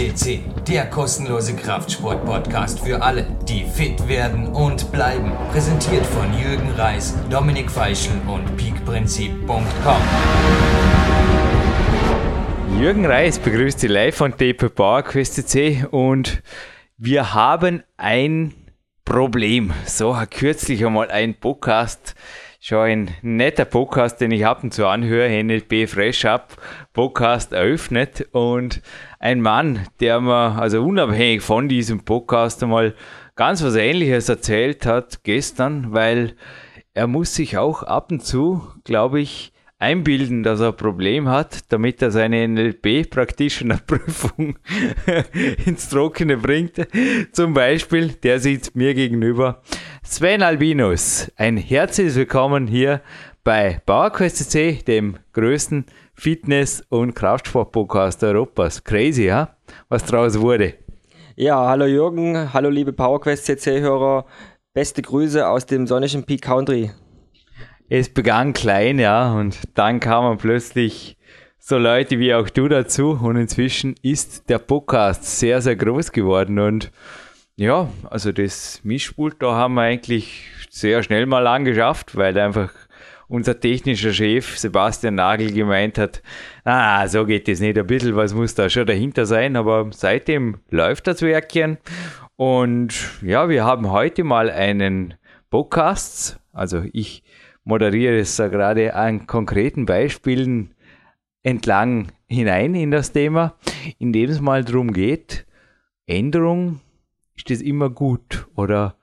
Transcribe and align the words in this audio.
CC, 0.00 0.40
der 0.66 0.86
kostenlose 0.86 1.54
Kraftsport-Podcast 1.54 2.80
für 2.80 3.02
alle, 3.02 3.26
die 3.46 3.64
fit 3.64 4.08
werden 4.08 4.46
und 4.46 4.90
bleiben. 4.92 5.30
Präsentiert 5.52 6.06
von 6.06 6.32
Jürgen 6.38 6.70
Reis, 6.70 7.14
Dominik 7.28 7.70
Feischl 7.70 8.12
und 8.26 8.56
peakprinzip.com. 8.56 10.02
Jürgen 12.80 13.04
Reis 13.04 13.38
begrüßt 13.38 13.80
Sie 13.80 13.88
live 13.88 14.16
von 14.16 14.34
DP 14.34 14.74
PowerQuest 14.74 15.34
CC 15.34 15.84
und 15.90 16.42
wir 16.96 17.34
haben 17.34 17.82
ein 17.98 18.54
Problem. 19.04 19.74
So 19.84 20.16
kürzlich 20.30 20.86
einmal 20.86 21.10
ein 21.10 21.34
Podcast 21.34 22.14
schon 22.62 22.78
ein 22.78 23.10
netter 23.22 23.64
Podcast, 23.64 24.20
den 24.20 24.32
ich 24.32 24.44
ab 24.44 24.62
und 24.62 24.74
zu 24.74 24.86
anhöre, 24.86 25.42
NLP 25.42 25.88
Fresh 25.88 26.26
Up 26.26 26.58
Podcast 26.92 27.54
eröffnet 27.54 28.28
und 28.32 28.82
ein 29.18 29.40
Mann, 29.40 29.86
der 30.00 30.20
mir 30.20 30.60
also 30.60 30.82
unabhängig 30.82 31.40
von 31.40 31.70
diesem 31.70 32.04
Podcast 32.04 32.62
einmal 32.62 32.94
ganz 33.34 33.64
was 33.64 33.76
Ähnliches 33.76 34.28
erzählt 34.28 34.84
hat 34.84 35.24
gestern, 35.24 35.94
weil 35.94 36.34
er 36.92 37.06
muss 37.06 37.34
sich 37.34 37.56
auch 37.56 37.82
ab 37.82 38.12
und 38.12 38.26
zu, 38.26 38.68
glaube 38.84 39.20
ich, 39.20 39.54
einbilden, 39.78 40.42
dass 40.42 40.60
er 40.60 40.68
ein 40.68 40.76
Problem 40.76 41.28
hat, 41.28 41.72
damit 41.72 42.02
er 42.02 42.10
seine 42.10 42.46
NLP-Practitioner-Prüfung 42.46 44.58
ins 45.64 45.88
Trockene 45.88 46.36
bringt. 46.36 46.74
Zum 47.32 47.54
Beispiel, 47.54 48.08
der 48.08 48.38
sitzt 48.38 48.76
mir 48.76 48.92
gegenüber. 48.92 49.62
Sven 50.12 50.42
Albinus, 50.42 51.30
ein 51.36 51.56
herzliches 51.56 52.16
Willkommen 52.16 52.66
hier 52.66 53.00
bei 53.44 53.80
PowerQuest 53.86 54.50
CC, 54.50 54.82
dem 54.82 55.18
größten 55.32 55.86
Fitness- 56.14 56.84
und 56.88 57.14
Kraftsport-Podcast 57.14 58.24
Europas. 58.24 58.82
Crazy, 58.82 59.26
ja? 59.26 59.56
Was 59.88 60.04
draus 60.04 60.40
wurde. 60.40 60.74
Ja, 61.36 61.64
hallo 61.68 61.86
Jürgen, 61.86 62.52
hallo 62.52 62.70
liebe 62.70 62.92
PowerQuest 62.92 63.46
CC-Hörer. 63.46 64.26
Beste 64.74 65.00
Grüße 65.00 65.46
aus 65.46 65.66
dem 65.66 65.86
sonnigen 65.86 66.24
Peak 66.24 66.42
Country 66.42 66.90
es 67.90 68.08
begann 68.08 68.52
klein, 68.52 68.98
ja, 68.98 69.32
und 69.32 69.58
dann 69.74 69.98
kamen 70.00 70.38
plötzlich 70.38 71.16
so 71.58 71.76
Leute 71.76 72.18
wie 72.18 72.32
auch 72.32 72.48
du 72.48 72.68
dazu 72.68 73.18
und 73.20 73.36
inzwischen 73.36 73.94
ist 74.00 74.48
der 74.48 74.58
Podcast 74.58 75.38
sehr, 75.38 75.60
sehr 75.60 75.76
groß 75.76 76.12
geworden 76.12 76.58
und 76.58 76.90
ja, 77.60 77.90
also 78.08 78.32
das 78.32 78.80
Mischpult, 78.84 79.42
da 79.42 79.52
haben 79.52 79.74
wir 79.74 79.82
eigentlich 79.82 80.48
sehr 80.70 81.02
schnell 81.02 81.26
mal 81.26 81.46
angeschafft, 81.46 82.16
weil 82.16 82.38
einfach 82.38 82.72
unser 83.28 83.60
technischer 83.60 84.14
Chef 84.14 84.56
Sebastian 84.56 85.16
Nagel 85.16 85.52
gemeint 85.52 85.98
hat, 85.98 86.22
ah, 86.64 87.06
so 87.06 87.26
geht 87.26 87.50
es 87.50 87.60
nicht, 87.60 87.76
ein 87.76 87.86
bisschen 87.86 88.16
was 88.16 88.32
muss 88.32 88.54
da 88.54 88.70
schon 88.70 88.86
dahinter 88.86 89.26
sein, 89.26 89.56
aber 89.56 89.90
seitdem 89.92 90.60
läuft 90.70 91.06
das 91.06 91.20
Werkchen. 91.20 91.76
Und 92.36 92.94
ja, 93.20 93.50
wir 93.50 93.62
haben 93.66 93.90
heute 93.90 94.24
mal 94.24 94.48
einen 94.48 95.12
Podcast, 95.50 96.40
also 96.54 96.82
ich 96.94 97.22
moderiere 97.64 98.20
es 98.20 98.36
da 98.36 98.48
gerade 98.48 98.94
an 98.94 99.26
konkreten 99.26 99.84
Beispielen 99.84 100.74
entlang 101.42 102.10
hinein 102.26 102.74
in 102.74 102.90
das 102.90 103.12
Thema, 103.12 103.54
in 103.98 104.14
dem 104.14 104.30
es 104.30 104.40
mal 104.40 104.64
darum 104.64 104.94
geht, 104.94 105.46
Änderung, 106.06 106.80
ist 107.40 107.50
das 107.50 107.62
immer 107.62 107.90
gut 107.90 108.46
oder? 108.54 108.96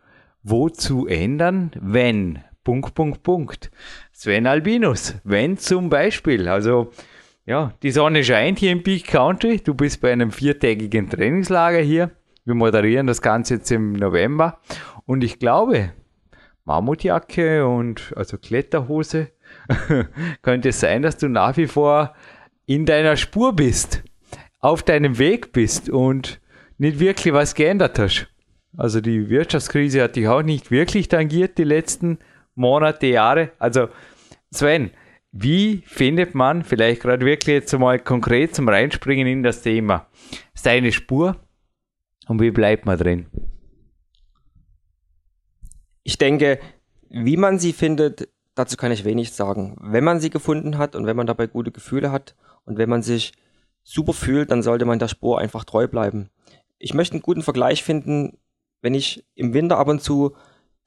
Wozu 0.44 1.08
ändern, 1.08 1.72
wenn, 1.80 2.40
Punkt, 2.64 2.94
Punkt, 2.94 3.24
Punkt. 3.24 3.72
Sven 4.14 4.48
Albinus, 4.48 5.16
wenn 5.24 5.58
zum 5.58 5.90
Beispiel, 5.90 6.48
also 6.48 6.92
ja, 7.46 7.74
die 7.82 7.92
Sonne 7.92 8.24
scheint 8.24 8.60
hier 8.60 8.72
im 8.72 8.84
Peak 8.84 9.08
Country, 9.08 9.58
du 9.58 9.74
bist 9.74 10.02
bei 10.02 10.12
einem 10.12 10.32
viertägigen 10.32 11.10
Trainingslager 11.10 11.80
hier, 11.80 12.12
wir 12.46 12.54
moderieren 12.54 13.08
das 13.08 13.22
Ganze 13.22 13.56
jetzt 13.56 13.72
im 13.72 13.94
November. 13.94 14.60
Und 15.06 15.24
ich 15.24 15.40
glaube, 15.40 15.92
Mammutjacke 16.64 17.68
und 17.68 18.14
also 18.16 18.38
Kletterhose, 18.38 19.32
könnte 20.44 20.70
es 20.70 20.80
sein, 20.80 21.02
dass 21.02 21.18
du 21.18 21.28
nach 21.28 21.58
wie 21.58 21.68
vor 21.68 22.14
in 22.66 22.86
deiner 22.86 23.18
Spur 23.18 23.54
bist, 23.54 24.04
auf 24.60 24.84
deinem 24.84 25.18
Weg 25.18 25.52
bist 25.52 25.90
und 25.90 26.40
nicht 26.78 27.00
wirklich 27.00 27.34
was 27.34 27.56
geändert 27.56 28.00
hast. 28.00 28.28
Also 28.76 29.02
die 29.02 29.30
Wirtschaftskrise 29.30 30.04
hat 30.04 30.16
dich 30.16 30.28
auch 30.28 30.44
nicht 30.44 30.72
wirklich 30.72 31.08
tangiert 31.08 31.58
die 31.58 31.64
letzten 31.64 32.20
Monate, 32.56 33.08
Jahre. 33.08 33.52
Also 33.60 33.90
Sven, 34.52 34.92
wie 35.32 35.84
findet 35.86 36.36
man 36.36 36.64
vielleicht 36.64 37.02
gerade 37.02 37.26
wirklich 37.26 37.54
jetzt 37.54 37.78
mal 37.78 38.00
konkret 38.00 38.56
zum 38.56 38.70
Reinspringen 38.70 39.28
in 39.28 39.44
das 39.44 39.62
Thema 39.62 40.08
seine 40.54 40.92
Spur 40.92 41.38
und 42.28 42.42
wie 42.42 42.52
bleibt 42.52 42.86
man 42.86 42.98
drin? 42.98 43.28
Ich 46.04 46.18
denke, 46.18 46.60
wie 47.10 47.38
man 47.38 47.60
sie 47.60 47.74
findet, 47.74 48.30
dazu 48.56 48.78
kann 48.78 48.92
ich 48.92 49.06
wenig 49.06 49.34
sagen. 49.34 49.76
Wenn 49.82 50.04
man 50.04 50.20
sie 50.20 50.30
gefunden 50.30 50.78
hat 50.78 50.96
und 50.96 51.06
wenn 51.06 51.18
man 51.18 51.28
dabei 51.28 51.48
gute 51.48 51.72
Gefühle 51.72 52.12
hat 52.12 52.36
und 52.66 52.78
wenn 52.78 52.90
man 52.90 53.02
sich 53.02 53.34
super 53.84 54.14
fühlt, 54.14 54.52
dann 54.52 54.64
sollte 54.64 54.86
man 54.86 55.00
der 55.00 55.08
Spur 55.08 55.40
einfach 55.40 55.64
treu 55.64 55.88
bleiben. 55.88 56.30
Ich 56.80 56.94
möchte 56.94 57.14
einen 57.14 57.22
guten 57.22 57.42
Vergleich 57.42 57.84
finden, 57.84 58.38
wenn 58.82 58.94
ich 58.94 59.26
im 59.36 59.54
Winter 59.54 59.78
ab 59.78 59.88
und 59.88 60.02
zu 60.02 60.36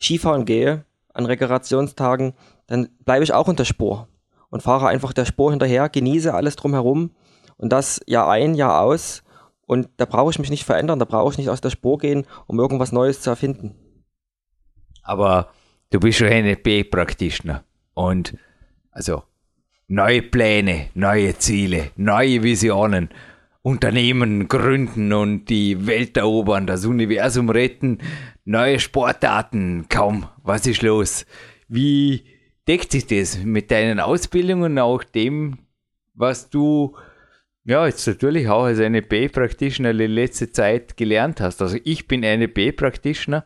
Skifahren 0.00 0.44
gehe, 0.44 0.84
an 1.12 1.26
Rekreationstagen, 1.26 2.34
dann 2.66 2.88
bleibe 3.04 3.24
ich 3.24 3.32
auch 3.32 3.48
unter 3.48 3.64
Spur 3.64 4.08
und 4.48 4.62
fahre 4.62 4.88
einfach 4.88 5.12
der 5.12 5.24
Spur 5.24 5.50
hinterher, 5.50 5.88
genieße 5.88 6.32
alles 6.32 6.56
drumherum 6.56 7.10
und 7.56 7.72
das 7.72 8.00
Jahr 8.06 8.30
ein, 8.30 8.54
Jahr 8.54 8.80
aus. 8.80 9.22
Und 9.66 9.88
da 9.98 10.04
brauche 10.04 10.30
ich 10.30 10.38
mich 10.38 10.50
nicht 10.50 10.64
verändern, 10.64 10.98
da 10.98 11.04
brauche 11.04 11.32
ich 11.32 11.38
nicht 11.38 11.50
aus 11.50 11.60
der 11.60 11.70
Spur 11.70 11.98
gehen, 11.98 12.26
um 12.46 12.58
irgendwas 12.58 12.92
Neues 12.92 13.20
zu 13.20 13.30
erfinden. 13.30 13.74
Aber 15.02 15.50
du 15.90 16.00
bist 16.00 16.18
schon 16.18 16.28
NLP-Practitioner 16.28 17.64
und 17.94 18.36
also 18.90 19.22
neue 19.86 20.22
Pläne, 20.22 20.88
neue 20.94 21.36
Ziele, 21.38 21.90
neue 21.96 22.42
Visionen, 22.42 23.10
Unternehmen 23.62 24.48
gründen 24.48 25.12
und 25.12 25.46
die 25.46 25.86
Welt 25.86 26.16
erobern, 26.16 26.66
das 26.66 26.86
Universum 26.86 27.50
retten, 27.50 27.98
neue 28.44 28.80
Sportarten, 28.80 29.86
kaum, 29.88 30.26
was 30.42 30.66
ist 30.66 30.82
los? 30.82 31.26
Wie 31.68 32.24
deckt 32.66 32.92
sich 32.92 33.06
das 33.06 33.38
mit 33.42 33.70
deinen 33.70 34.00
Ausbildungen, 34.00 34.78
auch 34.78 35.04
dem, 35.04 35.58
was 36.14 36.48
du 36.48 36.96
ja, 37.64 37.86
jetzt 37.86 38.06
natürlich 38.06 38.48
auch 38.48 38.64
als 38.64 38.78
NLP-Practitioner 38.78 39.92
die 39.92 40.06
letzte 40.06 40.50
Zeit 40.50 40.96
gelernt 40.96 41.40
hast. 41.40 41.60
Also 41.60 41.76
ich 41.84 42.08
bin 42.08 42.20
NLP-Practitioner 42.20 43.44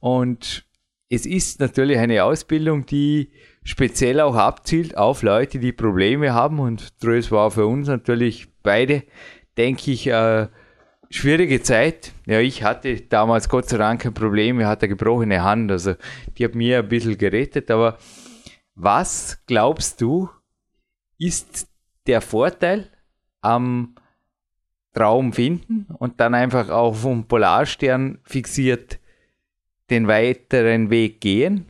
und 0.00 0.66
es 1.08 1.26
ist 1.26 1.60
natürlich 1.60 1.98
eine 1.98 2.24
Ausbildung, 2.24 2.86
die 2.86 3.30
speziell 3.62 4.20
auch 4.20 4.36
abzielt 4.36 4.96
auf 4.96 5.22
Leute, 5.22 5.58
die 5.58 5.72
Probleme 5.72 6.34
haben. 6.34 6.58
Und 6.58 6.92
es 7.02 7.30
war 7.30 7.50
für 7.50 7.66
uns 7.66 7.88
natürlich 7.88 8.48
beide, 8.62 9.04
denke 9.56 9.90
ich, 9.90 10.06
äh, 10.06 10.48
schwierige 11.10 11.62
Zeit. 11.62 12.12
Ja, 12.26 12.40
ich 12.40 12.62
hatte 12.62 13.00
damals 13.02 13.48
Gott 13.48 13.68
sei 13.68 13.78
Dank 13.78 14.02
kein 14.02 14.14
Problem, 14.14 14.60
ich 14.60 14.66
hatte 14.66 14.86
eine 14.86 14.96
gebrochene 14.96 15.42
Hand, 15.42 15.70
also 15.70 15.94
die 16.36 16.44
hat 16.44 16.54
mir 16.54 16.80
ein 16.80 16.88
bisschen 16.88 17.18
gerettet. 17.18 17.70
Aber 17.70 17.98
was 18.74 19.38
glaubst 19.46 20.00
du, 20.00 20.28
ist 21.18 21.68
der 22.06 22.20
Vorteil 22.20 22.90
am 23.40 23.94
Traum 24.92 25.32
finden 25.32 25.86
und 25.98 26.20
dann 26.20 26.34
einfach 26.34 26.68
auf 26.68 27.02
dem 27.02 27.26
Polarstern 27.26 28.18
fixiert 28.24 28.98
den 29.90 30.08
weiteren 30.08 30.90
Weg 30.90 31.20
gehen? 31.20 31.66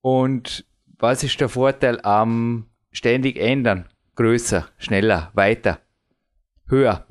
Und 0.00 0.64
was 0.98 1.22
ist 1.22 1.40
der 1.40 1.48
Vorteil 1.48 2.00
am 2.02 2.66
ständig 2.92 3.38
ändern? 3.38 3.88
Größer, 4.16 4.68
schneller, 4.78 5.30
weiter, 5.34 5.80
höher? 6.66 7.06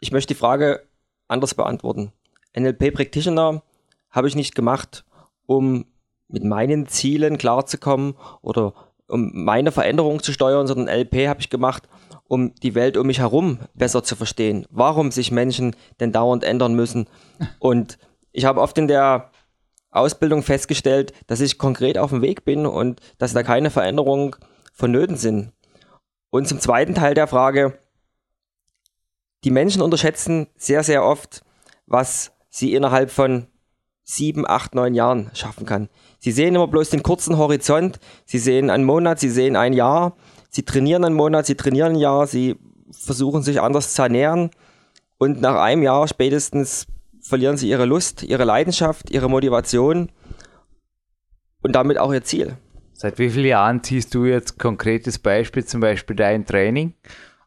Ich 0.00 0.12
möchte 0.12 0.34
die 0.34 0.38
Frage 0.38 0.82
anders 1.28 1.54
beantworten. 1.54 2.12
NLP 2.56 2.92
Practitioner 2.94 3.62
habe 4.10 4.28
ich 4.28 4.34
nicht 4.34 4.54
gemacht, 4.54 5.04
um 5.46 5.86
mit 6.28 6.44
meinen 6.44 6.86
Zielen 6.86 7.38
klarzukommen 7.38 8.14
oder 8.42 8.74
um 9.08 9.30
meine 9.34 9.72
Veränderung 9.72 10.22
zu 10.22 10.32
steuern, 10.32 10.66
sondern 10.66 10.86
NLP 10.86 11.28
habe 11.28 11.40
ich 11.40 11.50
gemacht, 11.50 11.88
um 12.28 12.54
die 12.56 12.74
Welt 12.74 12.96
um 12.96 13.06
mich 13.06 13.18
herum 13.18 13.58
besser 13.74 14.04
zu 14.04 14.14
verstehen. 14.14 14.66
Warum 14.70 15.10
sich 15.10 15.32
Menschen 15.32 15.74
denn 15.98 16.12
dauernd 16.12 16.44
ändern 16.44 16.74
müssen. 16.74 17.08
Und 17.58 17.98
ich 18.32 18.44
habe 18.44 18.60
oft 18.60 18.78
in 18.78 18.86
der 18.88 19.30
Ausbildung 19.90 20.42
festgestellt, 20.42 21.12
dass 21.26 21.40
ich 21.40 21.58
konkret 21.58 21.98
auf 21.98 22.10
dem 22.10 22.22
Weg 22.22 22.44
bin 22.44 22.64
und 22.64 23.00
dass 23.18 23.32
da 23.32 23.42
keine 23.42 23.70
Veränderungen 23.70 24.36
vonnöten 24.72 25.16
sind. 25.16 25.52
Und 26.30 26.46
zum 26.46 26.60
zweiten 26.60 26.94
Teil 26.94 27.14
der 27.14 27.26
Frage, 27.26 27.76
die 29.44 29.50
Menschen 29.50 29.82
unterschätzen 29.82 30.48
sehr, 30.56 30.82
sehr 30.82 31.04
oft, 31.04 31.42
was 31.86 32.32
sie 32.48 32.74
innerhalb 32.74 33.10
von 33.10 33.46
sieben, 34.04 34.46
acht, 34.46 34.74
neun 34.74 34.94
Jahren 34.94 35.30
schaffen 35.34 35.66
kann. 35.66 35.88
Sie 36.18 36.32
sehen 36.32 36.54
immer 36.54 36.66
bloß 36.66 36.90
den 36.90 37.02
kurzen 37.02 37.38
Horizont, 37.38 38.00
sie 38.26 38.38
sehen 38.38 38.70
einen 38.70 38.84
Monat, 38.84 39.20
sie 39.20 39.30
sehen 39.30 39.56
ein 39.56 39.72
Jahr, 39.72 40.16
sie 40.50 40.64
trainieren 40.64 41.04
einen 41.04 41.14
Monat, 41.14 41.46
sie 41.46 41.54
trainieren 41.54 41.92
ein 41.92 41.98
Jahr, 41.98 42.26
sie 42.26 42.56
versuchen 42.90 43.42
sich 43.42 43.60
anders 43.60 43.94
zu 43.94 44.02
ernähren. 44.02 44.50
Und 45.18 45.40
nach 45.40 45.56
einem 45.56 45.82
Jahr 45.82 46.08
spätestens 46.08 46.86
verlieren 47.20 47.56
sie 47.56 47.68
ihre 47.68 47.84
Lust, 47.84 48.22
ihre 48.22 48.44
Leidenschaft, 48.44 49.10
ihre 49.10 49.30
Motivation 49.30 50.10
und 51.62 51.72
damit 51.72 51.98
auch 51.98 52.12
ihr 52.12 52.24
Ziel. 52.24 52.56
Seit 52.92 53.18
wie 53.18 53.30
vielen 53.30 53.46
Jahren 53.46 53.82
ziehst 53.82 54.14
du 54.14 54.24
jetzt 54.24 54.58
konkretes 54.58 55.18
Beispiel, 55.18 55.64
zum 55.64 55.80
Beispiel 55.80 56.16
dein 56.16 56.44
Training 56.44 56.94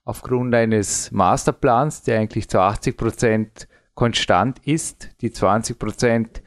aufgrund 0.06 0.54
eines 0.54 1.12
Masterplans, 1.12 2.04
der 2.04 2.20
eigentlich 2.20 2.50
zu 2.50 2.60
80 2.60 2.98
Prozent 2.98 3.68
konstant 3.94 4.60
ist, 4.66 5.10
die 5.22 5.32
20 5.32 5.80
Prozent, 5.80 6.42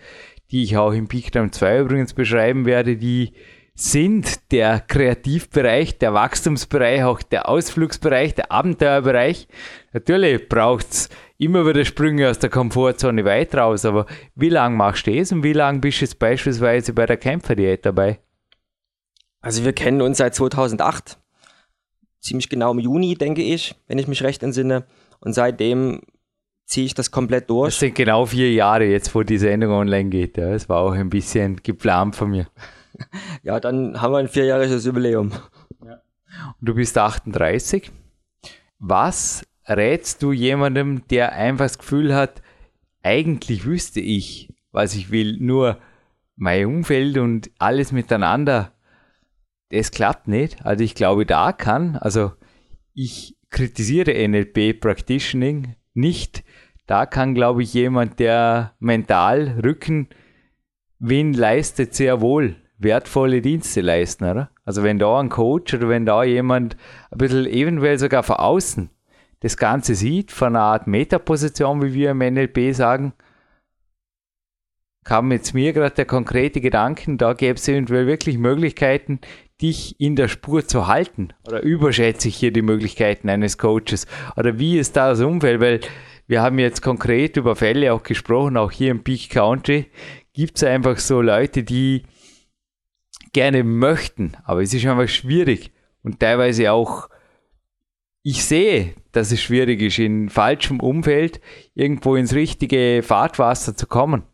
die 0.51 0.63
ich 0.63 0.77
auch 0.77 0.93
im 0.93 1.09
Peakdown 1.09 1.53
2 1.53 1.81
übrigens 1.81 2.15
beschreiben 2.15 2.67
werde, 2.67 2.97
die 2.97 3.33
sind 3.75 4.53
der 4.53 4.81
Kreativbereich, 4.81 5.99
der 5.99 6.15
Wachstumsbereich, 6.15 7.05
auch 7.05 7.23
der 7.23 7.49
Ausflugsbereich, 7.49 8.35
der 8.35 8.51
Abenteuerbereich. 8.51 9.49
Natürlich 9.93 10.49
braucht 10.49 10.91
es 10.91 11.09
immer 11.37 11.67
wieder 11.67 11.85
Sprünge 11.85 12.31
aus 12.31 12.39
der 12.39 12.49
Komfortzone 12.49 13.25
weit 13.27 13.55
raus, 13.55 13.85
aber 13.85 14.07
wie 14.35 14.49
lange 14.49 14.77
machst 14.77 15.07
du 15.07 15.15
das 15.15 15.31
und 15.31 15.43
wie 15.43 15.53
lange 15.53 15.81
bist 15.81 16.01
du 16.01 16.07
jetzt 16.07 16.19
beispielsweise 16.19 16.95
bei 16.95 17.05
der 17.05 17.19
Kämpferdiät 17.19 17.85
dabei? 17.85 18.19
Also 19.43 19.65
wir 19.65 19.75
kennen 19.75 20.01
uns 20.01 20.19
seit 20.19 20.35
2008, 20.35 21.19
ziemlich 22.27 22.49
genau 22.49 22.73
im 22.73 22.79
Juni, 22.79 23.15
denke 23.15 23.43
ich, 23.43 23.75
wenn 23.87 23.99
ich 23.99 24.09
mich 24.09 24.23
recht 24.23 24.43
entsinne. 24.43 24.85
Und 25.21 25.33
seitdem 25.33 26.01
ziehe 26.67 26.87
ich 26.87 26.95
das 26.95 27.11
komplett 27.11 27.49
durch. 27.49 27.75
Das 27.75 27.81
sind 27.81 27.95
genau 27.95 28.27
vier 28.27 28.53
Jahre 28.53 28.85
jetzt, 28.85 29.15
wo 29.15 29.23
die 29.23 29.39
Sendung 29.39 29.73
online 29.73 30.11
geht. 30.11 30.37
Ja. 30.37 30.51
Das 30.51 30.69
war 30.69 30.81
auch 30.81 30.93
ein 30.93 31.09
bisschen 31.09 31.63
geplant 31.63 32.17
von 32.17 32.31
mir. 32.31 32.47
Ja, 33.43 33.61
dann 33.61 34.01
haben 34.01 34.13
wir 34.13 34.19
ein 34.19 34.29
vierjähriges 34.29 34.85
Jubiläum. 34.85 35.33
Ja. 35.85 36.01
Und 36.61 36.69
du 36.69 36.75
bist 36.75 36.97
38. 36.97 37.91
Was 38.79 39.47
rätst 39.69 40.23
du 40.23 40.33
jemandem, 40.33 41.07
der 41.09 41.33
einfach 41.33 41.67
das 41.67 41.79
Gefühl 41.79 42.15
hat, 42.15 42.43
eigentlich 43.03 43.65
wüsste 43.65 44.01
ich, 44.01 44.53
was 44.73 44.95
ich 44.95 45.11
will, 45.11 45.37
nur 45.39 45.79
mein 46.37 46.67
Umfeld 46.67 47.19
und 47.19 47.51
alles 47.59 47.93
miteinander, 47.93 48.73
das 49.71 49.91
klappt 49.91 50.29
nicht. 50.29 50.65
Also 50.65 50.85
ich 50.85 50.95
glaube, 50.95 51.27
da 51.27 51.53
kann, 51.53 51.97
also 51.97 52.33
ich 52.95 53.37
kritisiere 53.51 54.13
NLP 54.29 54.81
Practitioning 54.81 55.75
nicht. 55.95 56.45
Da 56.87 57.07
kann, 57.07 57.35
glaube 57.35 57.63
ich, 57.63 57.75
jemand, 57.75 58.21
der 58.21 58.75
mental 58.79 59.61
Rückenwind 59.63 61.37
leistet, 61.37 61.95
sehr 61.95 62.21
wohl 62.21 62.57
wertvolle 62.79 63.41
Dienste 63.41 63.81
leisten, 63.81 64.25
oder? 64.25 64.51
Also 64.65 64.83
wenn 64.83 64.99
da 64.99 65.19
ein 65.19 65.31
Coach 65.31 65.75
oder 65.75 65.89
wenn 65.89 66.07
da 66.07 66.25
jemand 66.25 66.77
ein 67.11 67.19
bisschen 67.19 67.47
eventuell 67.47 67.99
sogar 67.99 68.23
von 68.23 68.37
außen 68.37 68.91
das 69.41 69.57
Ganze 69.57 69.95
sieht, 69.95 70.33
von 70.33 70.57
einer 70.57 70.65
Art 70.65 70.87
Metaposition, 70.87 71.83
wie 71.83 71.95
wir 71.95 72.11
im 72.11 72.19
NLP 72.19 72.75
sagen, 72.75 73.13
kam 75.05 75.31
jetzt 75.31 75.55
mir 75.55 75.73
gerade 75.73 75.95
der 75.95 76.05
konkrete 76.05 76.61
Gedanken, 76.61 77.17
da 77.17 77.33
gäbe 77.33 77.55
es 77.55 77.69
eventuell 77.69 78.07
wirklich 78.07 78.39
Möglichkeiten, 78.39 79.21
dich 79.61 79.99
in 80.01 80.17
der 80.17 80.29
Spur 80.29 80.67
zu 80.67 80.87
halten. 80.87 81.33
Oder 81.47 81.63
überschätze 81.63 82.29
ich 82.29 82.37
hier 82.37 82.53
die 82.53 82.63
Möglichkeiten 82.63 83.29
eines 83.29 83.59
Coaches? 83.59 84.07
Oder 84.37 84.59
wie 84.59 84.79
ist 84.79 84.97
da 84.97 85.09
das 85.11 85.21
Umfeld? 85.21 85.61
Weil 85.61 85.81
wir 86.27 86.43
haben 86.43 86.59
jetzt 86.59 86.83
konkret 86.83 87.37
über 87.37 87.57
Fälle 87.57 87.93
auch 87.93 88.03
gesprochen, 88.03 88.57
auch 88.57 88.73
hier 88.73 88.91
im 88.91 89.05
Peak 89.05 89.31
Country 89.31 89.91
gibt 90.33 90.59
es 90.59 90.65
einfach 90.65 90.99
so 90.99 91.23
Leute, 91.23 91.63
die 91.63 92.03
gerne 93.33 93.65
möchten, 93.65 94.37
aber 94.45 94.63
es 94.63 94.75
ist 94.75 94.85
einfach 94.85 95.09
schwierig 95.09 95.73
und 96.03 96.21
teilweise 96.21 96.73
auch, 96.73 97.09
ich 98.23 98.45
sehe, 98.45 98.95
dass 99.13 99.33
es 99.33 99.41
schwierig 99.41 99.81
ist, 99.81 99.99
in 99.99 100.29
falschem 100.29 100.81
Umfeld 100.81 101.41
irgendwo 101.75 102.17
ins 102.17 102.35
richtige 102.35 103.03
Fahrtwasser 103.03 103.77
zu 103.77 103.87
kommen. 103.87 104.25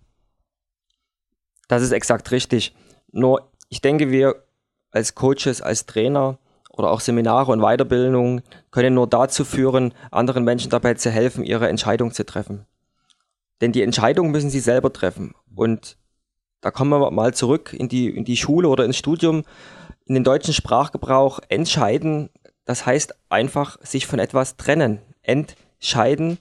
Das 1.69 1.83
ist 1.83 1.93
exakt 1.93 2.31
richtig. 2.33 2.75
Nur 3.13 3.53
ich 3.69 3.81
denke, 3.81 4.11
wir 4.11 4.45
als 4.93 5.15
Coaches, 5.15 5.61
als 5.61 5.87
Trainer 5.87 6.39
oder 6.71 6.91
auch 6.91 7.01
Seminare 7.01 7.51
und 7.51 7.61
Weiterbildungen 7.61 8.43
können 8.71 8.95
nur 8.95 9.07
dazu 9.07 9.45
führen, 9.45 9.93
anderen 10.11 10.45
Menschen 10.45 10.71
dabei 10.71 10.95
zu 10.95 11.11
helfen, 11.11 11.45
ihre 11.45 11.69
Entscheidung 11.69 12.13
zu 12.13 12.25
treffen. 12.25 12.67
Denn 13.61 13.73
die 13.73 13.83
Entscheidung 13.83 14.31
müssen 14.31 14.51
sie 14.51 14.61
selber 14.61 14.93
treffen. 14.93 15.35
Und 15.55 15.97
da 16.61 16.71
kommen 16.71 16.91
wir 16.91 17.11
mal 17.11 17.35
zurück 17.35 17.73
in 17.73 17.89
die, 17.89 18.09
in 18.09 18.25
die 18.25 18.37
Schule 18.37 18.69
oder 18.69 18.85
ins 18.85 18.97
Studium, 18.97 19.45
in 20.07 20.15
den 20.15 20.25
deutschen 20.25 20.55
Sprachgebrauch. 20.55 21.41
Entscheiden, 21.49 22.31
das 22.65 22.87
heißt 22.87 23.15
einfach 23.29 23.79
sich 23.83 24.07
von 24.07 24.19
etwas 24.19 24.57
trennen. 24.57 25.01
Entscheiden, 25.23 26.39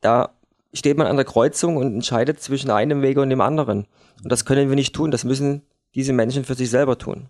da 0.00 0.30
steht 0.72 0.98
man 0.98 1.06
an 1.06 1.16
der 1.16 1.24
Kreuzung 1.24 1.76
und 1.76 1.94
entscheidet 1.94 2.40
zwischen 2.40 2.70
einem 2.70 3.02
Wege 3.02 3.22
und 3.22 3.30
dem 3.30 3.40
anderen. 3.40 3.86
Und 4.22 4.30
das 4.30 4.44
können 4.44 4.68
wir 4.68 4.76
nicht 4.76 4.94
tun, 4.94 5.10
das 5.10 5.24
müssen 5.24 5.62
diese 5.94 6.12
Menschen 6.12 6.44
für 6.44 6.54
sich 6.54 6.70
selber 6.70 6.98
tun. 6.98 7.28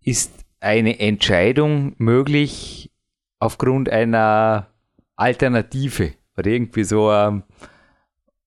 Ist 0.00 0.32
eine 0.60 0.98
Entscheidung 0.98 1.94
möglich 1.98 2.90
aufgrund 3.38 3.88
einer 3.88 4.68
Alternative 5.16 6.14
oder 6.36 6.50
irgendwie 6.50 6.84
so, 6.84 7.12
ähm, 7.12 7.42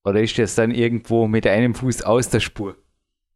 oder 0.03 0.21
ist 0.21 0.37
das 0.37 0.55
dann 0.55 0.71
irgendwo 0.71 1.27
mit 1.27 1.45
einem 1.45 1.75
Fuß 1.75 2.01
aus 2.01 2.29
der 2.29 2.39
Spur? 2.39 2.75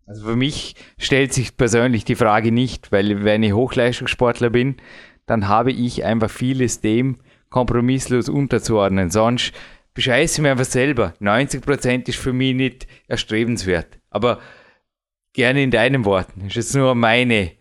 Also 0.07 0.27
für 0.27 0.35
mich 0.35 0.75
stellt 0.97 1.33
sich 1.33 1.57
persönlich 1.57 2.05
die 2.05 2.15
Frage 2.15 2.51
nicht, 2.51 2.91
weil 2.91 3.23
wenn 3.23 3.43
ich 3.43 3.53
Hochleistungssportler 3.53 4.49
bin, 4.51 4.77
dann 5.25 5.47
habe 5.47 5.71
ich 5.71 6.03
einfach 6.05 6.29
vieles 6.29 6.81
dem 6.81 7.17
kompromisslos 7.49 8.29
unterzuordnen. 8.29 9.09
Sonst 9.09 9.53
bescheiße 9.93 10.35
ich 10.35 10.41
mir 10.41 10.51
einfach 10.51 10.65
selber. 10.65 11.13
90% 11.19 12.07
ist 12.09 12.19
für 12.19 12.33
mich 12.33 12.53
nicht 12.53 12.87
erstrebenswert. 13.07 13.99
Aber 14.09 14.39
gerne 15.35 15.61
in 15.61 15.71
deinen 15.71 16.05
Worten. 16.05 16.41
Das 16.45 16.49
ist 16.49 16.55
jetzt 16.55 16.75
nur 16.75 16.95
meine 16.95 17.51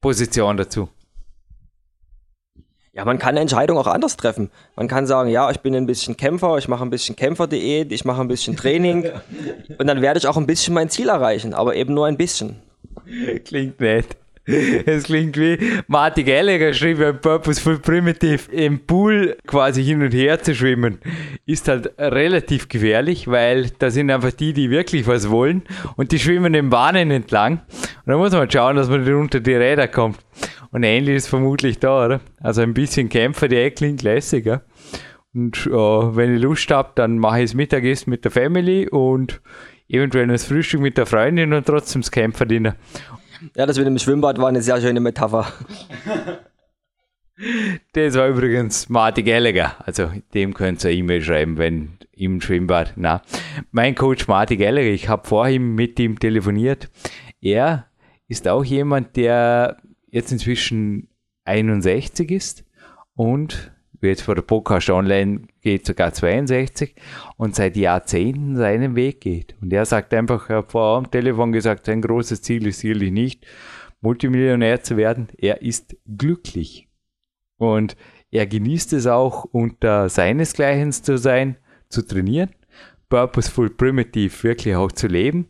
Position 0.00 0.56
dazu. 0.56 0.88
Ja, 2.92 3.04
man 3.04 3.20
kann 3.20 3.36
Entscheidungen 3.36 3.78
auch 3.80 3.86
anders 3.86 4.16
treffen. 4.16 4.50
Man 4.74 4.88
kann 4.88 5.06
sagen, 5.06 5.30
ja, 5.30 5.48
ich 5.52 5.60
bin 5.60 5.72
ein 5.76 5.86
bisschen 5.86 6.16
Kämpfer, 6.16 6.58
ich 6.58 6.66
mache 6.66 6.82
ein 6.82 6.90
bisschen 6.90 7.14
Kämpferdiät, 7.14 7.92
ich 7.92 8.04
mache 8.04 8.20
ein 8.20 8.26
bisschen 8.26 8.56
Training 8.56 9.04
und 9.78 9.86
dann 9.86 10.02
werde 10.02 10.18
ich 10.18 10.26
auch 10.26 10.36
ein 10.36 10.46
bisschen 10.46 10.74
mein 10.74 10.90
Ziel 10.90 11.08
erreichen, 11.08 11.54
aber 11.54 11.76
eben 11.76 11.94
nur 11.94 12.06
ein 12.06 12.16
bisschen. 12.16 12.56
Klingt 13.44 13.78
nett. 13.78 14.16
Es 14.86 15.04
klingt 15.04 15.36
wie 15.36 15.58
Marty 15.88 16.24
Gallagher 16.24 16.72
schrieb 16.72 17.00
ein 17.00 17.20
Purposeful 17.20 17.78
Primitive. 17.78 18.50
Im 18.50 18.80
Pool 18.80 19.36
quasi 19.46 19.84
hin 19.84 20.02
und 20.02 20.14
her 20.14 20.42
zu 20.42 20.54
schwimmen 20.54 20.98
ist 21.44 21.68
halt 21.68 21.92
relativ 21.98 22.68
gefährlich, 22.68 23.28
weil 23.28 23.70
da 23.78 23.90
sind 23.90 24.10
einfach 24.10 24.32
die, 24.32 24.52
die 24.54 24.70
wirklich 24.70 25.06
was 25.06 25.28
wollen 25.28 25.62
und 25.96 26.12
die 26.12 26.18
schwimmen 26.18 26.54
den 26.54 26.70
Bahnen 26.70 27.10
entlang. 27.10 27.60
Und 28.06 28.12
da 28.12 28.16
muss 28.16 28.32
man 28.32 28.50
schauen, 28.50 28.76
dass 28.76 28.88
man 28.88 29.06
unter 29.14 29.40
die 29.40 29.54
Räder 29.54 29.88
kommt. 29.88 30.18
Und 30.70 30.82
ähnlich 30.82 31.16
ist 31.16 31.28
vermutlich 31.28 31.78
da, 31.78 32.06
oder? 32.06 32.20
Also 32.40 32.62
ein 32.62 32.74
bisschen 32.74 33.08
Kämpfer, 33.08 33.48
die 33.48 33.70
klingt 33.70 34.02
lässig, 34.02 34.46
ja? 34.46 34.62
Und 35.34 35.66
äh, 35.66 35.70
wenn 35.70 36.34
ich 36.34 36.42
Lust 36.42 36.70
habe, 36.70 36.92
dann 36.94 37.18
mache 37.18 37.40
ich 37.40 37.50
das 37.50 37.54
Mittagessen 37.54 38.10
mit 38.10 38.24
der 38.24 38.30
Family 38.30 38.88
und 38.88 39.40
eventuell 39.88 40.26
das 40.26 40.44
Frühstück 40.44 40.80
mit 40.80 40.98
der 40.98 41.06
Freundin 41.06 41.52
und 41.52 41.66
trotzdem 41.66 42.02
das 42.02 42.10
Kämpferdiener. 42.10 42.76
Ja, 43.56 43.66
das 43.66 43.78
mit 43.78 43.86
dem 43.86 43.98
Schwimmbad 43.98 44.38
war 44.38 44.48
eine 44.48 44.62
sehr 44.62 44.80
schöne 44.80 45.00
Metapher. 45.00 45.52
Das 47.92 48.14
war 48.14 48.28
übrigens 48.28 48.88
Marty 48.88 49.22
Gallagher. 49.22 49.76
Also 49.86 50.10
dem 50.34 50.54
könnt 50.54 50.82
ihr 50.84 50.90
E-Mail 50.90 51.22
schreiben, 51.22 51.56
wenn 51.56 51.98
im 52.10 52.40
Schwimmbad. 52.40 52.94
Na, 52.96 53.22
mein 53.70 53.94
Coach 53.94 54.26
Marty 54.26 54.56
Gallagher, 54.56 54.90
ich 54.90 55.08
habe 55.08 55.26
vorhin 55.26 55.74
mit 55.74 56.00
ihm 56.00 56.18
telefoniert. 56.18 56.90
Er 57.40 57.86
ist 58.26 58.48
auch 58.48 58.64
jemand, 58.64 59.16
der 59.16 59.76
jetzt 60.10 60.32
inzwischen 60.32 61.08
61 61.44 62.30
ist 62.30 62.64
und 63.14 63.72
wie 64.00 64.08
jetzt 64.08 64.22
vor 64.22 64.34
der 64.34 64.42
Podcast 64.42 64.90
online 64.90 65.42
geht, 65.60 65.86
sogar 65.86 66.12
62 66.12 66.94
und 67.36 67.54
seit 67.54 67.76
Jahrzehnten 67.76 68.56
seinen 68.56 68.96
Weg 68.96 69.20
geht. 69.20 69.56
Und 69.60 69.72
er 69.72 69.84
sagt 69.84 70.14
einfach, 70.14 70.48
er 70.50 70.58
hat 70.58 70.72
vorher 70.72 70.98
am 70.98 71.10
Telefon 71.10 71.52
gesagt, 71.52 71.86
sein 71.86 72.02
großes 72.02 72.42
Ziel 72.42 72.66
ist 72.66 72.80
sicherlich 72.80 73.12
nicht, 73.12 73.46
Multimillionär 74.00 74.82
zu 74.82 74.96
werden. 74.96 75.28
Er 75.36 75.62
ist 75.62 75.96
glücklich. 76.06 76.88
Und 77.56 77.96
er 78.30 78.46
genießt 78.46 78.92
es 78.92 79.06
auch, 79.06 79.44
unter 79.44 80.08
seinesgleichen 80.08 80.92
zu 80.92 81.18
sein, 81.18 81.56
zu 81.88 82.06
trainieren, 82.06 82.50
purposeful 83.08 83.70
primitive 83.70 84.42
wirklich 84.44 84.76
auch 84.76 84.92
zu 84.92 85.06
leben 85.06 85.48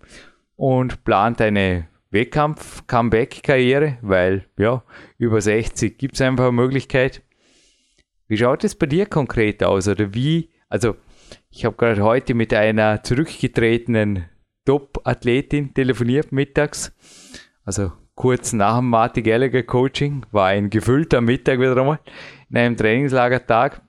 und 0.57 1.05
plant 1.05 1.41
eine 1.41 1.89
Wettkampf-Comeback-Karriere, 2.11 3.99
weil 4.01 4.47
ja, 4.57 4.83
über 5.19 5.41
60 5.41 5.99
gibt 5.99 6.15
es 6.15 6.21
einfach 6.21 6.45
eine 6.45 6.53
Möglichkeit. 6.53 7.23
Wie 8.29 8.37
schaut 8.37 8.63
es 8.63 8.75
bei 8.75 8.87
dir 8.87 9.07
konkret 9.07 9.65
aus? 9.65 9.89
Oder 9.89 10.15
wie, 10.15 10.51
also 10.69 10.97
ich 11.51 11.65
habe 11.65 11.77
gerade 11.77 12.03
heute 12.03 12.35
mit 12.35 12.53
einer 12.53 13.03
zurückgetretenen 13.03 14.27
Top-Athletin 14.67 15.73
telefoniert 15.73 16.31
mittags. 16.31 16.93
Also 17.65 17.93
kurz 18.15 18.53
nach 18.53 18.79
dem 18.79 18.91
Marty 18.91 19.23
Gallagher 19.23 19.63
Coaching 19.63 20.27
war 20.31 20.49
ein 20.49 20.69
gefüllter 20.69 21.23
Mittag 21.23 21.59
wieder 21.59 21.77
einmal 21.77 22.01
in 22.51 22.59
einem 22.59 22.77
Trainingslagertag. 22.77 23.81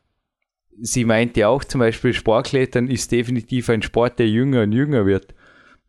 sie 0.81 1.03
meinte 1.03 1.47
auch 1.49 1.65
zum 1.65 1.79
Beispiel, 1.79 2.13
Sportklettern 2.13 2.87
ist 2.87 3.11
definitiv 3.11 3.69
ein 3.69 3.81
Sport, 3.81 4.19
der 4.19 4.29
jünger 4.29 4.63
und 4.63 4.71
jünger 4.71 5.05
wird. 5.05 5.35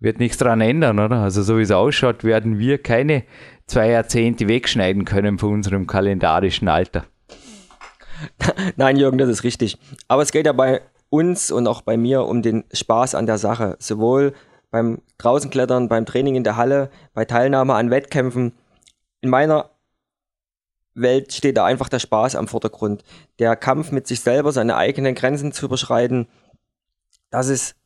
Wird 0.00 0.18
nichts 0.18 0.38
daran 0.38 0.60
ändern, 0.60 0.98
oder? 0.98 1.18
Also 1.18 1.42
so 1.42 1.58
wie 1.58 1.62
es 1.62 1.70
ausschaut, 1.70 2.24
werden 2.24 2.58
wir 2.58 2.78
keine 2.78 3.22
zwei 3.66 3.90
Jahrzehnte 3.90 4.48
wegschneiden 4.48 5.04
können 5.04 5.38
von 5.38 5.52
unserem 5.52 5.86
kalendarischen 5.86 6.66
Alter. 6.66 7.04
Nein, 8.76 8.96
Jürgen, 8.96 9.18
das 9.18 9.28
ist 9.28 9.44
richtig. 9.44 9.78
Aber 10.08 10.22
es 10.22 10.32
geht 10.32 10.46
ja 10.46 10.52
bei 10.52 10.82
uns 11.08 11.50
und 11.50 11.66
auch 11.66 11.82
bei 11.82 11.96
mir 11.96 12.24
um 12.24 12.42
den 12.42 12.64
Spaß 12.72 13.14
an 13.14 13.26
der 13.26 13.38
Sache. 13.38 13.76
Sowohl 13.78 14.32
beim 14.70 15.02
Draußenklettern, 15.18 15.88
beim 15.88 16.06
Training 16.06 16.36
in 16.36 16.44
der 16.44 16.56
Halle, 16.56 16.90
bei 17.12 17.24
Teilnahme 17.24 17.74
an 17.74 17.90
Wettkämpfen. 17.90 18.52
In 19.20 19.30
meiner 19.30 19.70
Welt 20.94 21.32
steht 21.32 21.56
da 21.56 21.64
einfach 21.64 21.88
der 21.88 21.98
Spaß 21.98 22.36
am 22.36 22.48
Vordergrund. 22.48 23.04
Der 23.38 23.56
Kampf 23.56 23.90
mit 23.90 24.06
sich 24.06 24.20
selber, 24.20 24.52
seine 24.52 24.76
eigenen 24.76 25.14
Grenzen 25.14 25.52
zu 25.52 25.66
überschreiten, 25.66 26.28
das 27.30 27.48
ist, 27.48 27.76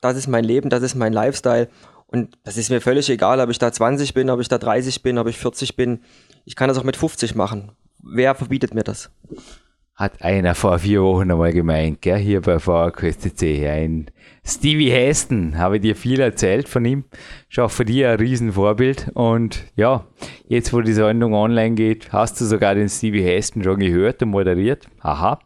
das 0.00 0.16
ist 0.16 0.28
mein 0.28 0.44
Leben, 0.44 0.70
das 0.70 0.82
ist 0.82 0.94
mein 0.94 1.12
Lifestyle. 1.12 1.68
Und 2.06 2.38
das 2.44 2.56
ist 2.56 2.70
mir 2.70 2.80
völlig 2.80 3.08
egal, 3.10 3.40
ob 3.40 3.50
ich 3.50 3.58
da 3.58 3.72
20 3.72 4.14
bin, 4.14 4.30
ob 4.30 4.40
ich 4.40 4.48
da 4.48 4.58
30 4.58 5.02
bin, 5.02 5.18
ob 5.18 5.26
ich 5.26 5.38
40 5.38 5.76
bin. 5.76 6.02
Ich 6.44 6.56
kann 6.56 6.68
das 6.68 6.78
auch 6.78 6.84
mit 6.84 6.96
50 6.96 7.34
machen. 7.34 7.72
Wer 8.02 8.34
verbietet 8.34 8.74
mir 8.74 8.84
das? 8.84 9.10
Hat 9.94 10.22
einer 10.22 10.56
vor 10.56 10.80
vier 10.80 11.02
Wochen 11.02 11.30
einmal 11.30 11.52
gemeint, 11.52 12.02
gell, 12.02 12.18
hier 12.18 12.40
bei 12.40 12.58
VQSTC. 12.58 13.64
Ein 13.68 14.10
Stevie 14.44 14.90
Heston, 14.90 15.56
habe 15.56 15.78
dir 15.78 15.94
viel 15.94 16.18
erzählt 16.18 16.68
von 16.68 16.84
ihm. 16.84 17.04
Ist 17.48 17.60
auch 17.60 17.70
für 17.70 17.84
dich 17.84 18.04
ein 18.04 18.18
Riesenvorbild. 18.18 19.12
Und 19.14 19.64
ja, 19.76 20.08
jetzt 20.48 20.72
wo 20.72 20.80
die 20.80 20.92
Sendung 20.92 21.32
online 21.32 21.76
geht, 21.76 22.12
hast 22.12 22.40
du 22.40 22.44
sogar 22.44 22.74
den 22.74 22.88
Stevie 22.88 23.22
Heston 23.22 23.62
schon 23.62 23.78
gehört 23.78 24.20
und 24.22 24.30
moderiert. 24.30 24.88
Aha, 24.98 25.38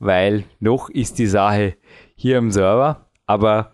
weil 0.00 0.44
noch 0.58 0.88
ist 0.90 1.20
die 1.20 1.28
Sache 1.28 1.76
hier 2.16 2.38
im 2.38 2.50
Server. 2.50 3.06
Aber 3.26 3.70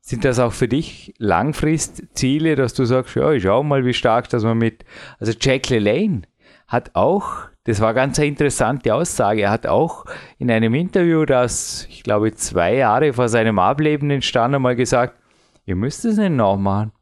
sind 0.00 0.24
das 0.24 0.38
auch 0.38 0.52
für 0.52 0.68
dich 0.68 1.12
Langfristziele, 1.18 2.54
dass 2.54 2.74
du 2.74 2.84
sagst, 2.84 3.16
ja, 3.16 3.32
ich 3.32 3.42
schau 3.42 3.64
mal, 3.64 3.84
wie 3.84 3.94
stark 3.94 4.28
dass 4.28 4.44
man 4.44 4.58
mit, 4.58 4.84
also 5.18 5.32
Jack 5.40 5.70
LaLanne 5.70 6.22
hat 6.68 6.90
auch, 6.94 7.51
das 7.64 7.80
war 7.80 7.94
ganz 7.94 8.18
eine 8.18 8.28
interessante 8.28 8.94
Aussage, 8.94 9.42
er 9.42 9.50
hat 9.50 9.66
auch 9.66 10.04
in 10.38 10.50
einem 10.50 10.74
Interview, 10.74 11.24
das 11.24 11.86
ich 11.90 12.02
glaube 12.02 12.34
zwei 12.34 12.76
Jahre 12.76 13.12
vor 13.12 13.28
seinem 13.28 13.58
Ableben 13.58 14.10
entstand, 14.10 14.54
einmal 14.54 14.76
gesagt, 14.76 15.18
ihr 15.64 15.76
müsst 15.76 16.04
es 16.04 16.16
nicht 16.16 16.32
nachmachen. 16.32 16.92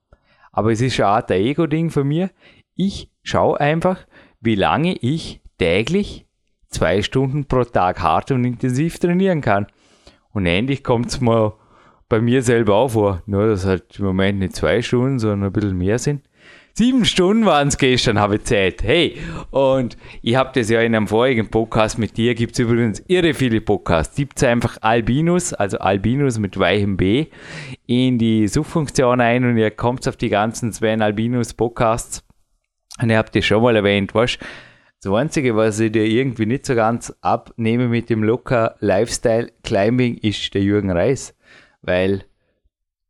Aber 0.53 0.73
es 0.73 0.81
ist 0.81 0.99
eine 1.01 1.09
Art 1.09 1.31
Ego-Ding 1.31 1.91
von 1.91 2.07
mir. 2.07 2.31
Ich 2.75 3.11
schaue 3.23 3.61
einfach, 3.61 4.07
wie 4.41 4.57
lange 4.57 4.95
ich 4.97 5.41
täglich 5.59 6.27
zwei 6.69 7.03
Stunden 7.03 7.47
pro 7.47 7.65
Tag 7.65 8.01
hart 8.01 8.31
und 8.31 8.45
intensiv 8.45 8.99
trainieren 8.99 9.41
kann. 9.41 9.67
Und 10.33 10.47
endlich 10.47 10.85
kommt 10.85 11.07
es 11.07 11.21
mir 11.21 11.55
bei 12.09 12.21
mir 12.21 12.43
selber 12.43 12.77
auch 12.77 12.89
vor. 12.91 13.23
Nur, 13.27 13.49
dass 13.49 13.67
halt 13.67 13.99
im 13.99 14.07
Moment 14.07 14.39
nicht 14.39 14.57
zwei 14.57 14.83
Stunden, 14.83 15.19
sondern 15.19 15.45
ein 15.45 15.53
bisschen 15.53 15.77
mehr 15.77 15.99
sind. 15.99 16.23
Sieben 16.81 17.05
Stunden 17.05 17.45
waren 17.45 17.69
es 17.69 17.77
gestern, 17.77 18.19
habe 18.19 18.37
ich 18.37 18.45
Zeit. 18.45 18.83
Hey, 18.83 19.19
und 19.51 19.99
ich 20.23 20.35
habe 20.35 20.51
das 20.55 20.71
ja 20.71 20.81
in 20.81 20.95
einem 20.95 21.09
vorigen 21.09 21.51
Podcast 21.51 21.99
mit 21.99 22.17
dir, 22.17 22.35
gibt 22.35 22.55
es 22.55 22.59
übrigens 22.59 23.03
irre 23.07 23.35
viele 23.35 23.61
Podcasts. 23.61 24.17
Gibt 24.17 24.43
einfach 24.43 24.79
Albinus, 24.81 25.53
also 25.53 25.77
Albinus 25.77 26.39
mit 26.39 26.59
weichem 26.59 26.97
B, 26.97 27.27
in 27.85 28.17
die 28.17 28.49
Suchfunktion 28.49 29.21
ein 29.21 29.45
und 29.45 29.59
ihr 29.59 29.71
kommt 29.71 30.09
auf 30.09 30.17
die 30.17 30.31
ganzen 30.31 30.73
Sven 30.73 31.03
Albinus 31.03 31.53
Podcasts. 31.53 32.25
Und 32.99 33.11
ihr 33.11 33.19
habt 33.19 33.37
das 33.37 33.45
schon 33.45 33.63
mal 33.63 33.77
erwähnt, 33.77 34.15
was? 34.15 34.39
Das 35.03 35.13
Einzige, 35.13 35.55
was 35.57 35.79
ich 35.81 35.93
dir 35.93 36.07
irgendwie 36.07 36.47
nicht 36.47 36.65
so 36.65 36.75
ganz 36.75 37.13
abnehme 37.21 37.89
mit 37.89 38.09
dem 38.09 38.23
Locker 38.23 38.77
Lifestyle 38.81 39.53
Climbing, 39.65 40.17
ist 40.17 40.55
der 40.55 40.63
Jürgen 40.63 40.91
Reis 40.91 41.37
weil 41.83 42.25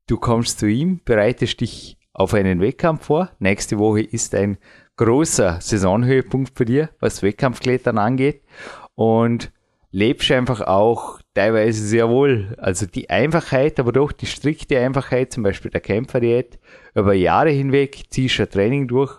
du 0.08 0.16
kommst 0.16 0.58
zu 0.58 0.66
ihm, 0.66 1.02
bereitest 1.04 1.60
dich 1.60 1.99
auf 2.12 2.34
einen 2.34 2.60
Wettkampf 2.60 3.06
vor. 3.06 3.30
Nächste 3.38 3.78
Woche 3.78 4.02
ist 4.02 4.34
ein 4.34 4.58
großer 4.96 5.60
Saisonhöhepunkt 5.60 6.56
für 6.56 6.64
dir, 6.64 6.90
was 7.00 7.22
Wettkampfklettern 7.22 7.98
angeht 7.98 8.42
und 8.94 9.52
lebst 9.92 10.30
einfach 10.30 10.60
auch 10.60 11.20
teilweise 11.34 11.84
sehr 11.84 12.08
wohl. 12.08 12.54
Also 12.58 12.86
die 12.86 13.10
Einfachheit, 13.10 13.80
aber 13.80 13.92
doch 13.92 14.12
die 14.12 14.26
strikte 14.26 14.78
Einfachheit, 14.78 15.32
zum 15.32 15.42
Beispiel 15.42 15.70
der 15.70 15.80
Kämpferdiät, 15.80 16.58
über 16.94 17.14
Jahre 17.14 17.50
hinweg 17.50 18.04
ziehst 18.10 18.38
du 18.38 18.42
ein 18.42 18.50
Training 18.50 18.88
durch. 18.88 19.18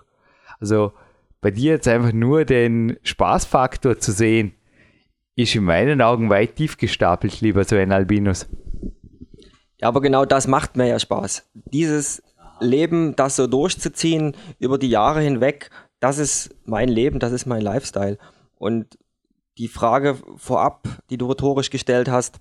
Also 0.60 0.94
bei 1.42 1.52
dir 1.52 1.74
jetzt 1.74 1.88
einfach 1.88 2.14
nur 2.14 2.46
den 2.46 2.98
Spaßfaktor 3.04 3.98
zu 3.98 4.12
sehen, 4.12 4.54
ist 5.36 5.56
in 5.56 5.64
meinen 5.64 6.02
Augen 6.02 6.30
weit 6.30 6.56
tief 6.56 6.78
gestapelt, 6.78 7.42
lieber 7.42 7.64
so 7.64 7.76
ein 7.76 7.92
Albinus. 7.92 8.48
Ja, 9.80 9.88
aber 9.88 10.02
genau 10.02 10.26
das 10.26 10.46
macht 10.46 10.78
mir 10.78 10.88
ja 10.88 11.00
Spaß. 11.00 11.50
Dieses 11.54 12.22
Leben, 12.62 13.16
das 13.16 13.36
so 13.36 13.48
durchzuziehen 13.48 14.36
über 14.60 14.78
die 14.78 14.90
Jahre 14.90 15.22
hinweg, 15.22 15.70
das 16.00 16.18
ist 16.18 16.56
mein 16.66 16.90
Leben, 16.90 17.20
das 17.20 17.32
ist 17.32 17.46
mein 17.46 17.62
Lifestyle. 17.62 18.18
Und 18.58 18.98
die 19.58 19.68
Frage 19.68 20.18
vorab, 20.38 20.88
die 21.10 21.18
du 21.18 21.28
rhetorisch 21.28 21.70
gestellt 21.70 22.10
hast, 22.10 22.40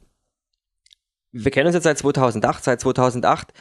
wir 1.32 1.50
kennen 1.50 1.66
uns 1.66 1.74
jetzt 1.74 1.84
seit 1.84 1.98
2008. 1.98 2.64
Seit 2.64 2.80
2008 2.80 3.52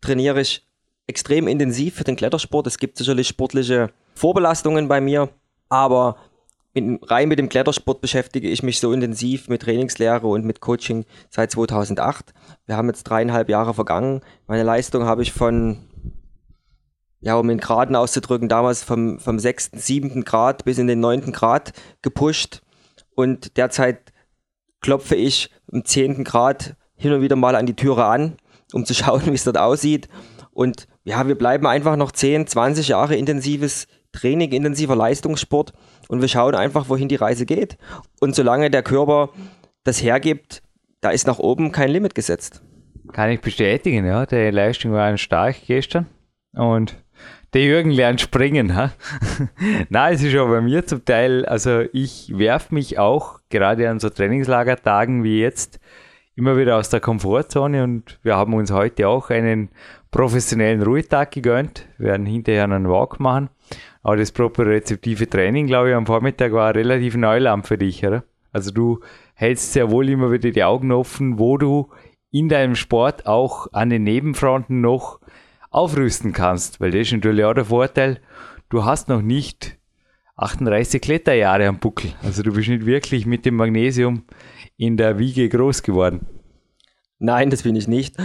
trainiere 0.00 0.40
ich 0.40 0.66
extrem 1.06 1.48
intensiv 1.48 1.94
für 1.94 2.04
den 2.04 2.16
Klettersport. 2.16 2.66
Es 2.66 2.78
gibt 2.78 2.96
sicherlich 2.96 3.28
sportliche 3.28 3.90
Vorbelastungen 4.14 4.88
bei 4.88 5.00
mir, 5.00 5.28
aber 5.68 6.16
rein 6.76 7.28
mit 7.28 7.38
dem 7.38 7.48
Klettersport 7.48 8.00
beschäftige 8.00 8.48
ich 8.48 8.62
mich 8.62 8.78
so 8.78 8.92
intensiv 8.92 9.48
mit 9.48 9.62
Trainingslehre 9.62 10.26
und 10.26 10.44
mit 10.44 10.60
Coaching 10.60 11.04
seit 11.28 11.50
2008. 11.50 12.32
Wir 12.66 12.76
haben 12.76 12.88
jetzt 12.88 13.04
dreieinhalb 13.04 13.48
Jahre 13.48 13.74
vergangen. 13.74 14.20
Meine 14.46 14.62
Leistung 14.62 15.04
habe 15.04 15.22
ich 15.22 15.32
von, 15.32 15.78
ja, 17.20 17.36
um 17.36 17.50
in 17.50 17.58
Graden 17.58 17.96
auszudrücken, 17.96 18.48
damals 18.48 18.82
vom, 18.82 19.18
vom 19.18 19.38
6., 19.38 19.70
7. 19.74 20.24
Grad 20.24 20.64
bis 20.64 20.78
in 20.78 20.86
den 20.86 21.00
9. 21.00 21.32
Grad 21.32 21.72
gepusht. 22.02 22.62
Und 23.14 23.56
derzeit 23.56 24.12
klopfe 24.80 25.14
ich 25.14 25.50
im 25.70 25.84
10. 25.84 26.24
Grad 26.24 26.76
hin 26.96 27.12
und 27.12 27.22
wieder 27.22 27.36
mal 27.36 27.56
an 27.56 27.66
die 27.66 27.76
Türe 27.76 28.06
an, 28.06 28.36
um 28.72 28.84
zu 28.84 28.94
schauen, 28.94 29.26
wie 29.26 29.34
es 29.34 29.44
dort 29.44 29.58
aussieht. 29.58 30.08
Und 30.52 30.88
ja, 31.04 31.26
wir 31.26 31.36
bleiben 31.36 31.66
einfach 31.66 31.96
noch 31.96 32.12
10, 32.12 32.46
20 32.46 32.88
Jahre 32.88 33.16
intensives 33.16 33.86
Training, 34.12 34.50
intensiver 34.50 34.96
Leistungssport 34.96 35.72
und 36.08 36.20
wir 36.20 36.28
schauen 36.28 36.54
einfach, 36.54 36.88
wohin 36.88 37.08
die 37.08 37.16
Reise 37.16 37.46
geht. 37.46 37.78
Und 38.20 38.34
solange 38.34 38.70
der 38.70 38.82
Körper 38.82 39.30
das 39.84 40.02
hergibt, 40.02 40.62
da 41.00 41.10
ist 41.10 41.26
nach 41.26 41.38
oben 41.38 41.70
kein 41.70 41.90
Limit 41.90 42.14
gesetzt. 42.14 42.62
Kann 43.12 43.30
ich 43.30 43.40
bestätigen, 43.40 44.04
ja. 44.04 44.26
Die 44.26 44.50
Leistung 44.50 44.92
war 44.92 45.16
stark 45.16 45.56
gestern 45.66 46.06
und 46.52 46.96
der 47.52 47.62
Jürgen 47.62 47.90
lernt 47.90 48.20
springen. 48.20 48.74
Ha? 48.76 48.92
Nein, 49.88 50.14
es 50.14 50.22
ist 50.22 50.36
auch 50.36 50.48
bei 50.48 50.60
mir 50.60 50.86
zum 50.86 51.04
Teil, 51.04 51.44
also 51.46 51.82
ich 51.92 52.32
werfe 52.36 52.74
mich 52.74 52.98
auch 52.98 53.40
gerade 53.48 53.88
an 53.88 54.00
so 54.00 54.08
Trainingslagertagen 54.10 55.24
wie 55.24 55.40
jetzt 55.40 55.80
immer 56.36 56.56
wieder 56.56 56.76
aus 56.76 56.88
der 56.88 57.00
Komfortzone 57.00 57.84
und 57.84 58.18
wir 58.22 58.36
haben 58.36 58.54
uns 58.54 58.70
heute 58.70 59.08
auch 59.08 59.30
einen 59.30 59.68
professionellen 60.10 60.82
Ruhetag 60.82 61.32
gegönnt. 61.32 61.86
Wir 61.98 62.08
werden 62.08 62.26
hinterher 62.26 62.64
einen 62.64 62.88
Walk 62.88 63.20
machen. 63.20 63.50
Aber 64.02 64.16
das 64.16 64.32
propriozeptive 64.32 65.28
Training, 65.28 65.66
glaube 65.66 65.90
ich, 65.90 65.94
am 65.94 66.06
Vormittag 66.06 66.52
war 66.52 66.74
relativ 66.74 67.16
Neuland 67.16 67.66
für 67.66 67.76
dich, 67.76 68.04
oder? 68.06 68.24
Also 68.52 68.70
du 68.72 69.00
hältst 69.34 69.72
sehr 69.72 69.90
wohl 69.90 70.08
immer 70.08 70.32
wieder 70.32 70.50
die 70.50 70.64
Augen 70.64 70.90
offen, 70.92 71.38
wo 71.38 71.58
du 71.58 71.90
in 72.32 72.48
deinem 72.48 72.74
Sport 72.74 73.26
auch 73.26 73.68
an 73.72 73.90
den 73.90 74.04
Nebenfronten 74.04 74.80
noch 74.80 75.19
aufrüsten 75.70 76.32
kannst, 76.32 76.80
weil 76.80 76.90
das 76.90 77.02
ist 77.02 77.12
natürlich 77.12 77.44
auch 77.44 77.54
der 77.54 77.64
Vorteil, 77.64 78.20
du 78.68 78.84
hast 78.84 79.08
noch 79.08 79.22
nicht 79.22 79.76
38 80.36 81.00
Kletterjahre 81.00 81.66
am 81.66 81.78
Buckel. 81.78 82.12
Also 82.22 82.42
du 82.42 82.52
bist 82.52 82.68
nicht 82.68 82.86
wirklich 82.86 83.26
mit 83.26 83.44
dem 83.44 83.56
Magnesium 83.56 84.24
in 84.76 84.96
der 84.96 85.18
Wiege 85.18 85.48
groß 85.48 85.82
geworden. 85.82 86.26
Nein, 87.18 87.50
das 87.50 87.62
bin 87.62 87.76
ich 87.76 87.86
nicht 87.86 88.16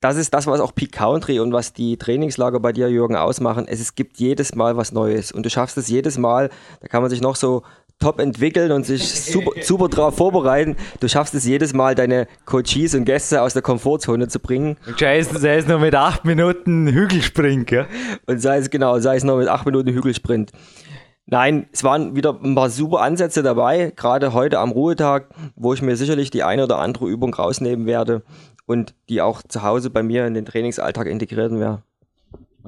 das 0.00 0.16
ist 0.16 0.32
das, 0.32 0.46
was 0.46 0.60
auch 0.60 0.74
Peak 0.74 0.92
Country 0.92 1.40
und 1.40 1.52
was 1.52 1.72
die 1.72 1.96
Trainingslager 1.96 2.60
bei 2.60 2.72
dir, 2.72 2.88
Jürgen, 2.88 3.16
ausmachen. 3.16 3.66
Es, 3.66 3.80
es 3.80 3.94
gibt 3.94 4.18
jedes 4.18 4.54
Mal 4.54 4.76
was 4.76 4.92
Neues 4.92 5.32
und 5.32 5.44
du 5.44 5.50
schaffst 5.50 5.76
es 5.76 5.88
jedes 5.88 6.18
Mal. 6.18 6.50
Da 6.80 6.88
kann 6.88 7.02
man 7.02 7.10
sich 7.10 7.20
noch 7.20 7.36
so 7.36 7.62
top 7.98 8.20
entwickeln 8.20 8.72
und 8.72 8.86
sich 8.86 9.08
super, 9.22 9.52
super 9.62 9.88
drauf 9.88 10.16
vorbereiten. 10.16 10.76
Du 11.00 11.08
schaffst 11.08 11.34
es 11.34 11.44
jedes 11.44 11.74
Mal, 11.74 11.94
deine 11.94 12.26
Coaches 12.44 12.94
und 12.94 13.04
Gäste 13.04 13.42
aus 13.42 13.52
der 13.52 13.62
Komfortzone 13.62 14.28
zu 14.28 14.40
bringen. 14.40 14.76
Und 14.86 14.98
scheiße, 14.98 15.38
sei 15.38 15.56
es 15.56 15.66
nur 15.66 15.78
mit 15.78 15.94
acht 15.94 16.24
Minuten 16.24 16.88
Hügelsprint, 16.88 17.70
ja? 17.70 17.86
Und 18.26 18.40
sei 18.40 18.58
es 18.58 18.70
genau, 18.70 18.98
sei 18.98 19.16
es 19.16 19.24
nur 19.24 19.38
mit 19.38 19.48
acht 19.48 19.66
Minuten 19.66 19.92
Hügelsprint. 19.92 20.52
Nein, 21.30 21.66
es 21.72 21.84
waren 21.84 22.16
wieder 22.16 22.38
ein 22.42 22.54
paar 22.54 22.70
super 22.70 23.02
Ansätze 23.02 23.42
dabei, 23.42 23.92
gerade 23.94 24.32
heute 24.32 24.60
am 24.60 24.70
Ruhetag, 24.70 25.28
wo 25.56 25.74
ich 25.74 25.82
mir 25.82 25.94
sicherlich 25.94 26.30
die 26.30 26.42
eine 26.42 26.64
oder 26.64 26.78
andere 26.78 27.06
Übung 27.06 27.34
rausnehmen 27.34 27.84
werde 27.84 28.22
und 28.64 28.94
die 29.10 29.20
auch 29.20 29.42
zu 29.42 29.62
Hause 29.62 29.90
bei 29.90 30.02
mir 30.02 30.26
in 30.26 30.32
den 30.32 30.46
Trainingsalltag 30.46 31.06
integrieren 31.06 31.60
werde. 31.60 31.82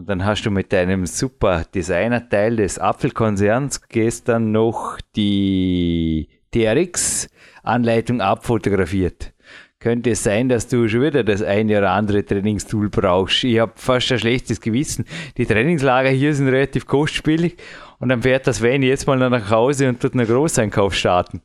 Und 0.01 0.09
dann 0.09 0.25
hast 0.25 0.47
du 0.47 0.51
mit 0.51 0.73
deinem 0.73 1.05
super 1.05 1.67
Designerteil 1.75 2.57
des 2.57 2.79
Apfelkonzerns 2.79 3.87
gestern 3.87 4.51
noch 4.51 4.97
die 5.15 6.31
TRX-Anleitung 6.53 8.23
abfotografiert. 8.23 9.35
Könnte 9.79 10.13
es 10.13 10.25
sein, 10.25 10.49
dass 10.49 10.69
du 10.69 10.89
schon 10.89 11.03
wieder 11.03 11.23
das 11.23 11.43
eine 11.43 11.77
oder 11.77 11.91
andere 11.91 12.25
Trainingstool 12.25 12.89
brauchst? 12.89 13.45
Ich 13.45 13.59
habe 13.59 13.73
fast 13.75 14.11
ein 14.11 14.19
schlechtes 14.19 14.63
Gewissen. 14.63 15.05
Die 15.37 15.45
Trainingslager 15.45 16.09
hier 16.09 16.35
sind 16.35 16.49
relativ 16.49 16.87
kostspielig 16.87 17.59
und 17.99 18.09
dann 18.09 18.23
fährt 18.23 18.47
das 18.47 18.57
Sven 18.57 18.83
jetzt 18.83 19.07
mal 19.07 19.19
nach 19.19 19.51
Hause 19.51 19.91
und 19.91 20.01
tut 20.01 20.15
einen 20.15 20.27
Großeinkauf 20.27 20.95
starten. 20.95 21.43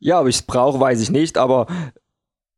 Ja, 0.00 0.20
ob 0.20 0.26
ich 0.26 0.34
es 0.34 0.42
brauche, 0.42 0.80
weiß 0.80 1.00
ich 1.00 1.12
nicht, 1.12 1.38
aber 1.38 1.68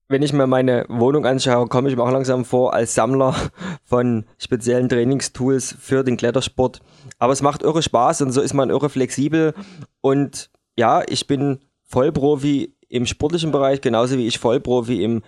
wenn 0.08 0.22
ich 0.22 0.32
mir 0.32 0.46
meine 0.46 0.86
Wohnung 0.88 1.26
anschaue, 1.26 1.66
komme 1.66 1.88
ich 1.88 1.96
mir 1.96 2.02
auch 2.02 2.10
langsam 2.10 2.44
vor 2.44 2.74
als 2.74 2.94
Sammler 2.94 3.34
von 3.84 4.24
speziellen 4.38 4.88
Trainingstools 4.88 5.76
für 5.78 6.04
den 6.04 6.16
Klettersport. 6.16 6.80
Aber 7.18 7.32
es 7.32 7.42
macht 7.42 7.62
irre 7.62 7.82
Spaß 7.82 8.22
und 8.22 8.32
so 8.32 8.40
ist 8.40 8.54
man 8.54 8.70
irre 8.70 8.88
flexibel. 8.88 9.54
Und 10.00 10.50
ja, 10.76 11.02
ich 11.08 11.26
bin 11.26 11.58
Vollprofi 11.82 12.74
im 12.88 13.06
sportlichen 13.06 13.50
Bereich, 13.50 13.80
genauso 13.80 14.16
wie 14.16 14.26
ich 14.26 14.38
Vollprofi 14.38 15.02
im 15.02 15.22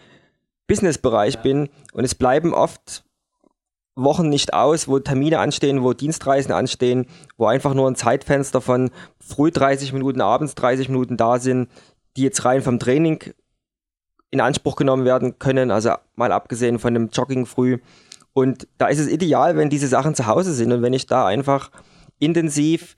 Businessbereich 0.68 1.40
bin. 1.40 1.68
Und 1.92 2.04
es 2.04 2.14
bleiben 2.14 2.54
oft 2.54 3.04
Wochen 3.96 4.28
nicht 4.28 4.54
aus, 4.54 4.86
wo 4.86 5.00
Termine 5.00 5.40
anstehen, 5.40 5.82
wo 5.82 5.92
Dienstreisen 5.92 6.52
anstehen, 6.52 7.06
wo 7.36 7.46
einfach 7.46 7.74
nur 7.74 7.90
ein 7.90 7.96
Zeitfenster 7.96 8.60
von 8.60 8.90
früh 9.18 9.50
30 9.50 9.92
Minuten, 9.92 10.20
abends 10.20 10.54
30 10.54 10.88
Minuten 10.88 11.16
da 11.16 11.40
sind, 11.40 11.68
die 12.16 12.22
jetzt 12.22 12.44
rein 12.44 12.62
vom 12.62 12.78
Training 12.78 13.34
in 14.30 14.40
Anspruch 14.40 14.76
genommen 14.76 15.04
werden 15.04 15.38
können, 15.38 15.70
also 15.70 15.92
mal 16.14 16.32
abgesehen 16.32 16.78
von 16.78 16.94
dem 16.94 17.08
Jogging 17.08 17.46
früh. 17.46 17.78
Und 18.32 18.68
da 18.78 18.88
ist 18.88 18.98
es 18.98 19.08
ideal, 19.08 19.56
wenn 19.56 19.70
diese 19.70 19.88
Sachen 19.88 20.14
zu 20.14 20.26
Hause 20.26 20.52
sind 20.52 20.72
und 20.72 20.82
wenn 20.82 20.92
ich 20.92 21.06
da 21.06 21.26
einfach 21.26 21.70
intensiv 22.18 22.96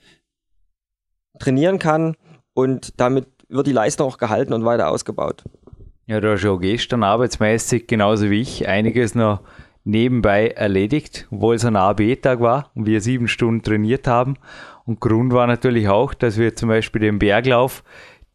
trainieren 1.38 1.78
kann 1.78 2.16
und 2.54 3.00
damit 3.00 3.26
wird 3.48 3.66
die 3.66 3.72
Leistung 3.72 4.08
auch 4.08 4.18
gehalten 4.18 4.52
und 4.52 4.64
weiter 4.64 4.88
ausgebaut. 4.88 5.44
Ja, 6.06 6.20
du 6.20 6.32
hast 6.32 6.42
ja 6.42 6.54
gestern 6.56 7.02
arbeitsmäßig 7.02 7.86
genauso 7.86 8.30
wie 8.30 8.40
ich 8.40 8.68
einiges 8.68 9.14
noch 9.14 9.40
nebenbei 9.84 10.48
erledigt, 10.48 11.26
obwohl 11.30 11.54
es 11.54 11.64
ein 11.64 11.76
AB-Tag 11.76 12.40
war 12.40 12.70
und 12.74 12.86
wir 12.86 13.00
sieben 13.00 13.28
Stunden 13.28 13.62
trainiert 13.62 14.06
haben. 14.06 14.34
Und 14.86 15.00
Grund 15.00 15.32
war 15.32 15.46
natürlich 15.46 15.88
auch, 15.88 16.14
dass 16.14 16.36
wir 16.36 16.56
zum 16.56 16.68
Beispiel 16.68 17.00
den 17.00 17.18
Berglauf 17.18 17.84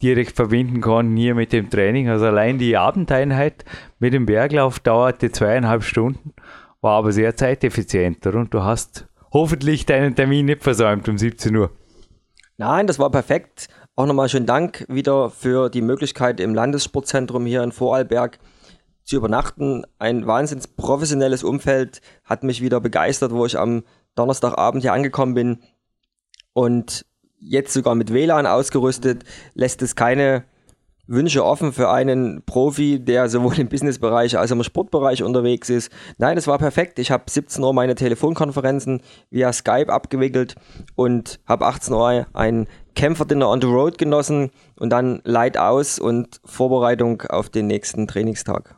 direkt 0.06 0.36
verbinden 0.36 0.82
konnten 0.82 1.18
hier 1.18 1.34
mit 1.34 1.52
dem 1.52 1.70
Training. 1.70 2.10
Also 2.10 2.26
allein 2.26 2.60
die 2.60 2.78
Abendeinheit 2.78 3.66
mit 3.98 4.14
dem 4.14 4.28
Berglauf 4.28 4.80
dauerte 4.80 5.32
zweieinhalb 5.32 5.84
Stunden, 5.84 6.34
war 6.82 7.00
aber 7.00 7.12
sehr 7.12 7.36
zeiteffizienter 7.36 8.36
und 8.36 8.54
du 8.54 8.64
hast 8.64 9.08
hoffentlich 9.34 9.86
deinen 9.86 10.16
Termin 10.16 10.46
nicht 10.46 10.64
versäumt 10.64 11.10
um 11.10 11.18
17 11.18 11.56
Uhr. 11.56 11.72
Nein, 12.58 12.86
das 12.88 13.00
war 13.00 13.10
perfekt. 13.10 13.68
Auch 13.96 14.06
nochmal 14.06 14.30
schönen 14.30 14.46
Dank 14.46 14.86
wieder 14.88 15.30
für 15.30 15.70
die 15.70 15.82
Möglichkeit 15.82 16.40
im 16.40 16.54
Landessportzentrum 16.54 17.46
hier 17.46 17.64
in 17.64 17.72
Vorarlberg 17.72 18.40
zu 19.04 19.16
übernachten. 19.16 19.84
Ein 19.98 20.28
wahnsinns 20.28 20.68
professionelles 20.68 21.44
Umfeld 21.44 22.02
hat 22.24 22.44
mich 22.44 22.62
wieder 22.62 22.80
begeistert, 22.80 23.32
wo 23.32 23.46
ich 23.46 23.58
am 23.58 23.84
Donnerstagabend 24.16 24.84
hier 24.84 24.94
angekommen 24.94 25.34
bin. 25.34 25.64
Und 26.54 27.06
jetzt 27.39 27.74
sogar 27.74 27.96
mit 27.96 28.13
WLAN 28.13 28.46
ausgerüstet, 28.46 29.24
lässt 29.54 29.82
es 29.82 29.96
keine 29.96 30.44
Wünsche 31.08 31.46
offen 31.46 31.72
für 31.72 31.89
einen 31.92 32.44
Profi, 32.46 33.00
der 33.00 33.30
sowohl 33.30 33.60
im 33.60 33.70
Businessbereich 33.70 34.38
als 34.38 34.51
auch 34.51 34.56
im 34.56 34.63
Sportbereich 34.63 35.24
unterwegs 35.24 35.70
ist. 35.70 35.92
Nein, 36.18 36.38
es 36.38 36.48
war 36.48 36.58
perfekt. 36.58 36.98
Ich 36.98 37.12
habe 37.12 37.25
17 37.27 37.63
Uhr 37.63 37.74
meine 37.74 37.96
Telefonkonferenzen 37.96 39.01
via 39.30 39.54
Skype 39.54 39.92
abgewickelt 39.92 40.56
und 40.96 41.39
habe 41.46 41.68
18 41.68 41.94
Uhr 41.94 42.27
ein 42.34 42.68
Kämpferdinner 42.96 43.50
on 43.50 43.62
the 43.62 43.68
road 43.68 43.98
genossen 43.98 44.51
und 44.77 44.90
dann 44.90 45.22
Light 45.25 45.57
aus 45.57 46.00
und 46.00 46.40
Vorbereitung 46.44 47.22
auf 47.24 47.50
den 47.50 47.68
nächsten 47.68 48.07
Trainingstag. 48.07 48.75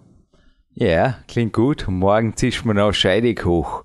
Ja, 0.74 1.16
klingt 1.28 1.54
gut. 1.54 1.86
Morgen 1.88 2.36
zischt 2.36 2.66
man 2.66 2.78
auch 2.78 2.94
scheidig 2.94 3.46
hoch 3.46 3.84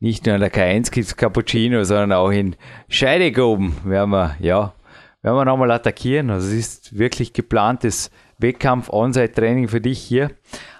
nicht 0.00 0.26
nur 0.26 0.34
in 0.36 0.40
der 0.40 0.52
K1 0.52 0.90
gibt 0.90 1.06
es 1.06 1.16
Cappuccino, 1.16 1.82
sondern 1.84 2.12
auch 2.12 2.30
in 2.30 2.56
Scheidegg 2.88 3.40
oben 3.40 3.76
werden 3.84 4.10
wir, 4.10 4.36
ja, 4.38 4.74
werden 5.22 5.36
wir 5.36 5.44
nochmal 5.44 5.70
attackieren. 5.72 6.30
Also 6.30 6.48
es 6.48 6.54
ist 6.54 6.98
wirklich 6.98 7.32
geplantes 7.32 8.10
Wettkampf-On-Site-Training 8.38 9.68
für 9.68 9.80
dich 9.80 9.98
hier. 9.98 10.30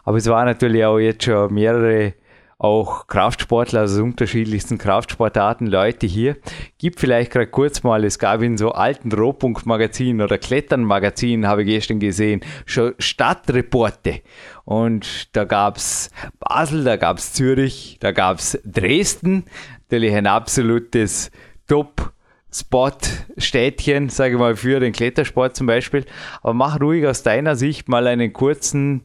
Aber 0.04 0.16
es 0.16 0.26
waren 0.26 0.46
natürlich 0.46 0.84
auch 0.84 0.98
jetzt 0.98 1.24
schon 1.24 1.52
mehrere 1.52 2.14
auch 2.58 3.06
Kraftsportler, 3.06 3.80
also 3.80 4.02
unterschiedlichsten 4.02 4.78
Kraftsportarten, 4.78 5.68
Leute 5.68 6.08
hier. 6.08 6.36
Gibt 6.76 6.98
vielleicht 6.98 7.30
gerade 7.30 7.46
kurz 7.46 7.84
mal, 7.84 8.04
es 8.04 8.18
gab 8.18 8.42
in 8.42 8.58
so 8.58 8.72
alten 8.72 9.12
Rohpunkt-Magazinen 9.12 10.20
oder 10.20 10.38
Klettern-Magazinen, 10.38 11.46
habe 11.46 11.62
ich 11.62 11.68
gestern 11.68 12.00
gesehen, 12.00 12.40
schon 12.66 12.94
Stadtreporte. 12.98 14.22
Und 14.64 15.34
da 15.36 15.44
gab 15.44 15.76
es 15.76 16.10
Basel, 16.40 16.82
da 16.82 16.96
gab 16.96 17.18
es 17.18 17.32
Zürich, 17.32 17.98
da 18.00 18.10
gab 18.10 18.38
es 18.38 18.60
Dresden, 18.64 19.44
natürlich 19.82 20.14
ein 20.14 20.26
absolutes 20.26 21.30
Top- 21.68 22.12
Spot-Städtchen, 22.50 24.08
sage 24.08 24.34
ich 24.34 24.40
mal, 24.40 24.56
für 24.56 24.80
den 24.80 24.94
Klettersport 24.94 25.54
zum 25.54 25.66
Beispiel. 25.66 26.06
Aber 26.40 26.54
mach 26.54 26.80
ruhig 26.80 27.06
aus 27.06 27.22
deiner 27.22 27.56
Sicht 27.56 27.90
mal 27.90 28.06
einen 28.06 28.32
kurzen 28.32 29.04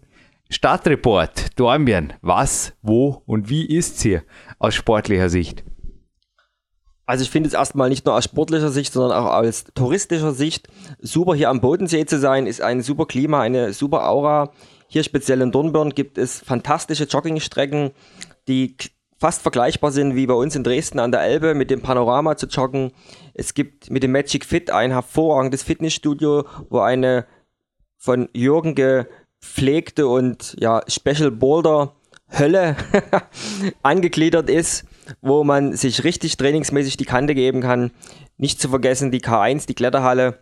Stadtreport, 0.54 1.60
Dornbirn, 1.60 2.14
was, 2.22 2.74
wo 2.84 3.24
und 3.26 3.50
wie 3.50 3.66
ist 3.66 4.00
hier 4.04 4.22
aus 4.60 4.76
sportlicher 4.76 5.28
Sicht? 5.28 5.64
Also 7.08 7.24
ich 7.24 7.32
finde 7.32 7.48
es 7.48 7.56
erstmal 7.56 7.90
nicht 7.90 8.06
nur 8.06 8.14
aus 8.14 8.26
sportlicher 8.26 8.70
Sicht, 8.70 8.94
sondern 8.94 9.18
auch 9.18 9.34
aus 9.34 9.66
touristischer 9.74 10.32
Sicht 10.32 10.68
super 11.02 11.34
hier 11.34 11.50
am 11.50 11.60
Bodensee 11.60 12.06
zu 12.06 12.20
sein, 12.20 12.46
ist 12.46 12.62
ein 12.62 12.84
super 12.84 13.08
Klima, 13.08 13.42
eine 13.42 13.74
super 13.74 14.08
Aura. 14.08 14.52
Hier 14.88 15.04
speziell 15.04 15.42
in 15.42 15.52
Dornbirn 15.52 15.96
gibt 15.96 16.20
es 16.20 16.42
fantastische 16.42 17.06
Joggingstrecken, 17.06 17.90
die 18.48 18.78
fast 19.18 19.42
vergleichbar 19.42 19.92
sind 19.92 20.16
wie 20.16 20.28
bei 20.28 20.36
uns 20.36 20.56
in 20.56 20.64
Dresden 20.64 21.00
an 21.00 21.12
der 21.12 21.22
Elbe 21.22 21.56
mit 21.56 21.72
dem 21.72 21.82
Panorama 21.82 22.38
zu 22.38 22.46
joggen. 22.46 22.92
Es 23.34 23.56
gibt 23.56 23.90
mit 23.90 24.04
dem 24.04 24.12
Magic 24.12 24.46
Fit 24.46 24.70
ein 24.70 24.92
hervorragendes 24.92 25.64
Fitnessstudio, 25.64 26.46
wo 26.70 26.78
eine 26.78 27.26
von 27.98 28.30
Jürgen 28.34 28.76
ge 28.76 29.06
gepflegte 29.44 30.08
und 30.08 30.56
ja, 30.60 30.82
Special 30.88 31.30
Boulder 31.30 31.94
Hölle 32.32 32.78
angegliedert 33.84 34.50
ist, 34.50 34.86
wo 35.22 35.44
man 35.44 35.74
sich 35.74 36.04
richtig 36.04 36.38
trainingsmäßig 36.38 36.98
die 36.98 37.06
Kante 37.06 37.36
geben 37.36 37.62
kann. 37.62 37.92
Nicht 38.38 38.60
zu 38.60 38.70
vergessen 38.70 39.12
die 39.12 39.22
K1, 39.22 39.68
die 39.68 39.76
Kletterhalle, 39.76 40.40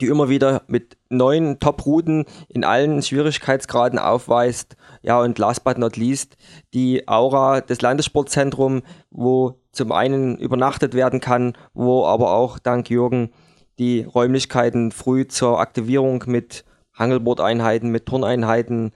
die 0.00 0.06
immer 0.06 0.28
wieder 0.28 0.62
mit 0.68 0.96
neuen 1.10 1.58
Top-Routen 1.58 2.24
in 2.48 2.64
allen 2.64 3.02
Schwierigkeitsgraden 3.02 3.98
aufweist. 3.98 4.76
Ja, 5.02 5.20
und 5.20 5.38
last 5.38 5.64
but 5.64 5.76
not 5.76 5.96
least 5.96 6.36
die 6.72 7.06
Aura 7.08 7.60
des 7.60 7.82
Landessportzentrums, 7.82 8.82
wo 9.10 9.60
zum 9.72 9.92
einen 9.92 10.38
übernachtet 10.38 10.94
werden 10.94 11.20
kann, 11.20 11.54
wo 11.74 12.06
aber 12.06 12.32
auch 12.32 12.58
dank 12.58 12.88
Jürgen 12.88 13.32
die 13.78 14.02
Räumlichkeiten 14.02 14.92
früh 14.92 15.26
zur 15.26 15.60
Aktivierung 15.60 16.24
mit 16.26 16.64
Hangelbordeinheiten, 17.02 17.90
mit 17.90 18.06
Turneinheiten 18.06 18.92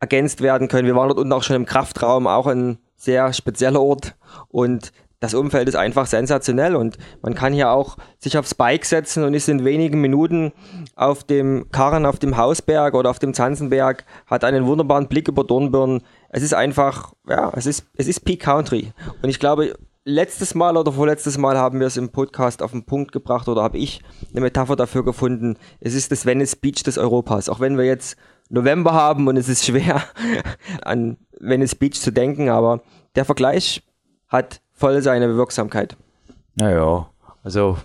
ergänzt 0.00 0.42
werden 0.42 0.68
können. 0.68 0.86
Wir 0.86 0.96
waren 0.96 1.08
dort 1.08 1.18
unten 1.18 1.32
auch 1.32 1.42
schon 1.42 1.56
im 1.56 1.66
Kraftraum, 1.66 2.26
auch 2.26 2.46
ein 2.46 2.78
sehr 2.96 3.32
spezieller 3.32 3.80
Ort 3.80 4.16
und 4.48 4.92
das 5.24 5.32
Umfeld 5.32 5.68
ist 5.68 5.76
einfach 5.76 6.06
sensationell 6.06 6.76
und 6.76 6.98
man 7.22 7.34
kann 7.34 7.54
hier 7.54 7.70
auch 7.70 7.96
sich 8.18 8.36
aufs 8.36 8.54
Bike 8.54 8.84
setzen 8.84 9.24
und 9.24 9.32
ist 9.32 9.48
in 9.48 9.64
wenigen 9.64 10.02
Minuten 10.02 10.52
auf 10.96 11.24
dem 11.24 11.70
Karren, 11.72 12.04
auf 12.04 12.18
dem 12.18 12.36
Hausberg 12.36 12.92
oder 12.92 13.08
auf 13.08 13.20
dem 13.20 13.32
Zanzenberg, 13.32 14.04
hat 14.26 14.44
einen 14.44 14.66
wunderbaren 14.66 15.08
Blick 15.08 15.28
über 15.28 15.42
Dornbirn. 15.42 16.02
Es 16.28 16.42
ist 16.42 16.52
einfach, 16.52 17.14
ja, 17.26 17.50
es 17.56 17.64
ist, 17.64 17.86
es 17.96 18.06
ist 18.06 18.20
Peak 18.26 18.40
Country. 18.40 18.92
Und 19.22 19.30
ich 19.30 19.40
glaube, 19.40 19.74
letztes 20.04 20.54
Mal 20.54 20.76
oder 20.76 20.92
vorletztes 20.92 21.38
Mal 21.38 21.56
haben 21.56 21.80
wir 21.80 21.86
es 21.86 21.96
im 21.96 22.10
Podcast 22.10 22.62
auf 22.62 22.72
den 22.72 22.84
Punkt 22.84 23.12
gebracht 23.12 23.48
oder 23.48 23.62
habe 23.62 23.78
ich 23.78 24.02
eine 24.30 24.42
Metapher 24.42 24.76
dafür 24.76 25.04
gefunden. 25.04 25.56
Es 25.80 25.94
ist 25.94 26.12
das 26.12 26.26
Venice 26.26 26.56
Beach 26.56 26.82
des 26.82 26.98
Europas. 26.98 27.48
Auch 27.48 27.60
wenn 27.60 27.78
wir 27.78 27.84
jetzt 27.84 28.16
November 28.50 28.92
haben 28.92 29.26
und 29.28 29.36
es 29.36 29.48
ist 29.48 29.64
schwer 29.64 30.02
an 30.82 31.16
Venice 31.40 31.74
Beach 31.74 32.00
zu 32.00 32.12
denken, 32.12 32.50
aber 32.50 32.82
der 33.16 33.24
Vergleich 33.24 33.82
hat 34.28 34.60
voll 34.72 35.00
seine 35.02 35.36
Wirksamkeit. 35.36 35.96
Naja, 36.54 37.08
also 37.42 37.78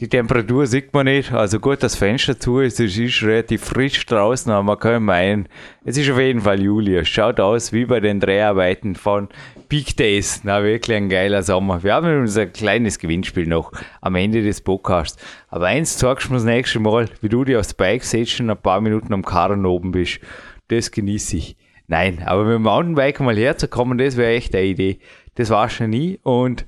die 0.00 0.08
Temperatur 0.08 0.66
sieht 0.66 0.94
man 0.94 1.06
nicht. 1.06 1.32
Also 1.32 1.58
gut, 1.58 1.82
das 1.82 1.96
Fenster 1.96 2.38
zu 2.38 2.60
ist, 2.60 2.78
es 2.78 2.96
ist 2.96 3.22
relativ 3.22 3.64
frisch 3.64 4.06
draußen, 4.06 4.50
aber 4.52 4.62
man 4.62 4.78
kann 4.78 5.02
meinen, 5.02 5.48
es 5.84 5.96
ist 5.96 6.08
auf 6.10 6.20
jeden 6.20 6.40
Fall 6.40 6.60
Juli. 6.62 6.96
Es 6.96 7.08
schaut 7.08 7.40
aus 7.40 7.72
wie 7.72 7.84
bei 7.84 7.98
den 7.98 8.20
Dreharbeiten 8.20 8.94
von 8.94 9.28
Peak 9.68 9.96
Days. 9.96 10.42
Na, 10.44 10.62
wirklich 10.62 10.96
ein 10.96 11.08
geiler 11.08 11.42
Sommer. 11.42 11.82
Wir 11.82 11.94
haben 11.94 12.20
unser 12.20 12.46
kleines 12.46 12.98
Gewinnspiel 12.98 13.46
noch 13.46 13.72
am 14.00 14.14
Ende 14.14 14.42
des 14.42 14.60
Podcasts. 14.60 15.20
Aber 15.48 15.66
eins 15.66 15.98
zeigst 15.98 16.28
du 16.28 16.32
mir 16.32 16.36
das 16.36 16.44
nächste 16.44 16.78
Mal, 16.78 17.08
wie 17.20 17.28
du 17.28 17.44
dir 17.44 17.58
aufs 17.58 17.74
Bike 17.74 18.04
setzt 18.04 18.32
schon 18.32 18.50
ein 18.50 18.56
paar 18.56 18.80
Minuten 18.80 19.12
am 19.12 19.24
Karren 19.24 19.66
oben 19.66 19.90
bist. 19.90 20.20
Das 20.68 20.92
genieße 20.92 21.36
ich. 21.38 21.56
Nein, 21.88 22.22
aber 22.24 22.44
mit 22.44 22.54
dem 22.54 22.62
Mountainbike 22.62 23.20
mal 23.20 23.36
herzukommen, 23.36 23.98
das 23.98 24.16
wäre 24.16 24.32
echt 24.32 24.54
eine 24.54 24.66
Idee. 24.66 24.98
Das 25.34 25.50
war 25.50 25.68
schon 25.70 25.90
nie 25.90 26.20
und 26.22 26.66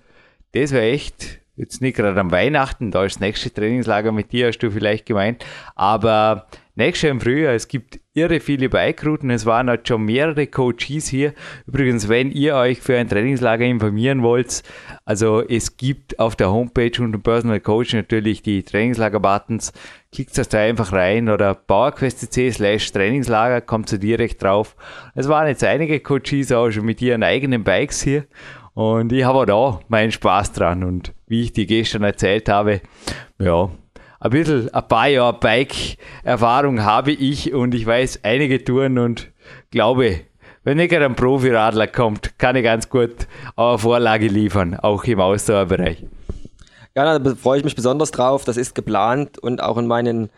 das 0.53 0.73
wäre 0.73 0.87
echt 0.87 1.40
jetzt 1.61 1.81
nicht 1.81 1.97
gerade 1.97 2.19
am 2.19 2.31
Weihnachten, 2.31 2.91
da 2.91 3.05
ist 3.05 3.17
das 3.17 3.21
nächste 3.21 3.53
Trainingslager 3.53 4.13
mit 4.13 4.33
dir, 4.33 4.49
hast 4.49 4.59
du 4.59 4.71
vielleicht 4.71 5.07
gemeint, 5.07 5.45
aber 5.75 6.47
nächstes 6.75 7.03
Jahr 7.03 7.13
im 7.13 7.21
Frühjahr, 7.21 7.55
es 7.55 7.69
gibt 7.69 8.01
irre 8.13 8.41
viele 8.41 8.69
Bike-Routen, 8.69 9.31
es 9.31 9.47
waren 9.47 9.69
halt 9.69 9.87
schon 9.87 10.05
mehrere 10.05 10.47
Coaches 10.47 11.09
hier. 11.09 11.33
Übrigens, 11.67 12.09
wenn 12.09 12.33
ihr 12.33 12.57
euch 12.57 12.81
für 12.81 12.97
ein 12.97 13.09
Trainingslager 13.09 13.65
informieren 13.65 14.23
wollt, 14.23 14.63
also 15.05 15.47
es 15.47 15.77
gibt 15.77 16.19
auf 16.19 16.35
der 16.35 16.51
Homepage 16.51 16.91
unter 17.01 17.19
Personal 17.19 17.61
Coach 17.61 17.95
natürlich 17.95 18.43
die 18.43 18.63
Trainingslager-Buttons, 18.63 19.73
klickt 20.13 20.37
das 20.37 20.49
da 20.49 20.59
einfach 20.59 20.93
rein 20.93 21.29
oder 21.29 21.55
PowerQuest.cc 21.55 22.51
slash 22.53 22.91
Trainingslager, 22.91 23.61
kommt 23.61 23.93
ihr 23.93 23.99
direkt 23.99 24.43
drauf. 24.43 24.75
Es 25.15 25.29
waren 25.29 25.47
jetzt 25.47 25.63
einige 25.63 26.01
Coaches 26.01 26.51
auch 26.51 26.71
schon 26.71 26.85
mit 26.85 27.01
ihren 27.01 27.23
eigenen 27.23 27.63
Bikes 27.63 28.03
hier 28.03 28.25
und 28.81 29.13
ich 29.13 29.25
habe 29.25 29.53
auch 29.53 29.83
meinen 29.89 30.11
Spaß 30.11 30.53
dran 30.53 30.85
und 30.85 31.13
wie 31.27 31.43
ich 31.43 31.53
die 31.53 31.67
gestern 31.67 32.03
erzählt 32.03 32.49
habe, 32.49 32.81
ja, 33.39 33.69
ein 34.21 34.31
bisschen, 34.31 34.73
ein 34.73 34.89
paar 34.89 35.07
Jahre 35.07 35.39
Bike-Erfahrung 35.39 36.83
habe 36.83 37.13
ich 37.13 37.53
und 37.53 37.75
ich 37.75 37.85
weiß 37.85 38.21
einige 38.23 38.65
Touren 38.65 38.97
und 38.97 39.31
glaube, 39.71 40.21
wenn 40.65 40.79
nicht 40.79 40.95
ein 40.95 41.15
Profi-Radler 41.15 41.89
kommt, 41.89 42.39
kann 42.39 42.57
ich 42.57 42.65
ganz 42.65 42.89
gut 42.89 43.27
eine 43.55 43.77
Vorlage 43.77 44.29
liefern, 44.29 44.75
auch 44.77 45.05
im 45.05 45.21
Ausdauerbereich. 45.21 46.07
Ja, 46.97 47.19
da 47.19 47.35
freue 47.35 47.59
ich 47.59 47.65
mich 47.65 47.77
besonders 47.77 48.13
drauf. 48.13 48.45
Das 48.45 48.57
ist 48.57 48.75
geplant 48.75 49.39
und 49.39 49.63
auch 49.63 49.77
in 49.77 49.89
meinen 49.89 50.31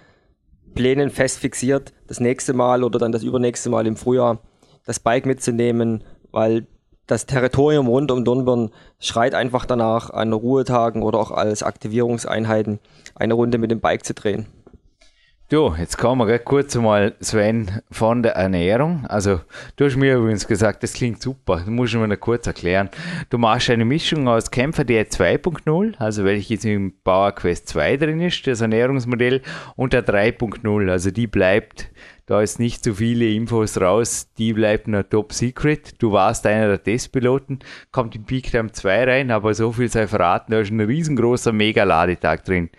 Plänen 0.74 1.10
fest 1.10 1.38
fixiert, 1.38 1.92
das 2.08 2.18
nächste 2.18 2.54
Mal 2.54 2.82
oder 2.82 2.98
dann 2.98 3.12
das 3.12 3.22
übernächste 3.22 3.70
Mal 3.70 3.86
im 3.86 3.94
Frühjahr 3.94 4.40
das 4.84 4.98
Bike 4.98 5.26
mitzunehmen, 5.26 6.02
weil 6.32 6.66
das 7.06 7.26
Territorium 7.26 7.88
rund 7.88 8.10
um 8.10 8.24
Dornbirn 8.24 8.70
schreit 8.98 9.34
einfach 9.34 9.66
danach, 9.66 10.10
an 10.10 10.32
Ruhetagen 10.32 11.02
oder 11.02 11.18
auch 11.18 11.30
als 11.30 11.62
Aktivierungseinheiten 11.62 12.78
eine 13.14 13.34
Runde 13.34 13.58
mit 13.58 13.70
dem 13.70 13.80
Bike 13.80 14.04
zu 14.04 14.14
drehen. 14.14 14.46
Du, 15.52 15.74
jetzt 15.78 15.98
kommen 15.98 16.26
wir 16.26 16.38
kurz 16.38 16.74
mal, 16.76 17.14
Sven, 17.20 17.82
von 17.90 18.22
der 18.22 18.36
Ernährung. 18.36 19.04
Also, 19.06 19.40
du 19.76 19.84
hast 19.84 19.96
mir 19.96 20.16
übrigens 20.16 20.46
gesagt, 20.46 20.82
das 20.82 20.94
klingt 20.94 21.20
super. 21.20 21.56
Das 21.56 21.66
muss 21.66 21.90
ich 21.90 21.96
mir 21.96 22.08
noch 22.08 22.18
kurz 22.18 22.46
erklären. 22.46 22.88
Du 23.28 23.36
machst 23.36 23.68
eine 23.68 23.84
Mischung 23.84 24.28
aus 24.28 24.50
Kämpfer 24.50 24.84
Diät 24.84 25.12
2.0, 25.12 25.98
also 25.98 26.24
welches 26.24 26.64
im 26.64 26.94
Power 27.04 27.32
Quest 27.32 27.68
2 27.68 27.98
drin 27.98 28.22
ist, 28.22 28.46
das 28.46 28.62
Ernährungsmodell, 28.62 29.42
und 29.76 29.92
der 29.92 30.06
3.0. 30.06 30.90
Also, 30.90 31.10
die 31.10 31.26
bleibt 31.26 31.90
da 32.26 32.40
ist 32.40 32.58
nicht 32.58 32.84
so 32.84 32.94
viele 32.94 33.28
Infos 33.28 33.80
raus, 33.80 34.28
die 34.38 34.52
bleibt 34.52 34.88
nur 34.88 35.08
Top 35.08 35.32
Secret. 35.32 36.00
Du 36.00 36.12
warst 36.12 36.46
einer 36.46 36.68
der 36.68 36.82
Testpiloten, 36.82 37.58
kommt 37.90 38.14
in 38.14 38.24
Peak 38.24 38.50
Time 38.50 38.70
2 38.70 39.04
rein, 39.04 39.30
aber 39.30 39.54
so 39.54 39.72
viel 39.72 39.88
sei 39.88 40.06
verraten, 40.06 40.52
da 40.52 40.60
ist 40.60 40.70
ein 40.70 40.80
riesengroßer 40.80 41.52
Mega-Ladetag 41.52 42.44
drin, 42.44 42.70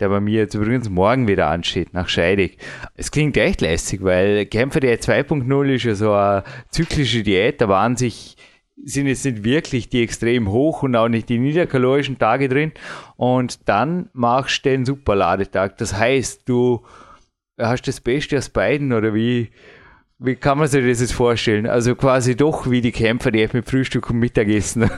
der 0.00 0.08
bei 0.08 0.20
mir 0.20 0.40
jetzt 0.40 0.54
übrigens 0.54 0.88
morgen 0.88 1.28
wieder 1.28 1.48
ansteht, 1.48 1.94
nach 1.94 2.08
Scheidig. 2.08 2.58
Es 2.94 3.10
klingt 3.10 3.36
echt 3.36 3.60
lässig, 3.60 4.02
weil 4.02 4.46
Kämpfer 4.46 4.80
Diät 4.80 5.02
2.0 5.02 5.74
ist 5.74 5.84
ja 5.84 5.94
so 5.94 6.12
eine 6.12 6.44
zyklische 6.70 7.22
Diät, 7.22 7.60
da 7.60 7.68
waren 7.68 7.96
sich 7.96 8.36
sind 8.84 9.06
jetzt 9.06 9.24
nicht 9.24 9.44
wirklich 9.44 9.88
die 9.88 10.02
extrem 10.02 10.50
hoch 10.50 10.82
und 10.82 10.94
auch 10.94 11.08
nicht 11.08 11.28
die 11.28 11.38
niederkalorischen 11.38 12.18
Tage 12.18 12.48
drin. 12.48 12.72
Und 13.16 13.68
dann 13.68 14.08
machst 14.12 14.64
du 14.64 14.70
den 14.70 14.84
Superladetag. 14.84 15.76
Das 15.78 15.94
heißt, 15.94 16.48
du 16.48 16.84
hast 17.58 17.82
du 17.82 17.90
das 17.90 18.00
Beste 18.00 18.38
aus 18.38 18.48
beiden 18.48 18.92
oder 18.92 19.14
wie, 19.14 19.50
wie 20.18 20.36
kann 20.36 20.58
man 20.58 20.68
sich 20.68 20.84
das 20.86 21.00
jetzt 21.00 21.12
vorstellen? 21.12 21.66
Also 21.66 21.94
quasi 21.94 22.36
doch 22.36 22.70
wie 22.70 22.80
die 22.80 22.92
Kämpfer, 22.92 23.30
die 23.30 23.48
mit 23.52 23.68
Frühstück 23.68 24.10
und 24.10 24.18
Mittagessen. 24.18 24.90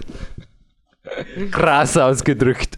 Krass 1.51 1.97
ausgedrückt. 1.97 2.77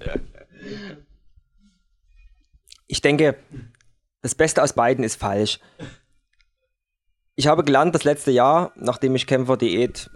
Ich 2.86 3.00
denke, 3.00 3.36
das 4.20 4.34
Beste 4.34 4.62
aus 4.62 4.72
beiden 4.72 5.04
ist 5.04 5.16
falsch. 5.16 5.58
Ich 7.34 7.46
habe 7.46 7.64
gelernt, 7.64 7.94
das 7.94 8.04
letzte 8.04 8.30
Jahr, 8.30 8.72
nachdem 8.76 9.14
ich 9.14 9.26
Kämpferdiät, 9.26 10.10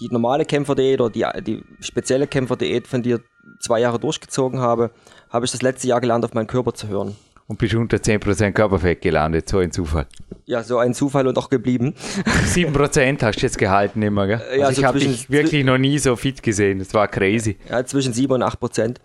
die 0.00 0.08
normale 0.08 0.44
Kämpferdiät 0.44 1.00
oder 1.00 1.10
die, 1.10 1.42
die 1.42 1.64
spezielle 1.80 2.26
Kämpferdiät 2.26 2.86
von 2.86 3.02
dir 3.02 3.20
zwei 3.60 3.80
Jahre 3.80 3.98
durchgezogen 3.98 4.60
habe, 4.60 4.90
habe 5.30 5.44
ich 5.44 5.52
das 5.52 5.62
letzte 5.62 5.88
Jahr 5.88 6.00
gelernt, 6.00 6.24
auf 6.24 6.34
meinen 6.34 6.46
Körper 6.46 6.74
zu 6.74 6.88
hören 6.88 7.16
und 7.50 7.58
bist 7.58 7.74
unter 7.74 7.96
10% 7.96 8.52
Körperfett 8.52 9.02
gelandet. 9.02 9.48
So 9.48 9.58
ein 9.58 9.72
Zufall. 9.72 10.06
Ja, 10.46 10.62
so 10.62 10.78
ein 10.78 10.94
Zufall 10.94 11.26
und 11.26 11.36
auch 11.36 11.50
geblieben. 11.50 11.94
7% 12.46 13.22
hast 13.22 13.38
du 13.38 13.42
jetzt 13.42 13.58
gehalten 13.58 14.02
immer, 14.02 14.28
gell? 14.28 14.40
Ja, 14.56 14.66
also 14.66 14.80
ich 14.80 14.86
habe 14.86 15.00
dich 15.00 15.28
wirklich 15.30 15.64
noch 15.64 15.76
nie 15.76 15.98
so 15.98 16.14
fit 16.14 16.44
gesehen. 16.44 16.78
Das 16.78 16.94
war 16.94 17.08
crazy. 17.08 17.56
Ja, 17.68 17.84
zwischen 17.84 18.12
7 18.12 18.32
und 18.32 18.44
8%. 18.44 18.98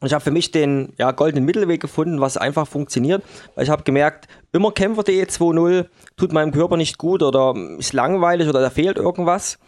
Und 0.00 0.06
ich 0.06 0.12
habe 0.12 0.22
für 0.22 0.30
mich 0.30 0.52
den 0.52 0.92
ja, 0.98 1.10
goldenen 1.10 1.44
Mittelweg 1.44 1.80
gefunden, 1.80 2.20
was 2.20 2.36
einfach 2.36 2.68
funktioniert. 2.68 3.24
Weil 3.56 3.64
ich 3.64 3.70
habe 3.70 3.82
gemerkt, 3.82 4.28
immer 4.52 4.70
Kämpfer.de 4.70 5.24
2.0 5.24 5.86
tut 6.16 6.32
meinem 6.32 6.52
Körper 6.52 6.76
nicht 6.76 6.96
gut 6.96 7.24
oder 7.24 7.56
ist 7.76 7.92
langweilig 7.92 8.48
oder 8.48 8.60
da 8.60 8.70
fehlt 8.70 8.98
irgendwas. 8.98 9.58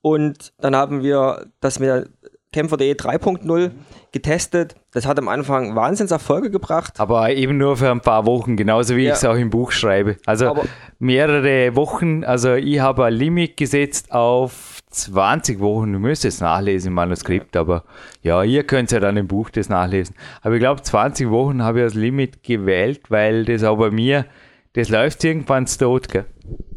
Und 0.00 0.54
dann 0.60 0.74
haben 0.74 1.02
wir 1.02 1.44
das 1.60 1.78
mit 1.78 2.08
Kämpfer.de 2.54 2.94
3.0 2.94 3.72
getestet. 4.12 4.76
Das 4.92 5.06
hat 5.06 5.18
am 5.18 5.26
Anfang 5.26 5.74
Wahnsinnserfolge 5.74 6.50
gebracht. 6.50 7.00
Aber 7.00 7.30
eben 7.30 7.58
nur 7.58 7.76
für 7.76 7.90
ein 7.90 8.00
paar 8.00 8.26
Wochen, 8.26 8.56
genauso 8.56 8.94
wie 8.94 9.02
ja. 9.02 9.10
ich 9.10 9.16
es 9.16 9.24
auch 9.24 9.34
im 9.34 9.50
Buch 9.50 9.72
schreibe. 9.72 10.16
Also 10.24 10.50
Aber 10.50 10.62
mehrere 11.00 11.74
Wochen. 11.74 12.22
Also 12.22 12.54
ich 12.54 12.78
habe 12.78 13.06
ein 13.06 13.12
Limit 13.12 13.56
gesetzt 13.56 14.12
auf 14.12 14.78
20 14.90 15.58
Wochen. 15.58 15.94
Du 15.94 15.98
müsstest 15.98 16.36
es 16.36 16.40
nachlesen 16.42 16.88
im 16.88 16.94
Manuskript, 16.94 17.56
aber 17.56 17.82
ja, 18.22 18.44
ihr 18.44 18.62
könnt 18.62 18.92
ja 18.92 19.00
dann 19.00 19.16
im 19.16 19.26
Buch 19.26 19.50
das 19.50 19.68
nachlesen. 19.68 20.14
Aber 20.40 20.54
ich 20.54 20.60
glaube, 20.60 20.80
20 20.80 21.30
Wochen 21.30 21.64
habe 21.64 21.80
ich 21.80 21.84
als 21.84 21.94
Limit 21.94 22.44
gewählt, 22.44 23.10
weil 23.10 23.44
das 23.44 23.64
auch 23.64 23.78
bei 23.78 23.90
mir, 23.90 24.26
das 24.74 24.90
läuft 24.90 25.24
irgendwann 25.24 25.66
tot, 25.66 26.08
gell? 26.08 26.26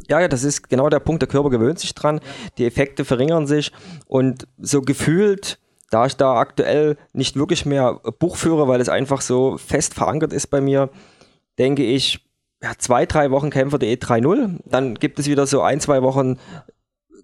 Ja, 0.09 0.21
ja, 0.21 0.27
das 0.27 0.43
ist 0.43 0.69
genau 0.69 0.89
der 0.89 1.01
Punkt. 1.01 1.21
Der 1.21 1.29
Körper 1.29 1.51
gewöhnt 1.51 1.77
sich 1.77 1.93
dran, 1.93 2.19
die 2.57 2.65
Effekte 2.65 3.05
verringern 3.05 3.45
sich 3.45 3.71
und 4.07 4.47
so 4.57 4.81
gefühlt 4.81 5.59
da 5.89 6.05
ich 6.05 6.17
da 6.17 6.35
aktuell 6.35 6.97
nicht 7.13 7.35
wirklich 7.35 7.65
mehr 7.65 7.99
Buch 8.19 8.35
führe, 8.35 8.67
weil 8.67 8.81
es 8.81 8.89
einfach 8.89 9.21
so 9.21 9.57
fest 9.57 9.93
verankert 9.93 10.33
ist 10.33 10.47
bei 10.47 10.61
mir, 10.61 10.89
denke 11.57 11.83
ich, 11.83 12.25
ja, 12.61 12.71
zwei, 12.77 13.05
drei 13.05 13.31
Wochen 13.31 13.49
Kämpfer.de 13.49 13.95
3.0. 13.95 14.59
Dann 14.65 14.95
gibt 14.95 15.19
es 15.19 15.27
wieder 15.27 15.45
so 15.45 15.61
ein, 15.61 15.79
zwei 15.79 16.01
Wochen 16.01 16.37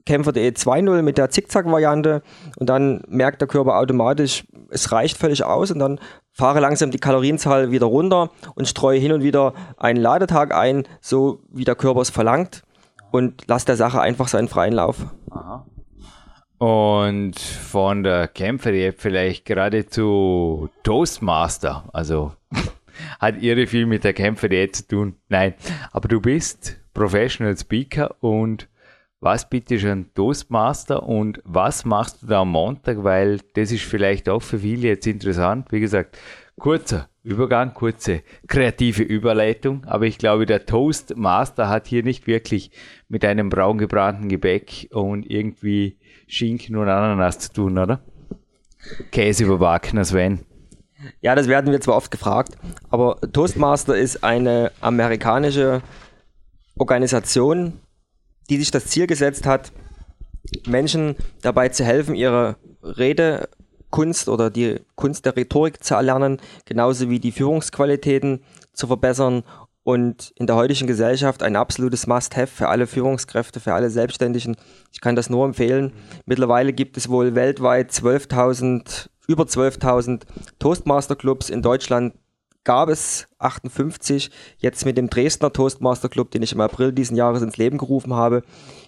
Kämpfer.de 0.06 0.50
2.0 0.50 1.02
mit 1.02 1.18
der 1.18 1.30
Zickzack-Variante 1.30 2.22
und 2.58 2.68
dann 2.68 3.04
merkt 3.08 3.42
der 3.42 3.48
Körper 3.48 3.78
automatisch, 3.78 4.46
es 4.70 4.92
reicht 4.92 5.18
völlig 5.18 5.44
aus 5.44 5.72
und 5.72 5.80
dann 5.80 6.00
fahre 6.32 6.60
langsam 6.60 6.92
die 6.92 6.98
Kalorienzahl 6.98 7.72
wieder 7.72 7.86
runter 7.86 8.30
und 8.56 8.68
streue 8.68 9.00
hin 9.00 9.14
und 9.14 9.24
wieder 9.24 9.54
einen 9.78 10.02
Ladetag 10.02 10.54
ein, 10.54 10.84
so 11.00 11.40
wie 11.50 11.64
der 11.64 11.76
Körper 11.76 12.02
es 12.02 12.10
verlangt 12.10 12.64
und 13.12 13.48
lasse 13.48 13.66
der 13.66 13.78
Sache 13.78 14.02
einfach 14.02 14.28
seinen 14.28 14.50
freien 14.50 14.74
Lauf. 14.74 14.98
Aha. 15.32 15.66
Und 16.64 17.38
von 17.38 18.04
der 18.04 18.30
Kämpfer-App 18.30 18.96
vielleicht 18.98 19.44
geradezu 19.44 20.70
Toastmaster. 20.84 21.90
Also 21.92 22.32
hat 23.20 23.42
irre 23.42 23.68
viel 23.68 23.86
mit 23.86 24.06
der 24.06 24.14
Kämpfer-App 24.14 24.74
zu 24.74 24.88
tun. 24.88 25.16
Nein, 25.28 25.56
aber 25.92 26.08
du 26.08 26.22
bist 26.22 26.80
Professional 26.94 27.58
Speaker 27.58 28.16
und 28.24 28.70
was 29.20 29.50
bitte 29.50 29.78
schon 29.78 30.14
Toastmaster 30.14 31.04
und 31.04 31.42
was 31.44 31.84
machst 31.84 32.24
du 32.24 32.28
da 32.28 32.44
am 32.44 32.52
Montag? 32.52 33.04
Weil 33.04 33.42
das 33.56 33.74
ist 33.74 33.84
vielleicht 33.84 34.30
auch 34.30 34.42
für 34.42 34.60
viele 34.60 34.88
jetzt 34.88 35.06
interessant. 35.06 35.70
Wie 35.70 35.82
gesagt, 35.82 36.18
kurzer 36.58 37.10
Übergang, 37.24 37.74
kurze 37.74 38.22
kreative 38.48 39.04
Überleitung. 39.04 39.84
Aber 39.86 40.06
ich 40.06 40.18
glaube, 40.18 40.46
der 40.46 40.66
Toastmaster 40.66 41.68
hat 41.68 41.88
hier 41.88 42.04
nicht 42.04 42.26
wirklich 42.26 42.72
mit 43.10 43.26
einem 43.26 43.50
braun 43.50 43.78
gebrannten 43.78 44.30
Gebäck 44.30 44.88
und 44.92 45.30
irgendwie 45.30 45.98
Schinken 46.34 46.76
und 46.76 46.90
Ananas 46.90 47.38
zu 47.38 47.54
tun, 47.54 47.78
oder? 47.78 48.02
Käse 49.12 49.44
überbackener 49.44 50.04
Sven. 50.04 50.40
Ja, 51.22 51.36
das 51.36 51.48
werden 51.48 51.72
wir 51.72 51.80
zwar 51.80 51.96
oft 51.96 52.10
gefragt, 52.10 52.56
aber 52.90 53.20
Toastmaster 53.34 53.96
ist 53.96 54.24
eine 54.24 54.72
amerikanische 54.82 55.82
Organisation, 56.78 57.74
die 58.50 58.58
sich 58.58 58.72
das 58.72 58.88
Ziel 58.88 59.06
gesetzt 59.06 59.46
hat, 59.46 59.72
Menschen 60.66 61.16
dabei 61.42 61.70
zu 61.70 61.86
helfen, 61.86 62.16
ihre 62.16 62.56
Redekunst 62.82 64.28
oder 64.28 64.50
die 64.50 64.80
Kunst 64.96 65.26
der 65.26 65.36
Rhetorik 65.36 65.84
zu 65.84 65.94
erlernen, 65.94 66.42
genauso 66.66 67.10
wie 67.10 67.20
die 67.20 67.32
Führungsqualitäten 67.32 68.44
zu 68.74 68.88
verbessern 68.88 69.44
und 69.84 70.32
in 70.36 70.48
der 70.48 70.56
heutigen 70.56 70.88
Gesellschaft 70.88 71.44
ein 71.44 71.56
absolutes 71.56 72.08
Must-Have 72.08 72.48
für 72.48 72.70
alle 72.70 72.88
Führungskräfte, 72.88 73.60
für 73.60 73.74
alle 73.74 73.90
Selbstständigen. 73.90 74.56
Ich 74.92 75.02
kann 75.02 75.16
das 75.16 75.30
nur 75.30 75.46
empfehlen. 75.46 75.94
Mittlerweile 76.26 76.74
gibt 76.74 76.98
es 76.98 77.10
wohl 77.10 77.36
weltweit 77.36 77.92
12.000, 77.92 79.10
über 79.28 79.44
12.000 79.44 80.22
Toastmaster-Clubs. 80.60 81.50
In 81.50 81.62
Deutschland 81.62 82.14
gab 82.64 82.90
es 82.90 83.28
58. 83.40 84.32
Jetzt 84.58 84.86
mit 84.86 84.98
dem 84.98 85.10
Dresdner 85.10 85.52
Toastmaster 85.52 86.10
Club, 86.10 86.32
den 86.32 86.44
ich 86.44 86.54
im 86.54 86.62
April 86.62 86.94
diesen 86.94 87.18
Jahres 87.18 87.42
ins 87.42 87.58
Leben 87.58 87.78
gerufen 87.78 88.14
habe, 88.14 88.44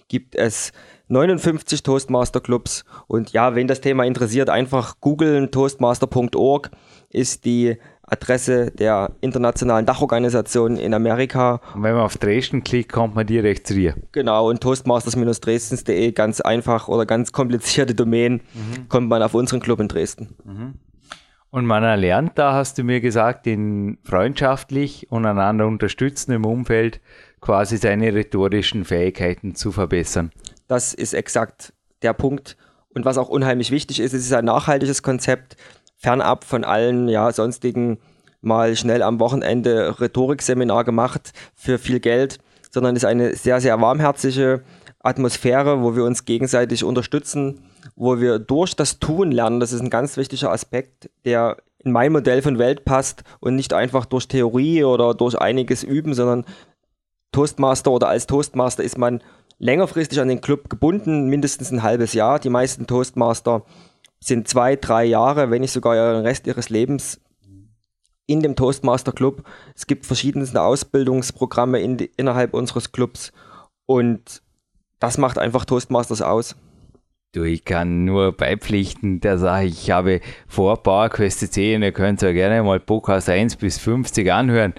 gibt 0.08 0.34
es 0.34 0.72
59 1.08 1.82
Toastmaster 1.82 2.40
Clubs. 2.40 2.84
Und 3.06 3.32
ja, 3.32 3.54
wen 3.54 3.68
das 3.68 3.80
Thema 3.80 4.04
interessiert, 4.04 4.50
einfach 4.50 5.00
googeln. 5.00 5.50
Toastmaster.org 5.50 6.70
ist 7.10 7.44
die 7.44 7.76
Adresse 8.06 8.70
der 8.70 9.10
internationalen 9.20 9.84
Dachorganisation 9.84 10.76
in 10.76 10.94
Amerika. 10.94 11.60
Und 11.74 11.82
wenn 11.82 11.94
man 11.94 12.02
auf 12.02 12.18
Dresden 12.18 12.62
klickt, 12.62 12.92
kommt 12.92 13.14
man 13.14 13.26
direkt 13.26 13.66
zu 13.66 13.74
dir. 13.74 13.94
Genau, 14.12 14.48
und 14.48 14.60
toastmasters-dresdens.de, 14.62 16.12
ganz 16.12 16.40
einfach 16.40 16.88
oder 16.88 17.04
ganz 17.04 17.32
komplizierte 17.32 17.94
Domain, 17.94 18.42
mhm. 18.54 18.88
kommt 18.88 19.08
man 19.08 19.22
auf 19.22 19.34
unseren 19.34 19.60
Club 19.60 19.80
in 19.80 19.88
Dresden. 19.88 20.36
Mhm. 20.44 20.74
Und 21.50 21.64
man 21.64 21.82
erlernt 21.82 22.32
da, 22.36 22.52
hast 22.52 22.78
du 22.78 22.84
mir 22.84 23.00
gesagt, 23.00 23.46
in 23.46 23.98
freundschaftlich 24.04 25.10
und 25.10 25.24
einander 25.24 25.66
unterstützendem 25.66 26.44
Umfeld 26.44 27.00
quasi 27.40 27.76
seine 27.76 28.12
rhetorischen 28.12 28.84
Fähigkeiten 28.84 29.54
zu 29.54 29.72
verbessern. 29.72 30.32
Das 30.68 30.92
ist 30.92 31.14
exakt 31.14 31.72
der 32.02 32.12
Punkt. 32.12 32.56
Und 32.90 33.04
was 33.04 33.18
auch 33.18 33.28
unheimlich 33.28 33.70
wichtig 33.70 34.00
ist, 34.00 34.14
es 34.14 34.24
ist 34.24 34.32
ein 34.32 34.44
nachhaltiges 34.44 35.02
Konzept, 35.02 35.56
fernab 35.96 36.44
von 36.44 36.64
allen 36.64 37.08
ja, 37.08 37.32
sonstigen 37.32 37.98
mal 38.40 38.76
schnell 38.76 39.02
am 39.02 39.18
Wochenende 39.18 40.00
Rhetorikseminar 40.00 40.84
gemacht 40.84 41.32
für 41.54 41.78
viel 41.78 42.00
Geld, 42.00 42.38
sondern 42.70 42.94
es 42.94 43.02
ist 43.02 43.08
eine 43.08 43.34
sehr, 43.34 43.60
sehr 43.60 43.80
warmherzige 43.80 44.62
Atmosphäre, 45.00 45.82
wo 45.82 45.96
wir 45.96 46.04
uns 46.04 46.24
gegenseitig 46.24 46.84
unterstützen, 46.84 47.62
wo 47.94 48.20
wir 48.20 48.38
durch 48.38 48.74
das 48.76 48.98
Tun 48.98 49.32
lernen. 49.32 49.60
Das 49.60 49.72
ist 49.72 49.80
ein 49.80 49.90
ganz 49.90 50.16
wichtiger 50.16 50.52
Aspekt, 50.52 51.10
der 51.24 51.56
in 51.78 51.92
mein 51.92 52.12
Modell 52.12 52.42
von 52.42 52.58
Welt 52.58 52.84
passt 52.84 53.22
und 53.40 53.54
nicht 53.54 53.72
einfach 53.72 54.06
durch 54.06 54.28
Theorie 54.28 54.84
oder 54.84 55.14
durch 55.14 55.38
einiges 55.38 55.84
üben, 55.84 56.14
sondern 56.14 56.44
Toastmaster 57.32 57.92
oder 57.92 58.08
als 58.08 58.26
Toastmaster 58.26 58.82
ist 58.82 58.98
man 58.98 59.22
längerfristig 59.58 60.20
an 60.20 60.28
den 60.28 60.40
Club 60.40 60.68
gebunden, 60.68 61.26
mindestens 61.28 61.70
ein 61.70 61.82
halbes 61.82 62.12
Jahr. 62.12 62.38
Die 62.38 62.50
meisten 62.50 62.86
Toastmaster 62.86 63.62
sind 64.20 64.48
zwei, 64.48 64.76
drei 64.76 65.04
Jahre, 65.04 65.50
wenn 65.50 65.60
nicht 65.60 65.72
sogar 65.72 66.14
den 66.14 66.22
Rest 66.22 66.46
ihres 66.46 66.68
Lebens 66.68 67.20
in 68.26 68.42
dem 68.42 68.56
Toastmaster 68.56 69.12
Club. 69.12 69.44
Es 69.74 69.86
gibt 69.86 70.06
verschiedenste 70.06 70.60
Ausbildungsprogramme 70.60 71.80
in 71.80 71.98
innerhalb 72.16 72.54
unseres 72.54 72.92
Clubs 72.92 73.32
und 73.86 74.42
das 74.98 75.18
macht 75.18 75.38
einfach 75.38 75.64
Toastmasters 75.64 76.22
aus. 76.22 76.56
Du, 77.32 77.44
ich 77.44 77.64
kann 77.64 78.04
nur 78.04 78.32
beipflichten 78.32 79.20
der 79.20 79.36
Sache. 79.36 79.64
Ich 79.64 79.90
habe 79.90 80.20
vor 80.46 80.82
PowerQuest 80.82 81.52
C, 81.52 81.76
und 81.76 81.82
ihr 81.82 81.92
könnt 81.92 82.22
ja 82.22 82.32
gerne 82.32 82.62
mal 82.62 82.80
Podcast 82.80 83.28
1 83.28 83.56
bis 83.56 83.78
50 83.78 84.32
anhören, 84.32 84.72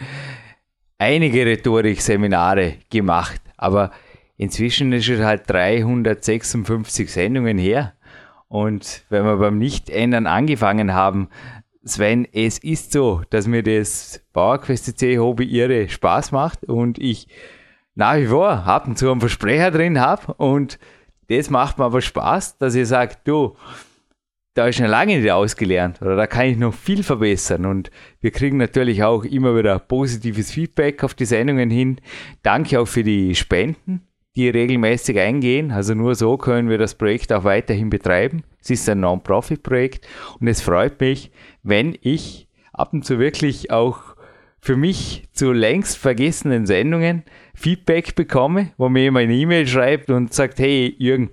einige 0.98 1.46
Rhetorik-Seminare 1.46 2.78
gemacht. 2.90 3.42
Aber 3.58 3.92
inzwischen 4.38 4.92
ist 4.92 5.08
es 5.08 5.22
halt 5.22 5.44
356 5.48 7.12
Sendungen 7.12 7.60
her. 7.60 7.94
Und 8.48 9.04
wenn 9.10 9.26
wir 9.26 9.38
beim 9.38 9.58
Nicht-Ändern 9.58 10.28
angefangen 10.28 10.94
haben, 10.94 11.30
Sven, 11.84 12.28
es 12.32 12.58
ist 12.60 12.92
so, 12.92 13.22
dass 13.30 13.48
mir 13.48 13.64
das 13.64 14.22
PowerQuest 14.34 14.98
C 14.98 15.20
Hobby 15.20 15.46
irre 15.46 15.88
Spaß 15.88 16.32
macht 16.32 16.66
und 16.66 17.00
ich 17.00 17.28
nach 17.96 18.18
wie 18.18 18.28
vor 18.28 18.50
ab 18.50 18.88
und 18.88 18.98
zu 18.98 19.10
einen 19.10 19.22
Versprecher 19.22 19.72
drin 19.72 20.00
habe 20.00 20.34
und 20.34 20.80
das 21.30 21.50
macht 21.50 21.78
mir 21.78 21.86
aber 21.86 22.02
Spaß, 22.02 22.58
dass 22.58 22.76
ihr 22.76 22.86
sagt, 22.86 23.28
du, 23.28 23.56
da 24.54 24.68
ist 24.68 24.80
noch 24.80 24.88
lange 24.88 25.20
nicht 25.20 25.32
ausgelernt 25.32 26.02
oder 26.02 26.16
da 26.16 26.28
kann 26.28 26.48
ich 26.48 26.58
noch 26.58 26.74
viel 26.74 27.04
verbessern 27.04 27.66
und 27.66 27.92
wir 28.22 28.32
kriegen 28.32 28.58
natürlich 28.58 29.04
auch 29.04 29.24
immer 29.24 29.56
wieder 29.56 29.78
positives 29.80 30.52
Feedback 30.52 31.04
auf 31.04 31.14
die 31.14 31.26
Sendungen 31.26 31.70
hin. 31.70 32.02
Danke 32.44 32.80
auch 32.80 32.88
für 32.88 33.04
die 33.04 33.36
Spenden, 33.36 34.08
die 34.38 34.50
regelmäßig 34.50 35.20
eingehen. 35.20 35.72
Also 35.72 35.96
nur 35.96 36.16
so 36.16 36.38
können 36.38 36.70
wir 36.70 36.78
das 36.78 36.96
Projekt 36.96 37.34
auch 37.34 37.44
weiterhin 37.44 37.90
betreiben. 37.90 38.44
Es 38.62 38.70
ist 38.70 38.88
ein 38.88 39.00
Non-Profit-Projekt 39.00 40.08
und 40.40 40.48
es 40.48 40.62
freut 40.62 41.02
mich, 41.02 41.32
wenn 41.64 41.98
ich 42.02 42.48
ab 42.72 42.94
und 42.94 43.04
zu 43.04 43.20
wirklich 43.20 43.72
auch 43.72 44.16
für 44.62 44.78
mich 44.78 45.24
zu 45.34 45.52
längst 45.52 45.98
vergessenen 45.98 46.66
Sendungen 46.66 47.24
Feedback 47.56 48.16
bekomme, 48.16 48.72
wo 48.78 48.90
mir 48.90 49.04
jemand 49.04 49.24
eine 49.24 49.36
E-Mail 49.36 49.68
schreibt 49.68 50.10
und 50.10 50.34
sagt, 50.34 50.60
hey 50.60 50.96
Jürgen, 51.00 51.32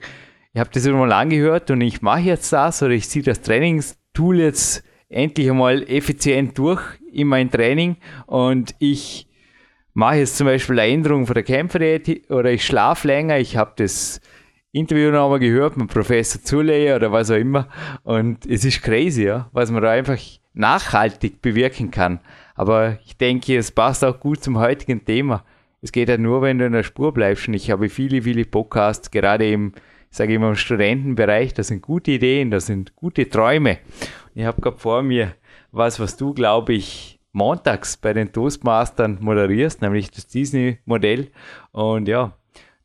ich 0.52 0.60
habe 0.60 0.70
das 0.72 0.86
mal 0.86 1.12
angehört 1.12 1.70
und 1.70 1.80
ich 1.80 2.00
mache 2.00 2.20
jetzt 2.20 2.52
das 2.52 2.82
oder 2.82 2.92
ich 2.92 3.08
ziehe 3.08 3.24
das 3.24 3.42
Trainingstool 3.42 4.40
jetzt 4.40 4.82
endlich 5.08 5.50
einmal 5.50 5.82
effizient 5.88 6.56
durch 6.56 6.80
in 7.12 7.28
mein 7.28 7.50
Training 7.50 7.96
und 8.26 8.74
ich 8.78 9.23
mache 9.94 10.16
jetzt 10.16 10.36
zum 10.36 10.46
Beispiel 10.46 10.78
eine 10.78 10.92
Änderung 10.92 11.26
von 11.26 11.34
der 11.34 11.42
Kämpferdiät 11.42 12.30
oder 12.30 12.52
ich 12.52 12.64
schlafe 12.64 13.08
länger, 13.08 13.38
ich 13.38 13.56
habe 13.56 13.72
das 13.76 14.20
Interview 14.72 15.10
nochmal 15.10 15.38
gehört 15.38 15.76
mit 15.76 15.88
Professor 15.88 16.42
Zuley 16.42 16.92
oder 16.92 17.12
was 17.12 17.30
auch 17.30 17.36
immer 17.36 17.68
und 18.02 18.44
es 18.44 18.64
ist 18.64 18.82
crazy, 18.82 19.24
ja, 19.24 19.48
was 19.52 19.70
man 19.70 19.82
da 19.82 19.90
einfach 19.90 20.18
nachhaltig 20.52 21.42
bewirken 21.42 21.90
kann. 21.90 22.20
Aber 22.54 22.98
ich 23.04 23.16
denke, 23.16 23.56
es 23.56 23.70
passt 23.70 24.04
auch 24.04 24.20
gut 24.20 24.42
zum 24.42 24.58
heutigen 24.58 25.04
Thema. 25.04 25.44
Es 25.82 25.92
geht 25.92 26.08
ja 26.08 26.16
nur, 26.16 26.40
wenn 26.40 26.58
du 26.58 26.66
in 26.66 26.72
der 26.72 26.84
Spur 26.84 27.12
bleibst. 27.12 27.48
Und 27.48 27.54
ich 27.54 27.70
habe 27.70 27.88
viele, 27.88 28.22
viele 28.22 28.44
Podcasts, 28.44 29.10
gerade 29.10 29.50
im, 29.50 29.72
ich 30.10 30.38
mal, 30.38 30.48
im 30.48 30.56
Studentenbereich. 30.56 31.52
Das 31.52 31.68
sind 31.68 31.82
gute 31.82 32.12
Ideen, 32.12 32.50
das 32.50 32.66
sind 32.66 32.94
gute 32.96 33.28
Träume. 33.28 33.78
Und 34.34 34.40
ich 34.40 34.44
habe 34.44 34.62
gerade 34.62 34.78
vor 34.78 35.02
mir 35.02 35.34
was, 35.72 35.98
was 35.98 36.16
du, 36.16 36.32
glaube 36.32 36.72
ich, 36.72 37.13
montags 37.34 37.96
bei 37.96 38.14
den 38.14 38.32
Toastmastern 38.32 39.18
moderierst, 39.20 39.82
nämlich 39.82 40.10
das 40.10 40.26
Disney-Modell. 40.28 41.30
Und 41.72 42.08
ja, 42.08 42.32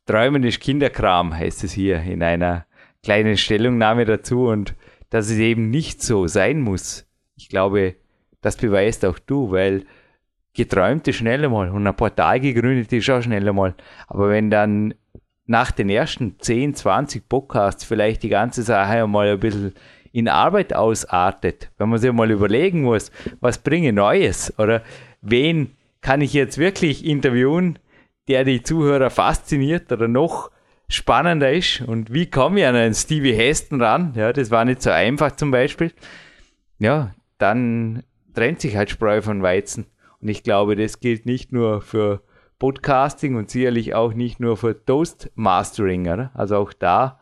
Träumen 0.06 0.42
ist 0.44 0.60
Kinderkram, 0.60 1.34
heißt 1.34 1.64
es 1.64 1.72
hier 1.72 2.02
in 2.02 2.22
einer 2.22 2.66
kleinen 3.02 3.36
Stellungnahme 3.36 4.04
dazu. 4.04 4.48
Und 4.48 4.74
dass 5.08 5.30
es 5.30 5.38
eben 5.38 5.70
nicht 5.70 6.02
so 6.02 6.26
sein 6.26 6.60
muss. 6.60 7.06
Ich 7.36 7.48
glaube, 7.48 7.96
das 8.40 8.56
beweist 8.56 9.04
auch 9.04 9.18
du, 9.18 9.50
weil 9.50 9.84
geträumt 10.54 11.06
ist 11.08 11.16
schnell 11.16 11.44
einmal 11.44 11.70
und 11.70 11.86
ein 11.86 11.96
Portal 11.96 12.40
gegründet 12.40 12.92
ist 12.92 13.10
auch 13.10 13.22
schnell 13.22 13.48
einmal. 13.48 13.74
Aber 14.06 14.30
wenn 14.30 14.50
dann 14.50 14.94
nach 15.46 15.70
den 15.72 15.90
ersten 15.90 16.36
10, 16.38 16.74
20 16.74 17.28
Podcasts 17.28 17.84
vielleicht 17.84 18.22
die 18.22 18.28
ganze 18.28 18.62
Sache 18.62 19.02
einmal 19.02 19.28
ein 19.28 19.40
bisschen 19.40 19.74
in 20.12 20.28
Arbeit 20.28 20.74
ausartet, 20.74 21.70
wenn 21.78 21.88
man 21.88 21.98
sich 21.98 22.12
mal 22.12 22.30
überlegen 22.30 22.82
muss, 22.82 23.10
was 23.40 23.58
bringe 23.58 23.92
Neues 23.92 24.52
oder 24.58 24.82
wen 25.22 25.76
kann 26.00 26.20
ich 26.20 26.32
jetzt 26.32 26.58
wirklich 26.58 27.04
interviewen, 27.04 27.78
der 28.28 28.44
die 28.44 28.62
Zuhörer 28.62 29.10
fasziniert 29.10 29.92
oder 29.92 30.08
noch 30.08 30.50
spannender 30.88 31.52
ist 31.52 31.82
und 31.82 32.12
wie 32.12 32.26
komme 32.26 32.60
ich 32.60 32.66
an 32.66 32.74
einen 32.74 32.94
Stevie 32.94 33.34
Heston 33.34 33.80
ran? 33.80 34.12
Ja, 34.16 34.32
das 34.32 34.50
war 34.50 34.64
nicht 34.64 34.82
so 34.82 34.90
einfach 34.90 35.32
zum 35.32 35.50
Beispiel. 35.50 35.92
Ja, 36.78 37.14
dann 37.38 38.02
trennt 38.34 38.60
sich 38.60 38.76
halt 38.76 38.90
Spreu 38.90 39.22
von 39.22 39.42
Weizen. 39.42 39.86
Und 40.20 40.28
ich 40.28 40.42
glaube, 40.42 40.76
das 40.76 41.00
gilt 41.00 41.26
nicht 41.26 41.52
nur 41.52 41.80
für 41.80 42.22
Podcasting 42.58 43.36
und 43.36 43.50
sicherlich 43.50 43.94
auch 43.94 44.12
nicht 44.12 44.40
nur 44.40 44.56
für 44.56 44.84
Toastmastering. 44.84 46.08
Oder? 46.08 46.30
Also 46.34 46.56
auch 46.56 46.72
da 46.72 47.20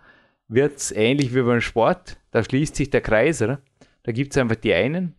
wird 0.49 0.79
es 0.79 0.93
ähnlich 0.93 1.35
wie 1.35 1.43
beim 1.43 1.61
Sport, 1.61 2.19
da 2.31 2.43
schließt 2.43 2.75
sich 2.75 2.91
der 2.91 3.01
Kreis. 3.01 3.41
Oder? 3.43 3.61
Da 4.03 4.13
gibt 4.13 4.33
es 4.33 4.39
einfach 4.39 4.57
die 4.57 4.73
einen 4.73 5.15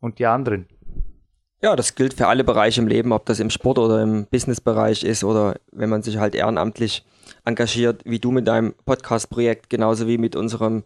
und 0.00 0.18
die 0.18 0.26
anderen. 0.26 0.66
Ja, 1.62 1.74
das 1.74 1.94
gilt 1.94 2.14
für 2.14 2.26
alle 2.26 2.44
Bereiche 2.44 2.82
im 2.82 2.86
Leben, 2.86 3.12
ob 3.12 3.24
das 3.26 3.40
im 3.40 3.50
Sport 3.50 3.78
oder 3.78 4.02
im 4.02 4.26
Businessbereich 4.26 5.04
ist 5.04 5.24
oder 5.24 5.56
wenn 5.72 5.88
man 5.88 6.02
sich 6.02 6.18
halt 6.18 6.34
ehrenamtlich 6.34 7.04
engagiert, 7.44 8.02
wie 8.04 8.18
du 8.18 8.30
mit 8.30 8.46
deinem 8.46 8.74
Podcast-Projekt, 8.84 9.70
genauso 9.70 10.06
wie 10.06 10.18
mit 10.18 10.36
unserem 10.36 10.84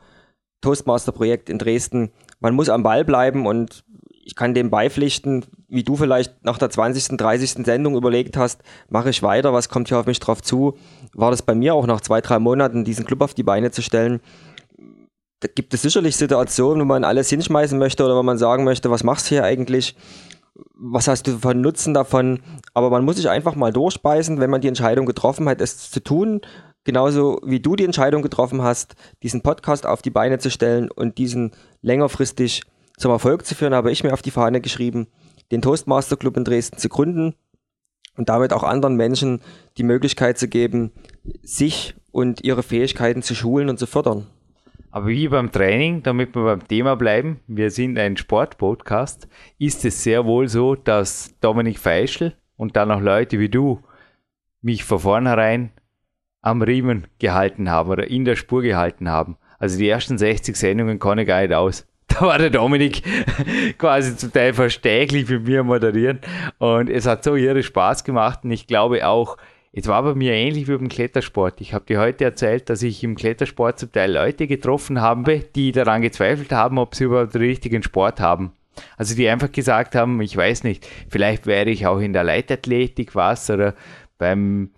Toastmaster-Projekt 0.61 1.51
in 1.51 1.59
Dresden. 1.59 2.13
Man 2.39 2.55
muss 2.55 2.69
am 2.69 2.83
Ball 2.83 3.05
bleiben 3.05 3.47
und 3.47 3.85
ich 4.23 4.35
kann 4.35 4.55
dem 4.55 4.71
beipflichten, 4.71 5.45
wie 5.69 5.83
du 5.83 5.97
vielleicht 5.97 6.45
nach 6.45 6.59
der 6.59 6.71
20., 6.71 7.17
30. 7.17 7.65
Sendung 7.65 7.97
überlegt 7.97 8.37
hast, 8.37 8.63
mache 8.89 9.11
ich 9.11 9.23
weiter, 9.23 9.53
was 9.53 9.69
kommt 9.69 9.89
hier 9.89 9.99
auf 9.99 10.07
mich 10.07 10.21
drauf 10.21 10.43
zu, 10.43 10.77
war 11.15 11.31
das 11.31 11.43
bei 11.43 11.55
mir 11.55 11.75
auch 11.75 11.87
nach 11.87 12.01
zwei, 12.01 12.21
drei 12.21 12.39
Monaten, 12.39 12.85
diesen 12.85 13.07
Club 13.07 13.23
auf 13.23 13.35
die 13.35 13.43
Beine 13.43 13.71
zu 13.71 13.83
stellen. 13.83 14.21
Da 15.41 15.49
gibt 15.55 15.73
es 15.73 15.83
sicherlich 15.83 16.17
Situationen, 16.17 16.83
wo 16.83 16.85
man 16.85 17.05
alles 17.05 17.31
hinschmeißen 17.31 17.79
möchte 17.79 18.05
oder 18.05 18.17
wo 18.17 18.23
man 18.23 18.37
sagen 18.37 18.65
möchte, 18.65 18.91
was 18.91 19.05
machst 19.05 19.27
du 19.27 19.37
hier 19.37 19.45
eigentlich? 19.45 19.97
Was 20.75 21.09
hast 21.09 21.27
du 21.27 21.39
von 21.39 21.61
Nutzen 21.61 21.95
davon? 21.95 22.41
Aber 22.75 22.91
man 22.91 23.05
muss 23.05 23.17
sich 23.17 23.31
einfach 23.31 23.55
mal 23.55 23.73
durchbeißen, 23.73 24.39
wenn 24.39 24.51
man 24.51 24.61
die 24.61 24.69
Entscheidung 24.69 25.07
getroffen 25.07 25.49
hat, 25.49 25.63
es 25.63 25.91
zu 25.91 26.01
tun. 26.01 26.43
Genauso 26.85 27.41
wie 27.43 27.61
du 27.61 27.77
die 27.77 27.85
Entscheidung 27.85 28.21
getroffen 28.21 28.63
hast, 28.63 28.97
diesen 29.23 29.41
Podcast 29.43 29.87
auf 29.87 30.03
die 30.03 30.11
Beine 30.11 30.39
zu 30.39 30.51
stellen 30.51 30.91
und 30.91 31.17
diesen 31.17 31.53
längerfristig 31.81 32.63
zum 33.01 33.11
Erfolg 33.11 33.47
zu 33.47 33.55
führen, 33.55 33.75
habe 33.75 33.91
ich 33.91 34.05
mir 34.05 34.13
auf 34.13 34.23
die 34.23 34.31
Fahne 34.31 34.61
geschrieben, 34.61 35.09
den 35.51 35.63
Toastmaster 35.63 36.17
Club 36.17 36.37
in 36.37 36.45
Dresden 36.45 36.77
zu 36.77 36.91
gründen 36.91 37.35
und 38.17 38.29
damit 38.29 38.53
auch 38.53 38.63
anderen 38.63 38.95
Menschen 38.95 39.41
die 39.79 39.85
Möglichkeit 39.85 40.39
zu 40.39 40.49
geben, 40.49 40.93
sich 41.43 41.95
und 42.13 42.45
ihre 42.45 42.63
Fähigkeiten 42.63 43.23
zu 43.23 43.35
schulen 43.35 43.71
und 43.71 43.79
zu 43.79 43.87
fördern. 43.87 44.27
Aber 44.91 45.07
wie 45.07 45.29
beim 45.29 45.51
Training, 45.51 46.03
damit 46.03 46.35
wir 46.35 46.45
beim 46.45 46.69
Thema 46.69 46.95
bleiben, 46.95 47.41
wir 47.47 47.71
sind 47.71 47.97
ein 47.99 48.19
Sportpodcast, 48.19 49.29
ist 49.59 49.85
es 49.85 50.03
sehr 50.03 50.27
wohl 50.27 50.49
so, 50.49 50.75
dass 50.75 51.35
Dominik 51.41 51.79
Feischl 51.79 52.35
und 52.57 52.77
dann 52.77 52.91
auch 52.91 53.01
Leute 53.01 53.39
wie 53.39 53.49
du 53.49 53.81
mich 54.61 54.85
von 54.85 54.99
vornherein 54.99 55.71
am 56.43 56.61
Riemen 56.61 57.07
gehalten 57.19 57.71
haben 57.71 57.89
oder 57.89 58.11
in 58.11 58.27
der 58.27 58.37
Spur 58.37 58.61
gehalten 58.61 59.09
haben. 59.09 59.39
Also 59.59 59.79
die 59.79 59.89
ersten 59.89 60.19
60 60.19 60.55
Sendungen 60.55 60.99
kann 60.99 61.19
ich 61.19 61.27
gar 61.27 61.41
nicht 61.41 61.55
aus. 61.55 61.87
Da 62.11 62.21
war 62.27 62.39
der 62.39 62.51
Dominik 62.51 63.03
quasi 63.79 64.17
zum 64.17 64.33
Teil 64.33 64.53
verstäglich 64.53 65.29
mit 65.29 65.45
mir 65.47 65.63
moderieren 65.65 66.21
und 66.59 66.91
es 66.91 67.07
hat 67.07 67.25
so 67.25 67.35
irre 67.35 67.63
Spaß 67.63 68.05
gemacht 68.05 68.41
und 68.45 68.51
ich 68.51 68.67
glaube 68.67 69.07
auch, 69.07 69.37
es 69.73 69.87
war 69.87 70.03
bei 70.03 70.15
mir 70.15 70.33
ähnlich 70.33 70.67
wie 70.67 70.77
beim 70.77 70.89
Klettersport. 70.89 71.61
Ich 71.61 71.75
habe 71.75 71.85
dir 71.87 72.01
heute 72.01 72.25
erzählt, 72.25 72.69
dass 72.69 72.83
ich 72.83 73.05
im 73.05 73.15
Klettersport 73.15 73.79
zum 73.79 73.93
Teil 73.93 74.13
Leute 74.13 74.49
getroffen 74.49 75.01
habe, 75.01 75.45
die 75.55 75.71
daran 75.71 76.03
gezweifelt 76.03 76.51
haben, 76.51 76.79
ob 76.79 76.95
sie 76.95 77.05
überhaupt 77.05 77.35
den 77.35 77.43
richtigen 77.43 77.83
Sport 77.83 78.21
haben. 78.21 78.53
Also 78.97 79.15
die 79.15 79.29
einfach 79.29 79.53
gesagt 79.53 79.95
haben, 79.95 80.21
ich 80.21 80.37
weiß 80.37 80.65
nicht, 80.65 80.89
vielleicht 81.09 81.47
wäre 81.47 81.71
ich 81.71 81.87
auch 81.87 82.01
in 82.01 82.13
der 82.13 82.25
Leitathletik 82.25 83.15
was 83.15 83.49
oder 83.51 83.75
beim 84.19 84.71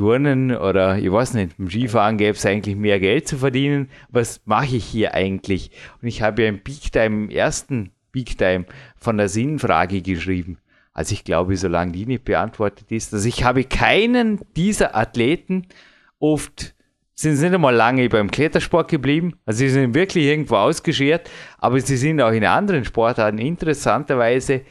Turnen 0.00 0.56
oder 0.56 0.96
ich 0.96 1.12
weiß 1.12 1.34
nicht, 1.34 1.58
beim 1.58 1.68
Skifahren 1.68 2.16
gäbe 2.16 2.30
es 2.30 2.46
eigentlich 2.46 2.74
mehr 2.74 2.98
Geld 2.98 3.28
zu 3.28 3.36
verdienen. 3.36 3.90
Was 4.08 4.40
mache 4.46 4.76
ich 4.76 4.86
hier 4.86 5.12
eigentlich? 5.12 5.72
Und 6.00 6.08
ich 6.08 6.22
habe 6.22 6.40
ja 6.40 6.48
im 6.48 6.60
Big 6.60 6.90
Time, 6.90 7.24
im 7.24 7.28
ersten 7.28 7.90
Big 8.10 8.38
Time 8.38 8.64
von 8.96 9.18
der 9.18 9.28
Sinnfrage 9.28 10.00
geschrieben. 10.00 10.56
Also 10.94 11.12
ich 11.12 11.22
glaube, 11.22 11.54
solange 11.58 11.92
die 11.92 12.06
nicht 12.06 12.24
beantwortet 12.24 12.90
ist, 12.90 13.12
also 13.12 13.28
ich 13.28 13.44
habe 13.44 13.64
keinen 13.64 14.40
dieser 14.56 14.96
Athleten 14.96 15.66
oft 16.18 16.74
sind 17.14 17.36
sie 17.36 17.44
nicht 17.44 17.54
einmal 17.54 17.74
lange 17.74 18.08
beim 18.08 18.30
Klettersport 18.30 18.90
geblieben. 18.90 19.34
Also 19.44 19.58
sie 19.58 19.68
sind 19.68 19.94
wirklich 19.94 20.24
irgendwo 20.24 20.56
ausgeschert, 20.56 21.30
aber 21.58 21.78
sie 21.78 21.98
sind 21.98 22.22
auch 22.22 22.32
in 22.32 22.46
anderen 22.46 22.86
Sportarten 22.86 23.36
interessanterweise 23.36 24.62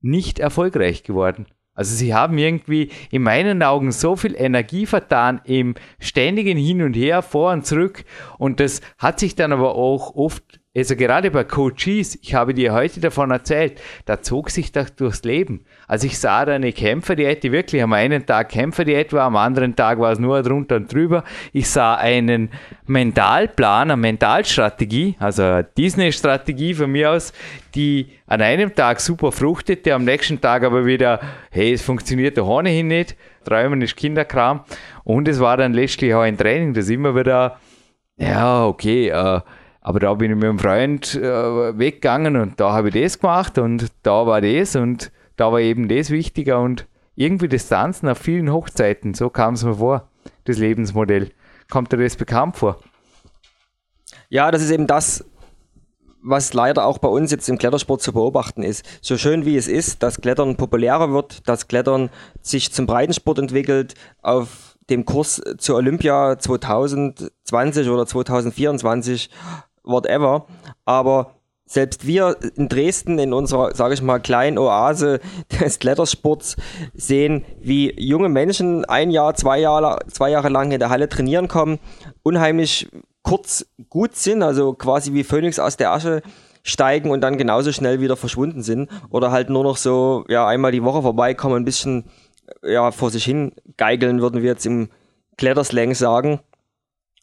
nicht 0.00 0.38
erfolgreich 0.38 1.02
geworden. 1.02 1.44
Also 1.76 1.94
sie 1.94 2.14
haben 2.14 2.36
irgendwie 2.38 2.90
in 3.10 3.22
meinen 3.22 3.62
Augen 3.62 3.92
so 3.92 4.16
viel 4.16 4.34
Energie 4.34 4.86
vertan 4.86 5.40
im 5.44 5.76
ständigen 6.00 6.58
Hin 6.58 6.82
und 6.82 6.96
Her, 6.96 7.22
vor 7.22 7.52
und 7.52 7.64
zurück. 7.66 8.04
Und 8.38 8.58
das 8.58 8.80
hat 8.98 9.20
sich 9.20 9.36
dann 9.36 9.52
aber 9.52 9.76
auch 9.76 10.16
oft 10.16 10.60
also 10.76 10.94
gerade 10.94 11.30
bei 11.30 11.44
Coaches, 11.44 12.18
ich 12.20 12.34
habe 12.34 12.52
dir 12.52 12.74
heute 12.74 13.00
davon 13.00 13.30
erzählt, 13.30 13.80
da 14.04 14.20
zog 14.20 14.50
sich 14.50 14.72
das 14.72 14.94
durchs 14.94 15.24
Leben. 15.24 15.64
Also 15.88 16.06
ich 16.06 16.18
sah 16.18 16.44
da 16.44 16.52
eine 16.52 16.72
Kämpferdiät, 16.72 17.42
die 17.42 17.50
wirklich 17.50 17.82
am 17.82 17.94
einen 17.94 18.26
Tag 18.26 18.50
Kämpferdiät 18.50 19.12
war, 19.14 19.22
am 19.22 19.36
anderen 19.36 19.74
Tag 19.74 19.98
war 19.98 20.12
es 20.12 20.18
nur 20.18 20.42
drunter 20.42 20.76
und 20.76 20.92
drüber. 20.92 21.24
Ich 21.54 21.70
sah 21.70 21.94
einen 21.94 22.50
Mentalplan, 22.86 23.90
eine 23.90 23.96
Mentalstrategie, 23.96 25.16
also 25.18 25.42
eine 25.42 25.64
Disney-Strategie 25.64 26.74
von 26.74 26.90
mir 26.90 27.12
aus, 27.12 27.32
die 27.74 28.10
an 28.26 28.42
einem 28.42 28.74
Tag 28.74 29.00
super 29.00 29.32
fruchtete, 29.32 29.94
am 29.94 30.04
nächsten 30.04 30.40
Tag 30.40 30.62
aber 30.62 30.84
wieder, 30.84 31.20
hey, 31.50 31.72
es 31.72 31.82
funktioniert 31.82 32.36
doch 32.36 32.48
ohnehin 32.48 32.88
nicht, 32.88 33.16
Träumen 33.44 33.80
ist 33.80 33.96
Kinderkram. 33.96 34.64
Und 35.04 35.26
es 35.26 35.40
war 35.40 35.56
dann 35.56 35.72
letztlich 35.72 36.12
auch 36.12 36.20
ein 36.20 36.36
Training, 36.36 36.74
das 36.74 36.90
immer 36.90 37.14
wieder, 37.14 37.58
ja, 38.18 38.66
okay, 38.66 39.08
äh, 39.08 39.40
aber 39.86 40.00
da 40.00 40.12
bin 40.14 40.32
ich 40.32 40.36
mit 40.36 40.44
einem 40.44 40.58
Freund 40.58 41.14
äh, 41.14 41.78
weggegangen 41.78 42.34
und 42.34 42.58
da 42.58 42.72
habe 42.72 42.88
ich 42.88 42.94
das 43.00 43.20
gemacht 43.20 43.56
und 43.56 43.86
da 44.02 44.26
war 44.26 44.40
das 44.40 44.74
und 44.74 45.12
da 45.36 45.52
war 45.52 45.60
eben 45.60 45.86
das 45.86 46.10
wichtiger 46.10 46.60
und 46.60 46.88
irgendwie 47.14 47.46
das 47.46 47.68
Tanzen 47.68 48.08
auf 48.08 48.18
vielen 48.18 48.52
Hochzeiten, 48.52 49.14
so 49.14 49.30
kam 49.30 49.54
es 49.54 49.62
mir 49.62 49.76
vor, 49.76 50.08
das 50.42 50.58
Lebensmodell. 50.58 51.30
Kommt 51.70 51.92
dir 51.92 51.98
das 51.98 52.16
bekannt 52.16 52.56
vor? 52.56 52.80
Ja, 54.28 54.50
das 54.50 54.60
ist 54.60 54.72
eben 54.72 54.88
das, 54.88 55.24
was 56.20 56.52
leider 56.52 56.84
auch 56.84 56.98
bei 56.98 57.08
uns 57.08 57.30
jetzt 57.30 57.48
im 57.48 57.56
Klettersport 57.56 58.02
zu 58.02 58.12
beobachten 58.12 58.64
ist. 58.64 58.84
So 59.00 59.16
schön 59.16 59.44
wie 59.44 59.56
es 59.56 59.68
ist, 59.68 60.02
dass 60.02 60.20
Klettern 60.20 60.56
populärer 60.56 61.12
wird, 61.12 61.48
dass 61.48 61.68
Klettern 61.68 62.10
sich 62.42 62.72
zum 62.72 62.86
Breitensport 62.86 63.38
entwickelt, 63.38 63.94
auf 64.20 64.76
dem 64.90 65.04
Kurs 65.04 65.40
zur 65.58 65.76
Olympia 65.76 66.38
2020 66.38 67.88
oder 67.88 68.06
2024 68.06 69.30
whatever. 69.86 70.46
Aber 70.84 71.32
selbst 71.66 72.06
wir 72.06 72.36
in 72.54 72.68
Dresden 72.68 73.18
in 73.18 73.32
unserer, 73.32 73.74
sage 73.74 73.94
ich 73.94 74.02
mal, 74.02 74.20
kleinen 74.20 74.58
Oase 74.58 75.20
des 75.60 75.78
Klettersports 75.78 76.56
sehen, 76.94 77.44
wie 77.60 77.92
junge 78.00 78.28
Menschen 78.28 78.84
ein 78.84 79.10
Jahr, 79.10 79.34
zwei 79.34 79.58
Jahre, 79.58 79.98
zwei 80.10 80.30
Jahre 80.30 80.48
lang 80.48 80.70
in 80.70 80.78
der 80.78 80.90
Halle 80.90 81.08
trainieren 81.08 81.48
kommen, 81.48 81.78
unheimlich 82.22 82.88
kurz 83.22 83.66
gut 83.90 84.14
sind, 84.14 84.42
also 84.42 84.74
quasi 84.74 85.12
wie 85.12 85.24
Phönix 85.24 85.58
aus 85.58 85.76
der 85.76 85.90
Asche 85.90 86.22
steigen 86.62 87.10
und 87.10 87.20
dann 87.20 87.38
genauso 87.38 87.72
schnell 87.72 88.00
wieder 88.00 88.16
verschwunden 88.16 88.62
sind 88.62 88.88
oder 89.10 89.30
halt 89.32 89.50
nur 89.50 89.64
noch 89.64 89.76
so 89.76 90.24
ja 90.28 90.46
einmal 90.46 90.72
die 90.72 90.84
Woche 90.84 91.02
vorbeikommen, 91.02 91.56
ein 91.56 91.64
bisschen 91.64 92.04
ja 92.62 92.92
vor 92.92 93.10
sich 93.10 93.24
hin 93.24 93.52
geigeln, 93.76 94.20
würden 94.20 94.42
wir 94.42 94.50
jetzt 94.50 94.66
im 94.66 94.88
Kletterslang 95.36 95.94
sagen 95.94 96.40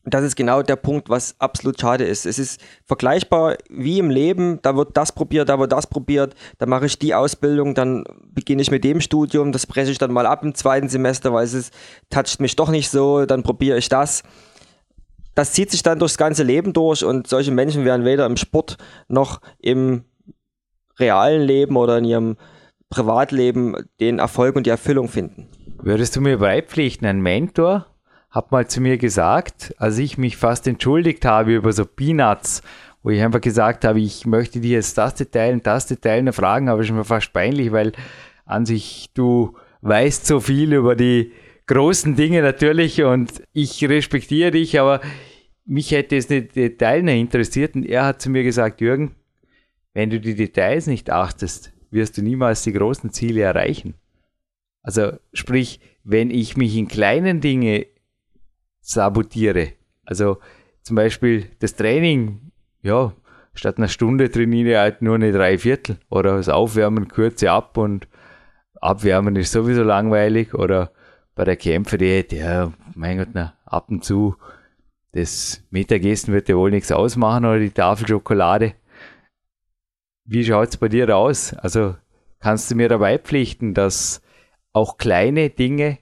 das 0.06 0.24
ist 0.24 0.36
genau 0.36 0.62
der 0.62 0.76
Punkt, 0.76 1.10
was 1.10 1.40
absolut 1.40 1.80
schade 1.80 2.04
ist. 2.04 2.26
Es 2.26 2.38
ist 2.38 2.60
vergleichbar 2.86 3.58
wie 3.70 4.00
im 4.00 4.10
Leben, 4.10 4.60
da 4.62 4.76
wird 4.76 4.98
das 4.98 5.14
probiert, 5.14 5.48
da 5.48 5.60
wird 5.60 5.72
das 5.72 5.88
probiert, 5.88 6.36
da 6.58 6.66
mache 6.66 6.88
ich 6.88 7.00
die 7.00 7.16
Ausbildung, 7.16 7.74
dann 7.74 8.04
beginne 8.34 8.62
ich 8.62 8.72
mit 8.72 8.84
dem 8.84 9.00
Studium, 9.00 9.54
das 9.54 9.66
breche 9.66 9.92
ich 9.92 9.98
dann 9.98 10.12
mal 10.12 10.26
ab 10.26 10.44
im 10.44 10.56
zweiten 10.56 10.90
Semester, 10.90 11.34
weil 11.34 11.46
es 11.46 11.72
toucht 12.10 12.42
mich 12.42 12.56
doch 12.56 12.70
nicht 12.70 12.90
so, 12.90 13.26
dann 13.26 13.44
probiere 13.44 13.78
ich 13.78 13.88
das. 13.88 14.24
Das 15.36 15.54
zieht 15.54 15.72
sich 15.72 15.84
dann 15.84 16.00
durchs 16.00 16.18
ganze 16.18 16.44
Leben 16.44 16.74
durch 16.74 17.04
und 17.04 17.28
solche 17.28 17.52
Menschen 17.52 17.86
werden 17.86 18.06
weder 18.06 18.26
im 18.26 18.38
Sport 18.38 18.78
noch 19.08 19.40
im 19.60 20.04
realen 21.00 21.42
Leben 21.42 21.78
oder 21.78 21.98
in 21.98 22.06
ihrem 22.06 22.38
Privatleben 22.90 23.76
den 24.00 24.20
Erfolg 24.20 24.56
und 24.56 24.68
die 24.68 24.70
Erfüllung 24.70 25.08
finden. 25.08 25.48
Würdest 25.82 26.16
du 26.16 26.22
mir 26.22 26.38
beipflichten, 26.38 27.08
ein 27.08 27.22
Mentor 27.22 27.88
hat 28.34 28.52
mal 28.52 28.68
zu 28.68 28.82
mir 28.82 28.98
gesagt, 28.98 29.76
als 29.78 30.00
ich 30.00 30.18
mich 30.18 30.38
fast 30.38 30.68
entschuldigt 30.68 31.24
habe 31.24 31.54
über 31.54 31.72
so 31.72 31.86
Peanuts, 31.86 32.64
wo 33.04 33.12
ich 33.12 33.22
einfach 33.22 33.42
gesagt 33.42 33.86
habe, 33.86 34.00
ich 34.00 34.26
möchte 34.26 34.60
dir 34.60 34.78
jetzt 34.78 34.98
das 34.98 35.14
Detail 35.14 35.54
und 35.54 35.68
das 35.68 35.86
Detail 35.86 36.24
noch 36.24 36.34
fragen, 36.34 36.68
aber 36.68 36.82
es 36.82 36.88
ist 36.88 36.96
mir 36.96 37.04
fast 37.04 37.32
peinlich, 37.32 37.72
weil 37.72 37.92
an 38.46 38.66
sich 38.66 39.12
du 39.14 39.56
weißt 39.82 40.26
so 40.26 40.40
viel 40.40 40.74
über 40.74 40.96
die 40.96 41.32
großen 41.68 42.16
Dinge 42.16 42.42
natürlich 42.42 43.04
und 43.04 43.44
ich 43.54 43.88
respektiere 43.88 44.50
dich, 44.50 44.80
aber 44.80 45.00
mich 45.66 45.92
hätte 45.92 46.18
es 46.18 46.28
nicht 46.28 46.56
Detail 46.56 47.04
noch 47.04 47.14
interessiert 47.14 47.76
und 47.76 47.86
er 47.86 48.06
hat 48.06 48.22
zu 48.22 48.32
mir 48.32 48.44
gesagt, 48.44 48.82
Jürgen, 48.82 49.12
wenn 49.94 50.10
du 50.10 50.20
die 50.20 50.36
Details 50.36 50.88
nicht 50.88 51.12
achtest, 51.12 51.72
wirst 51.92 52.18
du 52.18 52.24
niemals 52.24 52.64
die 52.64 52.74
großen 52.74 53.12
Ziele 53.12 53.42
erreichen. 53.42 53.94
Also 54.82 55.12
sprich, 55.34 55.80
wenn 56.04 56.32
ich 56.32 56.58
mich 56.58 56.76
in 56.76 56.88
kleinen 56.88 57.40
Dingen 57.40 57.86
sabotiere. 58.84 59.74
Also 60.06 60.38
zum 60.84 60.96
Beispiel 60.96 61.50
das 61.60 61.76
Training, 61.76 62.52
ja, 62.82 63.14
statt 63.54 63.78
einer 63.78 63.88
Stunde 63.88 64.30
trainiere 64.30 64.70
ich 64.70 64.78
halt 64.78 65.02
nur 65.02 65.16
eine 65.16 65.32
Dreiviertel 65.32 65.98
oder 66.10 66.38
das 66.38 66.50
Aufwärmen 66.50 67.08
kürze 67.08 67.52
ab 67.52 67.78
und 67.78 68.08
Abwärmen 68.82 69.36
ist 69.38 69.54
sowieso 69.54 69.84
langweilig 69.84 70.54
oder 70.54 70.92
bei 71.36 71.46
der 71.46 71.56
Kämpferdiät, 71.56 72.34
ja, 72.34 72.74
mein 72.94 73.18
Gott, 73.18 73.30
na, 73.34 73.54
ab 73.66 73.90
und 73.90 74.04
zu 74.04 74.36
das 75.14 75.64
Mittagessen 75.70 76.34
wird 76.34 76.50
ja 76.50 76.56
wohl 76.56 76.72
nichts 76.72 76.92
ausmachen 76.92 77.46
oder 77.46 77.60
die 77.60 77.70
Tafel 77.70 78.08
Schokolade. 78.08 78.74
Wie 80.26 80.44
schaut 80.44 80.70
es 80.70 80.78
bei 80.78 80.90
dir 80.90 81.16
aus? 81.16 81.54
Also 81.54 81.96
kannst 82.40 82.72
du 82.72 82.76
mir 82.76 82.90
dabei 82.90 83.20
pflichten, 83.20 83.74
dass 83.74 84.22
auch 84.74 84.98
kleine 84.98 85.52
Dinge 85.52 86.00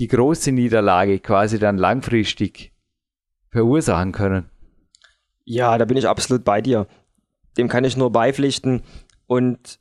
die 0.00 0.08
große 0.08 0.50
Niederlage 0.50 1.20
quasi 1.20 1.58
dann 1.58 1.76
langfristig 1.76 2.72
verursachen 3.50 4.12
können. 4.12 4.50
Ja, 5.44 5.76
da 5.76 5.84
bin 5.84 5.98
ich 5.98 6.08
absolut 6.08 6.42
bei 6.42 6.62
dir. 6.62 6.86
Dem 7.58 7.68
kann 7.68 7.84
ich 7.84 7.98
nur 7.98 8.10
beipflichten. 8.10 8.82
Und 9.26 9.78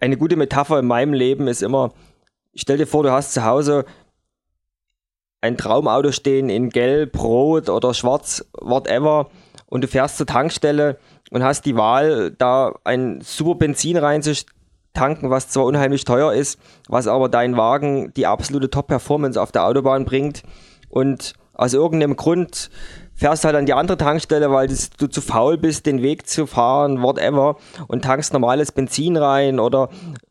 eine 0.00 0.16
gute 0.16 0.34
Metapher 0.34 0.80
in 0.80 0.86
meinem 0.86 1.12
Leben 1.12 1.46
ist 1.46 1.62
immer, 1.62 1.94
stell 2.56 2.76
dir 2.76 2.88
vor, 2.88 3.04
du 3.04 3.12
hast 3.12 3.34
zu 3.34 3.44
Hause 3.44 3.84
ein 5.40 5.56
Traumauto 5.56 6.10
stehen 6.10 6.48
in 6.48 6.70
Gelb, 6.70 7.22
Rot 7.22 7.68
oder 7.68 7.94
Schwarz, 7.94 8.44
whatever, 8.54 9.30
und 9.66 9.84
du 9.84 9.88
fährst 9.88 10.16
zur 10.16 10.26
Tankstelle 10.26 10.98
und 11.30 11.44
hast 11.44 11.66
die 11.66 11.76
Wahl, 11.76 12.32
da 12.32 12.74
ein 12.82 13.20
super 13.20 13.54
Benzin 13.54 13.96
reinzustellen 13.96 14.53
tanken, 14.94 15.30
was 15.30 15.48
zwar 15.48 15.64
unheimlich 15.64 16.04
teuer 16.04 16.32
ist, 16.32 16.58
was 16.88 17.06
aber 17.06 17.28
dein 17.28 17.56
Wagen 17.56 18.12
die 18.14 18.26
absolute 18.26 18.70
Top-Performance 18.70 19.40
auf 19.40 19.52
der 19.52 19.64
Autobahn 19.64 20.04
bringt. 20.04 20.42
Und 20.88 21.34
aus 21.52 21.74
irgendeinem 21.74 22.16
Grund 22.16 22.70
fährst 23.14 23.44
halt 23.44 23.56
an 23.56 23.66
die 23.66 23.74
andere 23.74 23.96
Tankstelle, 23.96 24.50
weil 24.50 24.68
du 24.68 25.06
zu 25.08 25.20
faul 25.20 25.58
bist, 25.58 25.86
den 25.86 26.02
Weg 26.02 26.26
zu 26.26 26.46
fahren, 26.46 27.02
whatever, 27.02 27.56
und 27.86 28.04
tankst 28.04 28.32
normales 28.32 28.72
Benzin 28.72 29.16
rein 29.16 29.60
oder 29.60 29.90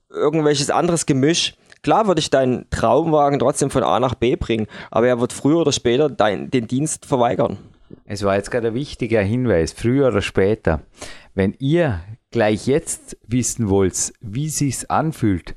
irgendwelches 0.10 0.70
anderes 0.70 1.06
Gemisch. 1.06 1.56
Klar 1.82 2.08
würde 2.08 2.20
ich 2.20 2.30
deinen 2.30 2.70
Traumwagen 2.70 3.40
trotzdem 3.40 3.70
von 3.70 3.84
A 3.84 4.00
nach 4.00 4.16
B 4.16 4.36
bringen, 4.38 4.68
aber 4.90 5.08
er 5.08 5.20
wird 5.20 5.34
früher 5.34 5.58
oder 5.58 5.74
später 5.74 6.10
dein, 6.10 6.50
den 6.50 6.68
Dienst 6.68 7.06
verweigern. 7.06 7.58
Es 8.06 8.24
war 8.24 8.36
jetzt 8.36 8.52
gerade 8.52 8.70
ein 8.70 8.74
wichtiger 8.74 9.22
Hinweis, 9.22 9.74
früher 9.74 10.08
oder 10.08 10.22
später. 10.22 10.82
Wenn 11.36 11.54
ihr 11.60 12.02
gleich 12.34 12.68
jetzt 12.68 13.16
wissen 13.26 13.70
wollt, 13.70 14.12
wie 14.20 14.50
sich's 14.50 14.84
anfühlt, 14.86 15.56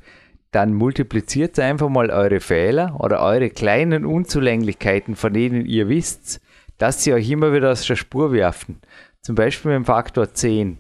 dann 0.53 0.74
multipliziert 0.74 1.59
einfach 1.59 1.89
mal 1.89 2.11
eure 2.11 2.39
Fehler 2.41 2.97
oder 3.01 3.20
eure 3.20 3.51
kleinen 3.51 4.07
Unzulänglichkeiten, 4.07 5.16
von 5.16 5.33
denen 5.33 5.66
ihr 5.66 5.89
wisst, 5.89 6.41
dass 6.79 7.03
sie 7.03 7.12
euch 7.12 7.29
immer 7.29 7.53
wieder 7.53 7.72
aus 7.72 7.85
der 7.85 7.97
Spur 7.97 8.33
werfen. 8.33 8.81
Zum 9.22 9.35
Beispiel 9.35 9.72
mit 9.72 9.77
dem 9.77 9.85
Faktor 9.87 10.33
10. 10.33 10.79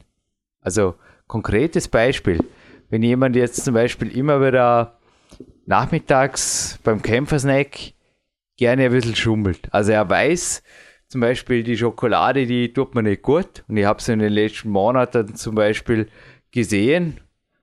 Also 0.60 0.94
konkretes 1.26 1.88
Beispiel. 1.88 2.38
Wenn 2.90 3.02
jemand 3.02 3.34
jetzt 3.34 3.64
zum 3.64 3.74
Beispiel 3.74 4.16
immer 4.16 4.40
wieder 4.40 4.98
nachmittags 5.64 6.78
beim 6.84 7.02
Kämpfersnack 7.02 7.76
gerne 8.56 8.84
ein 8.84 8.92
bisschen 8.92 9.16
schummelt. 9.16 9.68
Also 9.72 9.92
er 9.92 10.08
weiß, 10.08 10.62
zum 11.08 11.20
Beispiel 11.20 11.62
die 11.62 11.76
Schokolade, 11.76 12.46
die 12.46 12.72
tut 12.72 12.94
mir 12.94 13.02
nicht 13.02 13.22
gut. 13.22 13.64
Und 13.68 13.76
ich 13.76 13.84
habe 13.84 14.00
es 14.00 14.08
in 14.08 14.18
den 14.18 14.32
letzten 14.32 14.70
Monaten 14.70 15.34
zum 15.34 15.54
Beispiel 15.54 16.08
gesehen. 16.50 17.18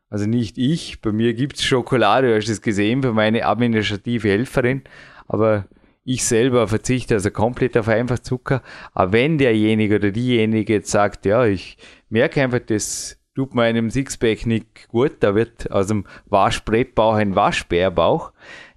Also 0.10 0.28
nicht 0.28 0.58
ich, 0.58 1.02
bei 1.02 1.12
mir 1.12 1.34
gibt 1.34 1.58
es 1.58 1.64
Schokolade, 1.64 2.30
du 2.30 2.36
hast 2.36 2.48
es 2.48 2.62
gesehen, 2.62 3.02
für 3.02 3.14
meine 3.14 3.46
administrative 3.46 4.30
Helferin. 4.30 4.84
Aber 5.28 5.66
ich 6.06 6.24
selber 6.24 6.68
verzichte 6.68 7.16
also 7.16 7.32
komplett 7.32 7.78
auf 7.78 7.88
einfach 7.88 8.20
Zucker. 8.20 8.62
Aber 8.94 9.14
wenn 9.14 9.38
derjenige 9.38 9.96
oder 9.96 10.12
diejenige 10.12 10.74
jetzt 10.74 10.92
sagt, 10.92 11.26
ja, 11.26 11.46
ich 11.46 11.78
merke 12.10 12.42
einfach, 12.42 12.60
das 12.60 13.20
tut 13.36 13.56
meinem 13.56 13.90
Sixpack 13.90 14.46
nicht 14.46 14.88
gut, 14.90 15.18
da 15.22 15.34
wird 15.36 15.72
aus 15.72 15.88
dem 15.88 16.06
Waschbrettbauch 16.28 17.16
ein 17.16 17.36
Waschbärbauch, 17.36 18.32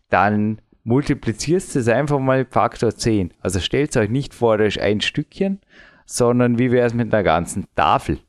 dann 0.08 0.60
multiplizierst 0.86 1.74
es 1.74 1.88
einfach 1.88 2.20
mal 2.20 2.46
Faktor 2.48 2.94
10. 2.94 3.32
Also 3.40 3.58
stellt 3.58 3.96
euch 3.96 4.08
nicht 4.08 4.32
vor, 4.32 4.56
das 4.56 4.76
ist 4.76 4.82
ein 4.82 5.00
Stückchen, 5.00 5.58
sondern 6.06 6.60
wie 6.60 6.70
wäre 6.70 6.86
es 6.86 6.94
mit 6.94 7.12
einer 7.12 7.24
ganzen 7.24 7.66
Tafel? 7.74 8.20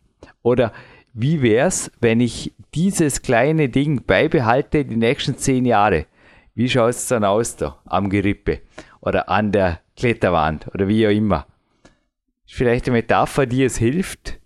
Oder 0.41 0.74
wie 1.14 1.43
wäre 1.43 1.68
es, 1.68 1.91
wenn 2.01 2.20
ich 2.20 2.53
dieses 2.74 3.22
kleine 3.22 3.70
Ding 3.70 4.03
beibehalte 4.05 4.86
die 4.86 4.95
nächsten 4.95 5.38
10 5.38 5.66
Jahre? 5.66 6.08
Wie 6.55 6.68
schaut 6.68 6.89
es 6.89 7.08
dann 7.08 7.24
aus 7.24 7.55
da 7.55 7.78
am 7.86 8.10
Gerippe 8.10 8.62
oder 9.01 9.30
an 9.30 9.51
der 9.51 9.80
Kletterwand 9.95 10.68
oder 10.74 10.88
wie 10.88 11.05
auch 11.05 11.12
immer? 11.12 11.45
Vielleicht 12.47 12.88
eine 12.88 12.97
Metapher, 12.97 13.45
die 13.45 13.66
es 13.66 13.78
hilft, 13.78 14.39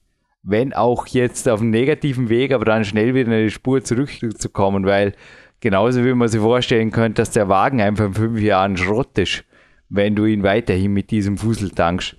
wenn 0.43 0.73
auch 0.73 1.07
jetzt 1.07 1.47
auf 1.47 1.61
einem 1.61 1.69
negativen 1.69 2.27
Weg, 2.27 2.51
aber 2.51 2.65
dann 2.65 2.83
schnell 2.83 3.15
wieder 3.15 3.31
in 3.31 3.45
die 3.45 3.51
Spur 3.51 3.81
zurückzukommen, 3.81 4.85
weil 4.85 5.13
Genauso 5.61 6.03
wie 6.03 6.13
man 6.13 6.27
sich 6.27 6.41
vorstellen 6.41 6.91
könnte, 6.91 7.21
dass 7.21 7.29
der 7.29 7.47
Wagen 7.47 7.81
einfach 7.81 8.05
in 8.05 8.13
fünf 8.15 8.39
Jahren 8.41 8.77
Schrott 8.77 9.15
ist, 9.19 9.43
wenn 9.89 10.15
du 10.15 10.25
ihn 10.25 10.41
weiterhin 10.41 10.91
mit 10.91 11.11
diesem 11.11 11.37
Fussel 11.37 11.69
tankst. 11.69 12.15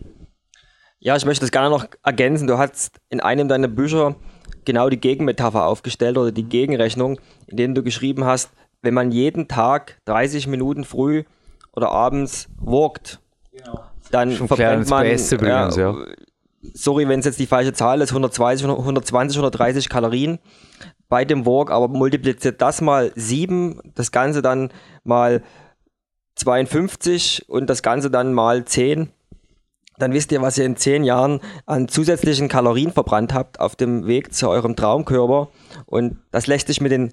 Ja, 1.01 1.17
ich 1.17 1.25
möchte 1.25 1.41
das 1.41 1.51
gerne 1.51 1.69
noch 1.69 1.87
ergänzen. 2.05 2.47
Du 2.47 2.57
hast 2.57 3.01
in 3.11 3.19
einem 3.21 3.49
deiner 3.49 3.67
Bücher 3.67 4.15
genau 4.65 4.89
die 4.89 5.01
Gegenmetapher 5.01 5.67
aufgestellt 5.67 6.17
oder 6.17 6.31
die 6.31 6.45
Gegenrechnung, 6.45 7.19
in 7.49 7.57
dem 7.57 7.75
du 7.75 7.83
geschrieben 7.83 8.25
hast, 8.25 8.53
wenn 8.81 8.95
man 8.95 9.11
jeden 9.11 9.49
Tag 9.49 10.01
30 10.05 10.47
Minuten 10.47 10.85
früh 10.85 11.25
oder 11.73 11.91
abends 11.91 12.49
walkt, 12.59 13.19
genau. 13.51 13.81
dann 14.13 14.31
Schon 14.31 14.47
verbrennt 14.47 14.89
man, 14.89 15.03
Beste 15.03 15.35
übrigens, 15.35 15.75
ja, 15.75 15.91
ja. 15.91 16.07
sorry, 16.75 17.09
wenn 17.09 17.19
es 17.19 17.27
jetzt 17.27 17.41
die 17.41 17.47
falsche 17.47 17.73
Zahl 17.73 18.01
ist, 18.01 18.11
120, 18.11 18.69
120, 18.69 19.39
130 19.39 19.89
Kalorien 19.89 20.39
bei 21.13 21.27
dem 21.27 21.45
Walk, 21.45 21.71
aber 21.71 21.89
multipliziert 21.89 22.63
das 22.63 22.81
mal 22.81 23.13
7, 23.15 23.93
das 23.95 24.13
Ganze 24.13 24.41
dann 24.41 24.71
mal 25.05 25.43
52 26.37 27.51
und 27.51 27.69
das 27.69 27.83
Ganze 27.83 28.11
dann 28.11 28.33
mal 28.33 28.65
10, 28.65 29.11
dann 29.99 30.15
wisst 30.15 30.33
ihr, 30.33 30.41
was 30.41 30.57
ihr 30.57 30.65
in 30.65 30.77
10 30.77 31.05
Jahren 31.05 31.41
an 31.67 31.87
zusätzlichen 31.87 32.49
Kalorien 32.49 32.93
verbrannt 32.93 33.35
habt 33.35 33.61
auf 33.61 33.77
dem 33.77 34.07
Weg 34.07 34.33
zu 34.33 34.49
eurem 34.49 34.75
Traumkörper. 34.75 35.49
Und 35.85 36.17
das 36.31 36.47
lässt 36.47 36.69
sich 36.69 36.81
mit 36.81 36.93
den 36.93 37.13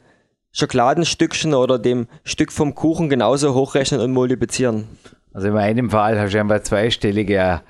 Schokoladenstückchen 0.54 1.54
oder 1.54 1.78
dem 1.78 2.08
Stück 2.24 2.54
vom 2.54 2.76
Kuchen 2.76 3.10
genauso 3.10 3.54
hochrechnen 3.54 4.00
und 4.00 4.14
multiplizieren. 4.14 4.88
Also 5.34 5.48
in 5.48 5.56
meinem 5.56 5.90
Fall 5.90 6.18
hast 6.18 6.34
du 6.34 6.40
einfach 6.40 6.64
zweistelliger 6.64 7.64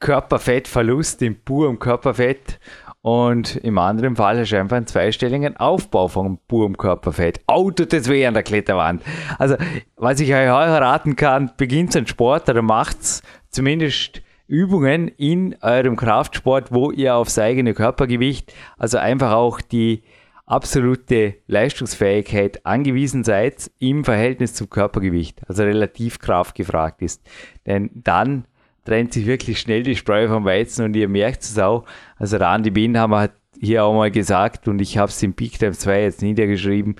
Körperfettverlust 0.00 1.22
im 1.22 1.40
purem 1.44 1.78
Körperfett 1.78 2.58
und 3.06 3.54
im 3.54 3.78
anderen 3.78 4.16
Fall 4.16 4.44
du 4.44 4.58
einfach 4.58 4.76
einen 4.76 4.88
zweistelligen 4.88 5.56
Aufbau 5.58 6.08
von 6.08 6.40
purem 6.48 6.76
Körperfett. 6.76 7.40
Oh, 7.46 7.70
tut 7.70 7.92
das 7.92 8.08
weh 8.08 8.26
an 8.26 8.34
der 8.34 8.42
Kletterwand. 8.42 9.00
Also, 9.38 9.54
was 9.94 10.18
ich 10.18 10.30
euch 10.30 10.48
raten 10.48 11.14
kann, 11.14 11.52
beginnt 11.56 11.94
einen 11.94 12.08
Sport 12.08 12.48
oder 12.48 12.62
macht's 12.62 13.22
zumindest 13.48 14.22
Übungen 14.48 15.06
in 15.06 15.54
eurem 15.60 15.94
Kraftsport, 15.94 16.72
wo 16.72 16.90
ihr 16.90 17.14
aufs 17.14 17.38
eigene 17.38 17.74
Körpergewicht, 17.74 18.52
also 18.76 18.98
einfach 18.98 19.30
auch 19.30 19.60
die 19.60 20.02
absolute 20.44 21.34
Leistungsfähigkeit 21.46 22.66
angewiesen 22.66 23.22
seid 23.22 23.70
im 23.78 24.02
Verhältnis 24.02 24.54
zum 24.54 24.68
Körpergewicht, 24.68 25.48
also 25.48 25.62
relativ 25.62 26.18
Kraft 26.18 26.56
gefragt 26.56 27.02
ist. 27.02 27.22
Denn 27.66 27.88
dann 27.94 28.46
trennt 28.86 29.12
sich 29.12 29.26
wirklich 29.26 29.60
schnell 29.60 29.82
die 29.82 29.96
Spreu 29.96 30.28
vom 30.28 30.44
Weizen 30.44 30.84
und 30.84 30.96
ihr 30.96 31.08
merkt 31.08 31.42
es 31.42 31.58
auch. 31.58 31.84
Also 32.16 32.38
Randy 32.38 32.70
Binhammer 32.70 33.20
hat 33.20 33.32
hier 33.60 33.84
auch 33.84 33.94
mal 33.94 34.10
gesagt 34.10 34.68
und 34.68 34.80
ich 34.80 34.98
habe 34.98 35.10
es 35.10 35.22
im 35.22 35.34
Peak 35.34 35.58
Time 35.58 35.72
2 35.72 36.02
jetzt 36.02 36.22
niedergeschrieben, 36.22 36.96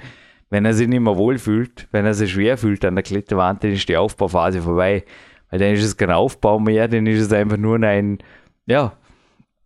wenn 0.51 0.65
er 0.65 0.75
sich 0.75 0.89
nicht 0.89 1.01
mehr 1.01 1.17
wohlfühlt, 1.17 1.89
wenn 1.93 2.05
er 2.05 2.15
sich 2.15 2.33
schwer 2.33 2.59
fühlt 2.59 2.85
an 2.85 2.95
der 2.95 3.05
Kletterwand, 3.05 3.65
dann 3.65 3.73
ist 3.73 3.89
die 3.89 3.97
Aufbauphase 3.97 4.63
vorbei. 4.63 5.05
Weil 5.51 5.61
dann 5.61 5.73
ist 5.73 5.85
es 5.85 5.97
kein 5.97 6.11
Aufbau 6.11 6.59
mehr, 6.59 6.89
dann 6.89 7.07
ist 7.07 7.21
es 7.21 7.33
einfach 7.33 7.57
nur 7.57 7.81
ein, 7.83 8.19
ja, 8.67 8.93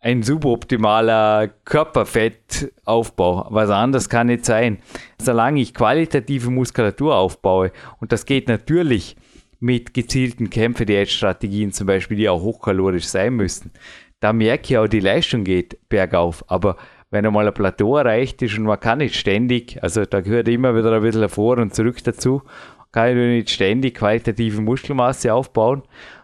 ein 0.00 0.22
suboptimaler 0.22 1.48
Körperfettaufbau. 1.64 3.48
Was 3.50 3.70
anderes 3.70 4.08
kann 4.08 4.28
nicht 4.28 4.44
sein. 4.44 4.78
Solange 5.20 5.60
ich 5.60 5.74
qualitative 5.74 6.50
Muskulatur 6.50 7.14
aufbaue, 7.16 7.72
und 8.00 8.12
das 8.12 8.24
geht 8.24 8.48
natürlich 8.48 9.16
mit 9.60 9.94
gezielten 9.94 10.50
Kämpfe-Diät-Strategien 10.50 11.72
zum 11.72 11.86
Beispiel, 11.86 12.16
die 12.16 12.28
auch 12.28 12.42
hochkalorisch 12.42 13.06
sein 13.06 13.34
müssen, 13.34 13.70
da 14.20 14.32
merke 14.32 14.64
ich 14.72 14.78
auch, 14.78 14.86
die 14.88 15.00
Leistung 15.00 15.44
geht 15.44 15.78
bergauf. 15.88 16.44
Aber 16.48 16.76
wenn 17.10 17.26
einmal 17.26 17.46
ein 17.46 17.54
Plateau 17.54 17.96
erreicht 17.96 18.42
ist 18.42 18.58
und 18.58 18.64
man 18.64 18.80
kann 18.80 18.98
nicht 18.98 19.16
ständig, 19.16 19.82
also 19.82 20.04
da 20.04 20.20
gehört 20.20 20.48
immer 20.48 20.76
wieder 20.76 20.92
ein 20.92 21.02
bisschen 21.02 21.28
vor 21.28 21.58
und 21.58 21.74
zurück 21.74 22.02
dazu, 22.04 22.42
kann 22.92 23.10
ich 23.10 23.16
nicht 23.16 23.50
ständig 23.50 23.94
qualitative 23.94 24.60
Muskelmasse 24.60 25.32
aufbauen 25.32 25.82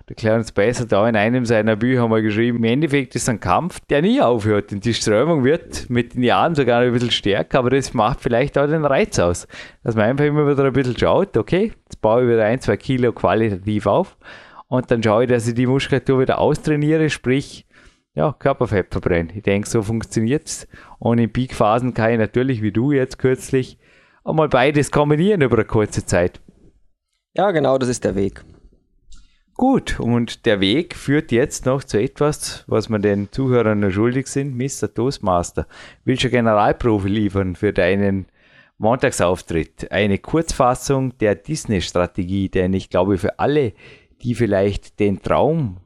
der 0.09 0.15
Clarence 0.15 0.53
Bass 0.53 0.81
hat 0.81 0.95
auch 0.95 1.07
in 1.07 1.17
einem 1.17 1.45
seiner 1.47 1.75
Bücher 1.75 2.07
mal 2.07 2.23
geschrieben, 2.23 2.59
im 2.59 2.65
Endeffekt 2.65 3.17
ist 3.17 3.23
es 3.23 3.29
ein 3.29 3.41
Kampf, 3.41 3.81
der 3.91 4.03
nie 4.03 4.21
aufhört. 4.21 4.73
Und 4.73 4.85
die 4.85 4.95
Strömung 4.95 5.43
wird 5.43 5.91
mit 5.91 6.15
den 6.15 6.23
Jahren 6.23 6.55
sogar 6.55 6.83
ein 6.83 6.93
bisschen 6.93 7.11
stärker, 7.11 7.59
aber 7.59 7.71
das 7.71 7.93
macht 7.93 8.21
vielleicht 8.21 8.57
auch 8.57 8.69
den 8.69 8.85
Reiz 8.85 9.19
aus. 9.19 9.49
Dass 9.83 9.97
man 9.97 10.05
einfach 10.05 10.25
immer 10.25 10.49
wieder 10.49 10.65
ein 10.65 10.73
bisschen 10.73 10.97
schaut, 10.97 11.37
okay, 11.37 11.73
jetzt 11.85 12.01
baue 12.01 12.23
ich 12.23 12.29
wieder 12.29 12.45
ein, 12.45 12.61
zwei 12.61 12.77
Kilo 12.77 13.13
qualitativ 13.13 13.87
auf 13.87 14.17
und 14.69 14.89
dann 14.91 15.03
schaue 15.03 15.25
ich, 15.25 15.29
dass 15.29 15.49
ich 15.49 15.55
die 15.55 15.67
Muskulatur 15.67 16.21
wieder 16.21 16.39
austrainiere, 16.39 17.11
sprich, 17.11 17.67
ja, 18.15 18.33
Körperfett 18.33 18.93
verbrenne. 18.93 19.31
Ich 19.35 19.43
denke, 19.43 19.69
so 19.69 19.83
funktioniert 19.83 20.47
es. 20.47 20.69
Und 20.99 21.19
in 21.19 21.33
Peakphasen 21.33 21.95
kann 21.95 22.13
ich 22.13 22.19
natürlich, 22.19 22.63
wie 22.63 22.73
du 22.73 22.93
jetzt 22.93 23.19
kürzlich, 23.19 23.79
auch 24.25 24.35
mal 24.35 24.49
beides 24.49 24.91
kombinieren 24.91 25.43
über 25.43 25.57
eine 25.57 25.67
kurze 25.67 26.07
Zeit. 26.07 26.41
Ja, 27.37 27.51
genau, 27.51 27.77
das 27.77 27.89
ist 27.89 28.05
der 28.05 28.15
Weg. 28.15 28.43
Gut, 29.59 29.99
und 30.01 30.45
der 30.45 30.61
Weg 30.61 30.95
führt 30.95 31.33
jetzt 31.33 31.65
noch 31.65 31.83
zu 31.83 31.99
etwas, 31.99 32.65
was 32.67 32.91
wir 32.91 32.99
den 32.99 33.33
Zuhörern 33.33 33.81
nur 33.81 33.91
schuldig 33.91 34.27
sind. 34.27 34.55
Mr. 34.55 34.93
Toastmaster, 34.93 35.67
willst 36.05 36.25
du 36.25 36.31
Generalprofi 36.31 37.09
liefern 37.09 37.57
für 37.57 37.73
deinen 37.73 38.27
Montagsauftritt? 38.77 39.91
Eine 39.91 40.19
Kurzfassung 40.19 41.17
der 41.17 41.37
Disney-Strategie, 41.37 42.51
denn 42.51 42.75
ich 42.75 42.91
glaube, 42.91 43.17
für 43.17 43.39
alle, 43.39 43.73
die 44.21 44.35
vielleicht 44.35 45.01
den 45.01 45.23
Traum 45.23 45.79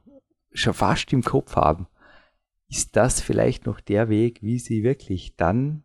schon 0.51 0.73
fast 0.73 1.13
im 1.13 1.23
Kopf 1.23 1.55
haben, 1.55 1.87
ist 2.69 2.97
das 2.97 3.21
vielleicht 3.21 3.65
noch 3.67 3.79
der 3.79 4.09
Weg, 4.09 4.43
wie 4.43 4.59
sie 4.59 4.83
wirklich 4.83 5.37
dann 5.37 5.83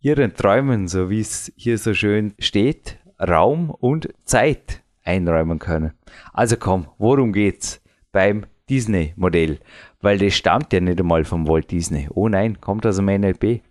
ihren 0.00 0.34
Träumen, 0.34 0.86
so 0.86 1.10
wie 1.10 1.20
es 1.20 1.52
hier 1.56 1.78
so 1.78 1.94
schön 1.94 2.34
steht, 2.38 2.98
Raum 3.18 3.70
und 3.70 4.08
Zeit 4.22 4.84
einräumen 5.08 5.58
können. 5.58 5.92
Also 6.32 6.56
komm, 6.56 6.86
worum 6.98 7.32
geht's 7.32 7.80
beim 8.12 8.46
Disney-Modell? 8.68 9.58
Weil 10.00 10.18
das 10.18 10.34
stammt 10.34 10.72
ja 10.72 10.80
nicht 10.80 11.00
einmal 11.00 11.24
vom 11.24 11.48
Walt 11.48 11.70
Disney. 11.70 12.08
Oh 12.14 12.28
nein, 12.28 12.60
kommt 12.60 12.86
aus 12.86 12.96
dem 12.96 13.06
NLP. 13.06 13.62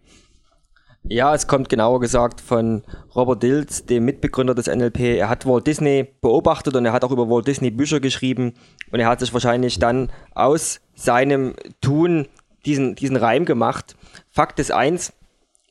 Ja, 1.10 1.34
es 1.34 1.48
kommt 1.48 1.70
genauer 1.70 2.02
gesagt 2.02 2.42
von 2.42 2.84
Robert 3.16 3.42
Dills, 3.42 3.86
dem 3.86 4.04
Mitbegründer 4.04 4.54
des 4.54 4.68
NLP. 4.68 5.00
Er 5.00 5.30
hat 5.30 5.46
Walt 5.46 5.66
Disney 5.66 6.06
beobachtet 6.20 6.76
und 6.76 6.86
er 6.86 6.92
hat 6.92 7.06
auch 7.06 7.12
über 7.12 7.30
Walt 7.30 7.48
Disney 7.48 7.72
Bücher 7.72 8.02
geschrieben 8.02 8.56
und 8.92 9.00
er 9.00 9.08
hat 9.08 9.22
sich 9.22 9.32
wahrscheinlich 9.32 9.80
dann 9.80 10.12
aus 10.36 10.82
seinem 10.96 11.54
Tun 11.80 12.28
diesen, 12.66 12.96
diesen 12.96 13.16
Reim 13.16 13.46
gemacht. 13.46 13.96
Fakt 14.30 14.60
ist 14.60 14.72
eins, 14.72 15.14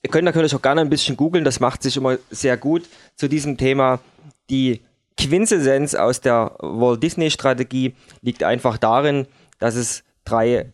ihr 0.02 0.10
könnt 0.10 0.24
natürlich 0.24 0.54
auch 0.54 0.62
gerne 0.62 0.80
ein 0.80 0.88
bisschen 0.88 1.18
googeln, 1.18 1.44
das 1.44 1.60
macht 1.60 1.82
sich 1.82 1.98
immer 1.98 2.16
sehr 2.30 2.56
gut 2.56 2.84
zu 3.16 3.28
diesem 3.28 3.58
Thema. 3.58 4.00
Die 4.48 4.80
Quintessenz 5.18 5.94
aus 5.94 6.20
der 6.20 6.56
Walt 6.60 7.02
Disney 7.02 7.30
Strategie 7.30 7.94
liegt 8.20 8.42
einfach 8.42 8.78
darin, 8.78 9.26
dass 9.58 9.74
es 9.74 10.04
drei 10.24 10.72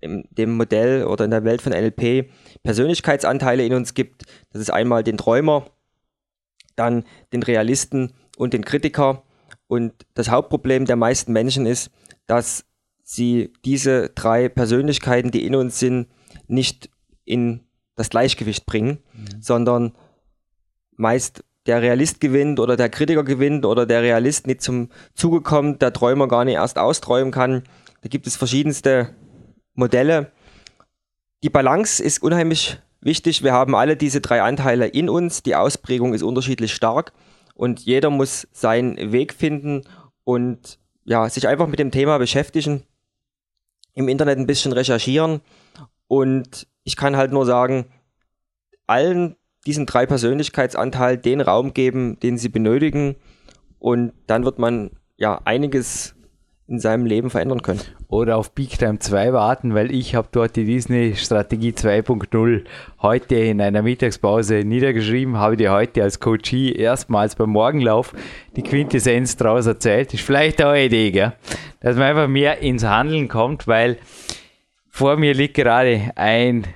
in 0.00 0.28
dem 0.30 0.56
Modell 0.56 1.04
oder 1.04 1.24
in 1.24 1.30
der 1.30 1.44
Welt 1.44 1.62
von 1.62 1.72
NLP 1.72 2.30
Persönlichkeitsanteile 2.62 3.64
in 3.64 3.74
uns 3.74 3.94
gibt. 3.94 4.24
Das 4.52 4.60
ist 4.60 4.70
einmal 4.70 5.02
den 5.02 5.16
Träumer, 5.16 5.66
dann 6.76 7.04
den 7.32 7.42
Realisten 7.42 8.12
und 8.36 8.52
den 8.52 8.64
Kritiker. 8.64 9.24
Und 9.66 9.92
das 10.14 10.30
Hauptproblem 10.30 10.84
der 10.84 10.96
meisten 10.96 11.32
Menschen 11.32 11.66
ist, 11.66 11.90
dass 12.26 12.64
sie 13.02 13.52
diese 13.64 14.10
drei 14.10 14.48
Persönlichkeiten, 14.48 15.30
die 15.30 15.46
in 15.46 15.54
uns 15.54 15.78
sind, 15.78 16.08
nicht 16.46 16.90
in 17.24 17.64
das 17.96 18.10
Gleichgewicht 18.10 18.66
bringen, 18.66 18.98
mhm. 19.12 19.42
sondern 19.42 19.92
meist 20.96 21.44
der 21.68 21.82
Realist 21.82 22.20
gewinnt 22.20 22.58
oder 22.58 22.76
der 22.76 22.88
Kritiker 22.88 23.22
gewinnt 23.22 23.66
oder 23.66 23.84
der 23.84 24.02
Realist 24.02 24.46
nicht 24.46 24.62
zum 24.62 24.88
Zuge 25.14 25.42
kommt, 25.42 25.82
der 25.82 25.92
Träumer 25.92 26.26
gar 26.26 26.44
nicht 26.44 26.54
erst 26.54 26.78
austräumen 26.78 27.30
kann. 27.30 27.62
Da 28.00 28.08
gibt 28.08 28.26
es 28.26 28.36
verschiedenste 28.36 29.14
Modelle. 29.74 30.32
Die 31.42 31.50
Balance 31.50 32.02
ist 32.02 32.22
unheimlich 32.22 32.80
wichtig. 33.00 33.44
Wir 33.44 33.52
haben 33.52 33.76
alle 33.76 33.96
diese 33.96 34.22
drei 34.22 34.42
Anteile 34.42 34.86
in 34.86 35.10
uns. 35.10 35.42
Die 35.42 35.54
Ausprägung 35.54 36.14
ist 36.14 36.22
unterschiedlich 36.22 36.74
stark 36.74 37.12
und 37.54 37.80
jeder 37.80 38.08
muss 38.08 38.48
seinen 38.52 39.12
Weg 39.12 39.34
finden 39.34 39.82
und 40.24 40.78
ja, 41.04 41.28
sich 41.28 41.46
einfach 41.46 41.66
mit 41.66 41.78
dem 41.78 41.90
Thema 41.90 42.18
beschäftigen, 42.18 42.82
im 43.94 44.08
Internet 44.08 44.38
ein 44.38 44.46
bisschen 44.46 44.72
recherchieren 44.72 45.42
und 46.06 46.66
ich 46.84 46.96
kann 46.96 47.16
halt 47.16 47.32
nur 47.32 47.44
sagen, 47.44 47.86
allen 48.86 49.36
diesen 49.68 49.84
drei 49.84 50.06
Persönlichkeitsanteilen 50.06 51.20
den 51.20 51.42
Raum 51.42 51.74
geben, 51.74 52.18
den 52.20 52.38
sie 52.38 52.48
benötigen 52.48 53.16
und 53.78 54.14
dann 54.26 54.46
wird 54.46 54.58
man 54.58 54.92
ja 55.18 55.42
einiges 55.44 56.14
in 56.68 56.78
seinem 56.78 57.04
Leben 57.04 57.28
verändern 57.28 57.60
können. 57.60 57.80
Oder 58.08 58.38
auf 58.38 58.52
Big 58.52 58.78
Time 58.78 58.98
2 58.98 59.34
warten, 59.34 59.74
weil 59.74 59.92
ich 59.92 60.14
habe 60.14 60.28
dort 60.32 60.56
die 60.56 60.64
Disney 60.64 61.16
Strategie 61.16 61.72
2.0 61.72 62.64
heute 63.02 63.34
in 63.34 63.60
einer 63.60 63.82
Mittagspause 63.82 64.64
niedergeschrieben, 64.64 65.36
habe 65.36 65.58
dir 65.58 65.70
heute 65.70 66.02
als 66.02 66.18
Coachie 66.18 66.72
erstmals 66.72 67.36
beim 67.36 67.50
Morgenlauf 67.50 68.14
die 68.56 68.62
Quintessenz 68.62 69.36
daraus 69.36 69.66
erzählt. 69.66 70.14
Ist 70.14 70.24
vielleicht 70.24 70.62
auch 70.62 70.70
eine 70.70 70.86
Idee, 70.86 71.10
gell? 71.10 71.34
dass 71.80 71.96
man 71.96 72.04
einfach 72.06 72.28
mehr 72.28 72.60
ins 72.60 72.84
Handeln 72.84 73.28
kommt, 73.28 73.66
weil 73.66 73.98
vor 74.88 75.18
mir 75.18 75.34
liegt 75.34 75.54
gerade 75.54 76.10
ein 76.16 76.66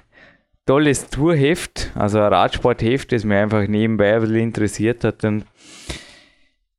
tolles 0.67 1.09
Tourheft, 1.09 1.91
also 1.95 2.19
ein 2.19 2.33
Radsportheft, 2.33 3.13
das 3.13 3.25
mich 3.25 3.37
einfach 3.37 3.67
nebenbei 3.67 4.15
ein 4.15 4.21
bisschen 4.21 4.37
interessiert 4.37 5.05
hat. 5.05 5.25
Und 5.25 5.45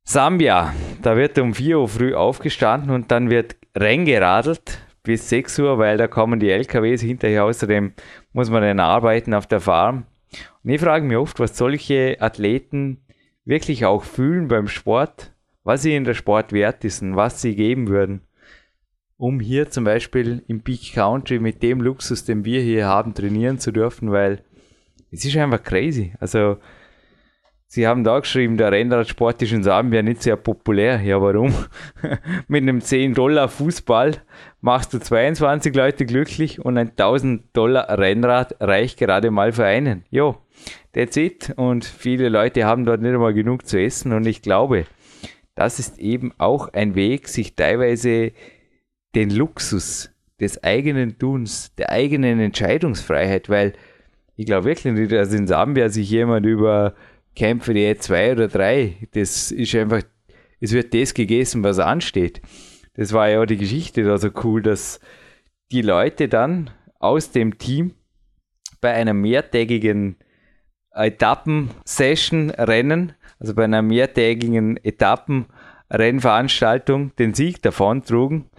Sambia, 0.04 0.74
da 1.02 1.16
wird 1.16 1.38
um 1.38 1.54
4 1.54 1.78
Uhr 1.78 1.88
früh 1.88 2.14
aufgestanden 2.14 2.90
und 2.90 3.10
dann 3.10 3.30
wird 3.30 3.56
reingeradelt 3.74 4.80
bis 5.02 5.28
6 5.28 5.58
Uhr, 5.58 5.78
weil 5.78 5.96
da 5.96 6.08
kommen 6.08 6.40
die 6.40 6.50
LKWs 6.50 7.02
hinterher. 7.02 7.44
Außerdem 7.44 7.92
muss 8.32 8.50
man 8.50 8.62
dann 8.62 8.80
arbeiten 8.80 9.34
auf 9.34 9.46
der 9.46 9.60
Farm. 9.60 10.04
Und 10.62 10.70
ich 10.70 10.80
frage 10.80 11.04
mich 11.04 11.16
oft, 11.16 11.38
was 11.38 11.56
solche 11.56 12.16
Athleten 12.20 13.04
wirklich 13.44 13.84
auch 13.84 14.02
fühlen 14.02 14.48
beim 14.48 14.68
Sport, 14.68 15.32
was 15.62 15.84
ihnen 15.84 16.04
der 16.04 16.14
Sport 16.14 16.52
wert 16.52 16.84
ist 16.84 17.02
und 17.02 17.16
was 17.16 17.42
sie 17.42 17.54
geben 17.54 17.88
würden, 17.88 18.22
um 19.16 19.40
hier 19.40 19.70
zum 19.70 19.84
Beispiel 19.84 20.42
im 20.48 20.62
Peak 20.62 20.92
Country 20.94 21.38
mit 21.38 21.62
dem 21.62 21.80
Luxus, 21.80 22.24
den 22.24 22.44
wir 22.44 22.60
hier 22.60 22.86
haben, 22.86 23.14
trainieren 23.14 23.58
zu 23.58 23.72
dürfen, 23.72 24.10
weil 24.12 24.42
es 25.10 25.24
ist 25.24 25.36
einfach 25.36 25.62
crazy. 25.62 26.14
Also 26.18 26.58
Sie 27.74 27.88
haben 27.88 28.04
da 28.04 28.20
geschrieben, 28.20 28.56
der 28.56 28.70
Rennradsport 28.70 29.42
ist 29.42 29.52
in 29.52 29.64
Sambia 29.64 30.00
nicht 30.00 30.22
sehr 30.22 30.36
populär. 30.36 31.00
Ja, 31.00 31.20
warum? 31.20 31.52
Mit 32.46 32.62
einem 32.62 32.80
10 32.80 33.14
Dollar 33.14 33.48
Fußball 33.48 34.12
machst 34.60 34.94
du 34.94 35.00
22 35.00 35.74
Leute 35.74 36.06
glücklich 36.06 36.64
und 36.64 36.78
ein 36.78 36.90
1000 36.90 37.44
Dollar 37.52 37.98
Rennrad 37.98 38.54
reicht 38.60 39.00
gerade 39.00 39.32
mal 39.32 39.50
für 39.50 39.64
einen. 39.64 40.04
Jo, 40.10 40.36
that's 40.92 41.16
it. 41.16 41.52
Und 41.56 41.84
viele 41.84 42.28
Leute 42.28 42.64
haben 42.64 42.84
dort 42.84 43.00
nicht 43.00 43.14
einmal 43.14 43.34
genug 43.34 43.66
zu 43.66 43.80
essen 43.80 44.12
und 44.12 44.24
ich 44.24 44.40
glaube, 44.40 44.86
das 45.56 45.80
ist 45.80 45.98
eben 45.98 46.32
auch 46.38 46.68
ein 46.72 46.94
Weg, 46.94 47.26
sich 47.26 47.56
teilweise 47.56 48.30
den 49.14 49.30
Luxus 49.30 50.10
des 50.40 50.64
eigenen 50.64 51.18
Tuns, 51.18 51.74
der 51.76 51.90
eigenen 51.90 52.40
Entscheidungsfreiheit, 52.40 53.48
weil 53.48 53.74
ich 54.36 54.46
glaube 54.46 54.66
wirklich 54.66 54.92
nicht, 54.92 55.12
dass 55.12 55.32
in 55.32 55.46
Sambia 55.46 55.88
sich 55.88 56.10
jemand 56.10 56.44
über 56.44 56.94
Kämpfe 57.36 57.72
die 57.74 57.94
zwei 57.96 58.32
oder 58.32 58.48
drei. 58.48 58.96
Das 59.12 59.52
ist 59.52 59.74
einfach, 59.74 60.02
es 60.60 60.72
wird 60.72 60.94
das 60.94 61.14
gegessen, 61.14 61.62
was 61.62 61.78
ansteht. 61.78 62.42
Das 62.94 63.12
war 63.12 63.28
ja 63.28 63.42
auch 63.42 63.46
die 63.46 63.56
Geschichte 63.56 64.04
da 64.04 64.18
so 64.18 64.30
cool, 64.42 64.62
dass 64.62 64.98
die 65.70 65.82
Leute 65.82 66.28
dann 66.28 66.70
aus 66.98 67.30
dem 67.30 67.58
Team 67.58 67.94
bei 68.80 68.92
einer 68.92 69.14
mehrtägigen 69.14 70.16
Etappen-Session 70.92 72.50
rennen, 72.50 73.12
also 73.38 73.54
bei 73.54 73.62
einer 73.64 73.82
mehrtägigen 73.82 74.76
Etappen-Rennveranstaltung 74.76 77.14
den 77.16 77.34
Sieg 77.34 77.62
davon 77.62 78.02
trugen. 78.04 78.50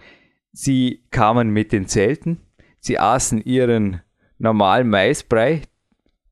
Sie 0.58 1.02
kamen 1.10 1.50
mit 1.50 1.70
den 1.70 1.86
Zelten, 1.86 2.40
sie 2.80 2.98
aßen 2.98 3.42
ihren 3.44 4.00
normalen 4.38 4.88
Maisbrei, 4.88 5.60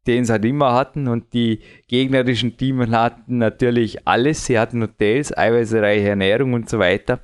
den 0.06 0.24
sie 0.24 0.32
halt 0.32 0.46
immer 0.46 0.72
hatten. 0.72 1.08
Und 1.08 1.34
die 1.34 1.60
gegnerischen 1.88 2.56
Teams 2.56 2.90
hatten 2.90 3.36
natürlich 3.36 4.08
alles. 4.08 4.46
Sie 4.46 4.58
hatten 4.58 4.80
Hotels, 4.80 5.36
eiweißreiche 5.36 6.08
Ernährung 6.08 6.54
und 6.54 6.70
so 6.70 6.78
weiter. 6.78 7.20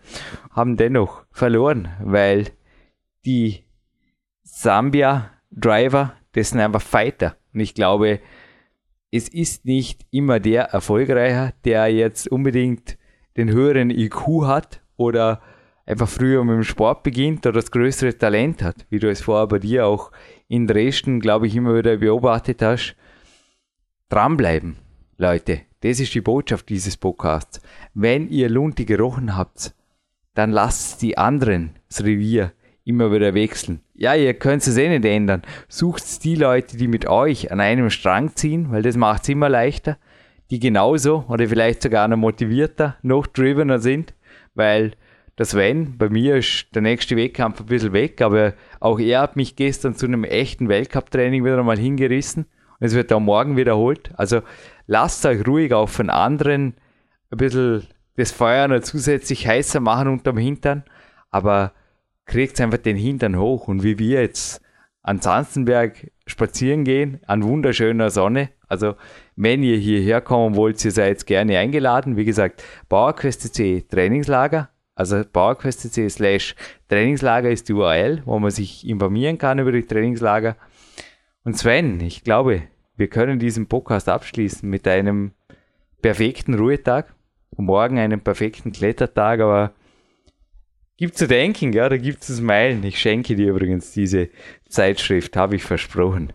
Haben 0.50 0.76
dennoch 0.76 1.24
verloren, 1.32 1.88
weil 2.04 2.48
die 3.24 3.64
Sambia-Driver, 4.42 6.12
das 6.32 6.50
sind 6.50 6.60
einfach 6.60 6.82
Fighter. 6.82 7.34
Und 7.54 7.60
ich 7.60 7.72
glaube, 7.72 8.20
es 9.10 9.30
ist 9.30 9.64
nicht 9.64 10.04
immer 10.10 10.38
der 10.38 10.64
Erfolgreicher, 10.64 11.54
der 11.64 11.88
jetzt 11.88 12.30
unbedingt 12.30 12.98
den 13.38 13.50
höheren 13.50 13.88
IQ 13.88 14.44
hat 14.44 14.82
oder 14.98 15.40
einfach 15.90 16.08
früher 16.08 16.44
mit 16.44 16.54
dem 16.54 16.64
Sport 16.64 17.02
beginnt 17.02 17.46
oder 17.46 17.54
das 17.54 17.70
größere 17.70 18.16
Talent 18.16 18.62
hat, 18.62 18.86
wie 18.90 18.98
du 18.98 19.10
es 19.10 19.20
vorher 19.20 19.48
bei 19.48 19.58
dir 19.58 19.86
auch 19.86 20.12
in 20.48 20.66
Dresden, 20.66 21.20
glaube 21.20 21.48
ich, 21.48 21.56
immer 21.56 21.76
wieder 21.76 21.96
beobachtet 21.96 22.62
hast. 22.62 22.96
Dranbleiben, 24.08 24.76
Leute. 25.18 25.62
Das 25.82 25.98
ist 25.98 26.14
die 26.14 26.20
Botschaft 26.20 26.68
dieses 26.68 26.96
Podcasts. 26.96 27.60
Wenn 27.94 28.28
ihr 28.28 28.48
Lunte 28.48 28.84
gerochen 28.84 29.36
habt, 29.36 29.74
dann 30.34 30.50
lasst 30.50 31.02
die 31.02 31.16
anderen 31.18 31.70
das 31.88 32.04
Revier 32.04 32.52
immer 32.84 33.12
wieder 33.12 33.34
wechseln. 33.34 33.80
Ja, 33.94 34.14
ihr 34.14 34.34
könnt 34.34 34.66
es 34.66 34.76
eh 34.76 34.88
nicht 34.88 35.04
ändern. 35.04 35.42
Sucht 35.68 36.22
die 36.24 36.36
Leute, 36.36 36.76
die 36.76 36.88
mit 36.88 37.06
euch 37.06 37.50
an 37.50 37.60
einem 37.60 37.90
Strang 37.90 38.36
ziehen, 38.36 38.70
weil 38.70 38.82
das 38.82 38.96
macht 38.96 39.22
es 39.22 39.28
immer 39.30 39.48
leichter, 39.48 39.96
die 40.50 40.60
genauso 40.60 41.24
oder 41.28 41.48
vielleicht 41.48 41.82
sogar 41.82 42.08
noch 42.08 42.16
motivierter, 42.16 42.96
noch 43.02 43.26
drivener 43.26 43.78
sind, 43.78 44.14
weil 44.54 44.92
das 45.36 45.50
Sven, 45.50 45.96
bei 45.96 46.08
mir 46.08 46.36
ist 46.36 46.66
der 46.74 46.82
nächste 46.82 47.16
Wettkampf 47.16 47.60
ein 47.60 47.66
bisschen 47.66 47.92
weg, 47.92 48.20
aber 48.20 48.54
auch 48.78 48.98
er 48.98 49.22
hat 49.22 49.36
mich 49.36 49.56
gestern 49.56 49.94
zu 49.94 50.06
einem 50.06 50.24
echten 50.24 50.68
Weltcup-Training 50.68 51.44
wieder 51.44 51.58
einmal 51.58 51.78
hingerissen 51.78 52.44
und 52.78 52.86
es 52.86 52.94
wird 52.94 53.12
auch 53.12 53.20
morgen 53.20 53.56
wiederholt. 53.56 54.10
Also 54.16 54.42
lasst 54.86 55.24
euch 55.24 55.46
ruhig 55.46 55.72
auch 55.72 55.88
von 55.88 56.10
anderen 56.10 56.74
ein 57.30 57.38
bisschen 57.38 57.86
das 58.16 58.32
Feuer 58.32 58.68
noch 58.68 58.80
zusätzlich 58.80 59.46
heißer 59.46 59.80
machen 59.80 60.08
unterm 60.08 60.36
Hintern, 60.36 60.84
aber 61.30 61.72
kriegt 62.26 62.60
einfach 62.60 62.78
den 62.78 62.96
Hintern 62.96 63.38
hoch 63.38 63.68
und 63.68 63.82
wie 63.82 63.98
wir 63.98 64.22
jetzt 64.22 64.60
an 65.02 65.20
Zanzenberg 65.20 66.10
spazieren 66.26 66.84
gehen, 66.84 67.20
an 67.26 67.42
wunderschöner 67.42 68.10
Sonne. 68.10 68.50
Also, 68.68 68.94
wenn 69.36 69.62
ihr 69.62 69.78
hierher 69.78 70.20
kommen 70.20 70.54
wollt, 70.54 70.84
ihr 70.84 70.92
seid 70.92 71.26
gerne 71.26 71.58
eingeladen. 71.58 72.16
Wie 72.16 72.24
gesagt, 72.24 72.62
Bauerquest.de 72.88 73.82
Trainingslager 73.82 74.68
also 75.00 75.24
PowerQuest.cc 75.24 76.10
slash 76.10 76.54
Trainingslager 76.88 77.50
ist 77.50 77.70
die 77.70 77.72
URL, 77.72 78.20
wo 78.26 78.38
man 78.38 78.50
sich 78.50 78.86
informieren 78.86 79.38
kann 79.38 79.58
über 79.58 79.72
die 79.72 79.86
Trainingslager. 79.86 80.56
Und 81.42 81.56
Sven, 81.56 82.00
ich 82.00 82.22
glaube, 82.22 82.64
wir 82.96 83.08
können 83.08 83.38
diesen 83.38 83.66
Podcast 83.66 84.10
abschließen 84.10 84.68
mit 84.68 84.86
einem 84.86 85.32
perfekten 86.02 86.52
Ruhetag 86.52 87.14
und 87.56 87.64
morgen 87.64 87.98
einen 87.98 88.20
perfekten 88.20 88.72
Klettertag, 88.72 89.40
aber 89.40 89.72
gibt 90.98 91.16
zu 91.16 91.26
denken, 91.26 91.72
ja, 91.72 91.88
da 91.88 91.96
gibt 91.96 92.22
es 92.28 92.42
Meilen. 92.42 92.84
Ich 92.84 92.98
schenke 92.98 93.36
dir 93.36 93.48
übrigens 93.48 93.92
diese 93.92 94.28
Zeitschrift, 94.68 95.34
habe 95.34 95.56
ich 95.56 95.62
versprochen. 95.62 96.34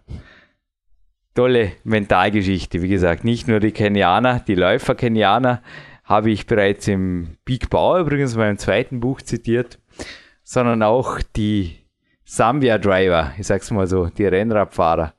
Tolle 1.36 1.74
Mentalgeschichte, 1.84 2.82
wie 2.82 2.90
gesagt, 2.90 3.26
nicht 3.26 3.48
nur 3.48 3.60
die 3.60 3.74
Kenianer, 3.74 4.40
die 4.40 4.56
Läufer-Kenianer, 4.56 5.62
habe 6.06 6.32
ich 6.32 6.46
bereits 6.48 6.88
im 6.88 7.38
Big 7.46 7.70
Bauer 7.70 8.00
übrigens 8.00 8.34
in 8.34 8.40
meinem 8.40 8.58
zweiten 8.58 9.00
Buch 9.00 9.22
zitiert, 9.22 9.80
sondern 10.44 10.84
auch 10.84 11.20
die 11.36 11.78
Sambia 12.24 12.78
Driver, 12.78 13.34
ich 13.38 13.48
sag's 13.48 13.72
mal 13.72 13.88
so, 13.88 14.08
die 14.08 14.26
Rennradfahrer. 14.26 15.14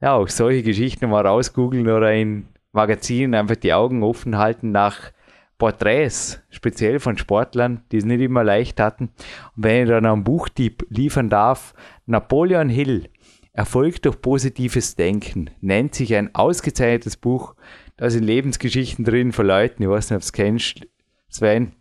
Ja, 0.00 0.14
auch 0.14 0.28
solche 0.28 0.62
Geschichten 0.62 1.08
mal 1.08 1.26
rausgoogeln 1.26 1.88
oder 1.88 2.12
in 2.12 2.48
Magazinen 2.72 3.34
einfach 3.34 3.56
die 3.56 3.72
Augen 3.72 4.02
offen 4.02 4.36
halten 4.36 4.72
nach 4.72 5.12
Porträts, 5.58 6.42
speziell 6.50 6.98
von 6.98 7.16
Sportlern, 7.16 7.84
die 7.92 7.98
es 7.98 8.04
nicht 8.04 8.20
immer 8.20 8.42
leicht 8.42 8.80
hatten. 8.80 9.10
Und 9.56 9.64
wenn 9.64 9.84
ich 9.84 9.88
dann 9.88 10.06
einen 10.06 10.24
Buchtipp 10.24 10.84
liefern 10.88 11.28
darf, 11.28 11.74
Napoleon 12.06 12.68
Hill, 12.68 13.08
Erfolg 13.52 14.02
durch 14.02 14.20
positives 14.20 14.96
Denken, 14.96 15.50
nennt 15.60 15.94
sich 15.94 16.14
ein 16.14 16.34
ausgezeichnetes 16.34 17.16
Buch. 17.16 17.54
Da 17.96 18.10
sind 18.10 18.24
Lebensgeschichten 18.24 19.04
drin 19.04 19.32
von 19.32 19.46
Leuten, 19.46 19.82
ich 19.82 19.88
weiß 19.88 20.10
nicht, 20.10 20.16
ob 20.16 20.22
es 20.22 20.32
kennst, 20.32 20.86
Sven, 21.28 21.72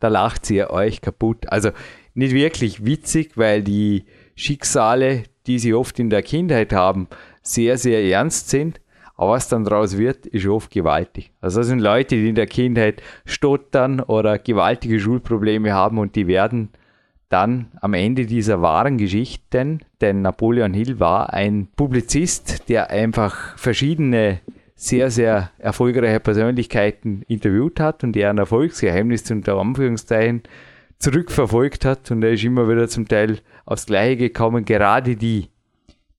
da 0.00 0.08
lacht 0.08 0.46
sie 0.46 0.64
euch 0.64 1.00
kaputt. 1.00 1.50
Also 1.50 1.70
nicht 2.14 2.34
wirklich 2.34 2.84
witzig, 2.84 3.36
weil 3.36 3.62
die 3.62 4.04
Schicksale, 4.34 5.24
die 5.46 5.58
sie 5.58 5.74
oft 5.74 5.98
in 5.98 6.10
der 6.10 6.22
Kindheit 6.22 6.72
haben, 6.72 7.08
sehr, 7.42 7.78
sehr 7.78 8.02
ernst 8.04 8.50
sind. 8.50 8.80
Aber 9.16 9.32
was 9.32 9.48
dann 9.48 9.64
daraus 9.64 9.98
wird, 9.98 10.24
ist 10.26 10.46
oft 10.46 10.70
gewaltig. 10.70 11.30
Also 11.42 11.60
das 11.60 11.66
sind 11.66 11.80
Leute, 11.80 12.16
die 12.16 12.30
in 12.30 12.34
der 12.34 12.46
Kindheit 12.46 13.02
stottern 13.26 14.00
oder 14.00 14.38
gewaltige 14.38 14.98
Schulprobleme 14.98 15.74
haben 15.74 15.98
und 15.98 16.16
die 16.16 16.26
werden 16.26 16.70
dann 17.28 17.70
am 17.80 17.94
Ende 17.94 18.26
dieser 18.26 18.60
wahren 18.60 18.96
Geschichten, 18.96 19.80
denn 20.00 20.22
Napoleon 20.22 20.74
Hill 20.74 20.98
war 20.98 21.32
ein 21.32 21.68
Publizist, 21.76 22.68
der 22.68 22.90
einfach 22.90 23.56
verschiedene 23.56 24.40
sehr, 24.80 25.10
sehr 25.10 25.50
erfolgreiche 25.58 26.20
Persönlichkeiten 26.20 27.20
interviewt 27.28 27.78
hat 27.80 28.02
und 28.02 28.12
deren 28.12 28.38
Erfolgsgeheimnis 28.38 29.30
unter 29.30 29.58
Anführungszeichen 29.58 30.42
zurückverfolgt 30.98 31.84
hat 31.84 32.10
und 32.10 32.22
er 32.22 32.30
ist 32.30 32.44
immer 32.44 32.66
wieder 32.66 32.88
zum 32.88 33.06
Teil 33.06 33.40
aufs 33.66 33.84
Gleiche 33.84 34.16
gekommen, 34.16 34.64
gerade 34.64 35.16
die, 35.16 35.48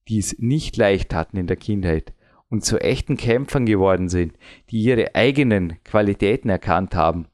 die 0.07 0.20
es 0.20 0.38
nicht 0.38 0.78
leicht 0.78 1.12
hatten 1.16 1.38
in 1.38 1.47
der 1.47 1.57
Kindheit, 1.57 2.14
und 2.49 2.64
zu 2.64 2.80
echten 2.80 3.18
Kämpfern 3.18 3.66
geworden 3.66 4.09
sind, 4.09 4.38
die 4.70 4.84
ihre 4.84 5.16
eigenen 5.16 5.84
Qualitäten 5.84 6.49
erkannt 6.49 6.93
haben. 6.93 7.26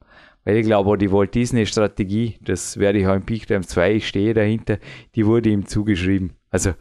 Weil 0.44 0.56
ich 0.56 0.66
glaube, 0.66 0.96
die 0.96 1.12
Walt 1.12 1.34
Disney 1.34 1.66
Strategie, 1.66 2.38
das 2.40 2.78
werde 2.78 3.00
ich 3.00 3.06
auch 3.06 3.14
im 3.14 3.26
Peak 3.26 3.46
Times 3.46 3.68
2, 3.68 3.96
ich 3.96 4.08
stehe 4.08 4.32
dahinter, 4.32 4.78
die 5.14 5.26
wurde 5.26 5.50
ihm 5.50 5.66
zugeschrieben. 5.66 6.32
Also 6.48 6.72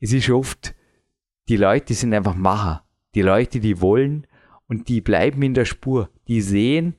es 0.00 0.14
ist 0.14 0.30
oft, 0.30 0.74
die 1.48 1.58
Leute 1.58 1.92
sind 1.92 2.14
einfach 2.14 2.34
Macher. 2.34 2.82
Die 3.14 3.22
Leute, 3.22 3.60
die 3.60 3.80
wollen 3.80 4.26
und 4.68 4.88
die 4.88 5.00
bleiben 5.00 5.42
in 5.42 5.54
der 5.54 5.64
Spur. 5.64 6.10
Die 6.28 6.40
sehen 6.40 6.94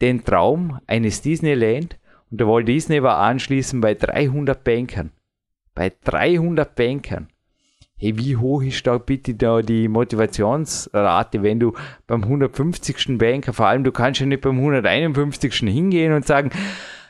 den 0.00 0.24
Traum 0.24 0.80
eines 0.86 1.22
Disneyland 1.22 1.98
und 2.30 2.40
der 2.40 2.48
Walt 2.48 2.68
Disney 2.68 3.02
war 3.02 3.18
anschließend 3.18 3.82
bei 3.82 3.94
300 3.94 4.64
Bankern. 4.64 5.12
Bei 5.74 5.92
300 6.04 6.74
Bankern 6.74 7.28
hey, 8.02 8.18
wie 8.18 8.36
hoch 8.36 8.62
ist 8.62 8.84
da 8.84 8.98
bitte 8.98 9.34
da 9.34 9.62
die 9.62 9.86
Motivationsrate, 9.86 11.42
wenn 11.42 11.60
du 11.60 11.72
beim 12.08 12.24
150. 12.24 13.16
Banker, 13.16 13.52
vor 13.52 13.68
allem 13.68 13.84
du 13.84 13.92
kannst 13.92 14.20
ja 14.20 14.26
nicht 14.26 14.42
beim 14.42 14.56
151. 14.56 15.54
hingehen 15.54 16.12
und 16.12 16.26
sagen, 16.26 16.50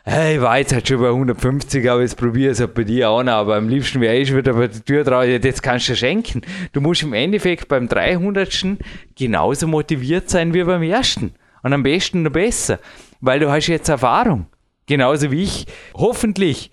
hey, 0.05 0.37
ich 0.37 0.41
war 0.41 0.59
jetzt 0.59 0.73
halt 0.73 0.89
schon 0.89 1.01
bei 1.01 1.09
150, 1.09 1.89
aber 1.91 2.01
jetzt 2.03 2.17
probiere 2.17 2.53
es 2.53 2.61
halt 2.61 2.75
bei 2.75 2.85
dir 2.85 3.11
auch 3.11 3.23
noch, 3.23 3.33
aber 3.33 3.57
am 3.57 3.69
liebsten 3.69 4.01
wäre 4.01 4.17
ich 4.17 4.35
wieder 4.35 4.55
bei 4.55 4.69
der 4.69 4.85
Tür 4.85 5.05
drauf, 5.05 5.25
jetzt 5.25 5.63
kannst 5.63 5.89
du 5.89 5.97
schenken. 5.97 6.43
Du 6.73 6.81
musst 6.81 7.03
im 7.03 7.13
Endeffekt 7.13 7.69
beim 7.69 7.89
300. 7.89 8.79
genauso 9.17 9.67
motiviert 9.67 10.29
sein 10.29 10.55
wie 10.55 10.65
beim 10.65 10.83
ersten. 10.83 11.33
Und 11.63 11.73
am 11.73 11.83
besten 11.83 12.23
noch 12.23 12.33
besser, 12.33 12.81
weil 13.21 13.39
du 13.39 13.51
hast 13.51 13.69
jetzt 13.69 13.89
Erfahrung. 13.89 14.47
Genauso 14.87 15.31
wie 15.31 15.45
ich. 15.45 15.67
Hoffentlich 15.95 16.73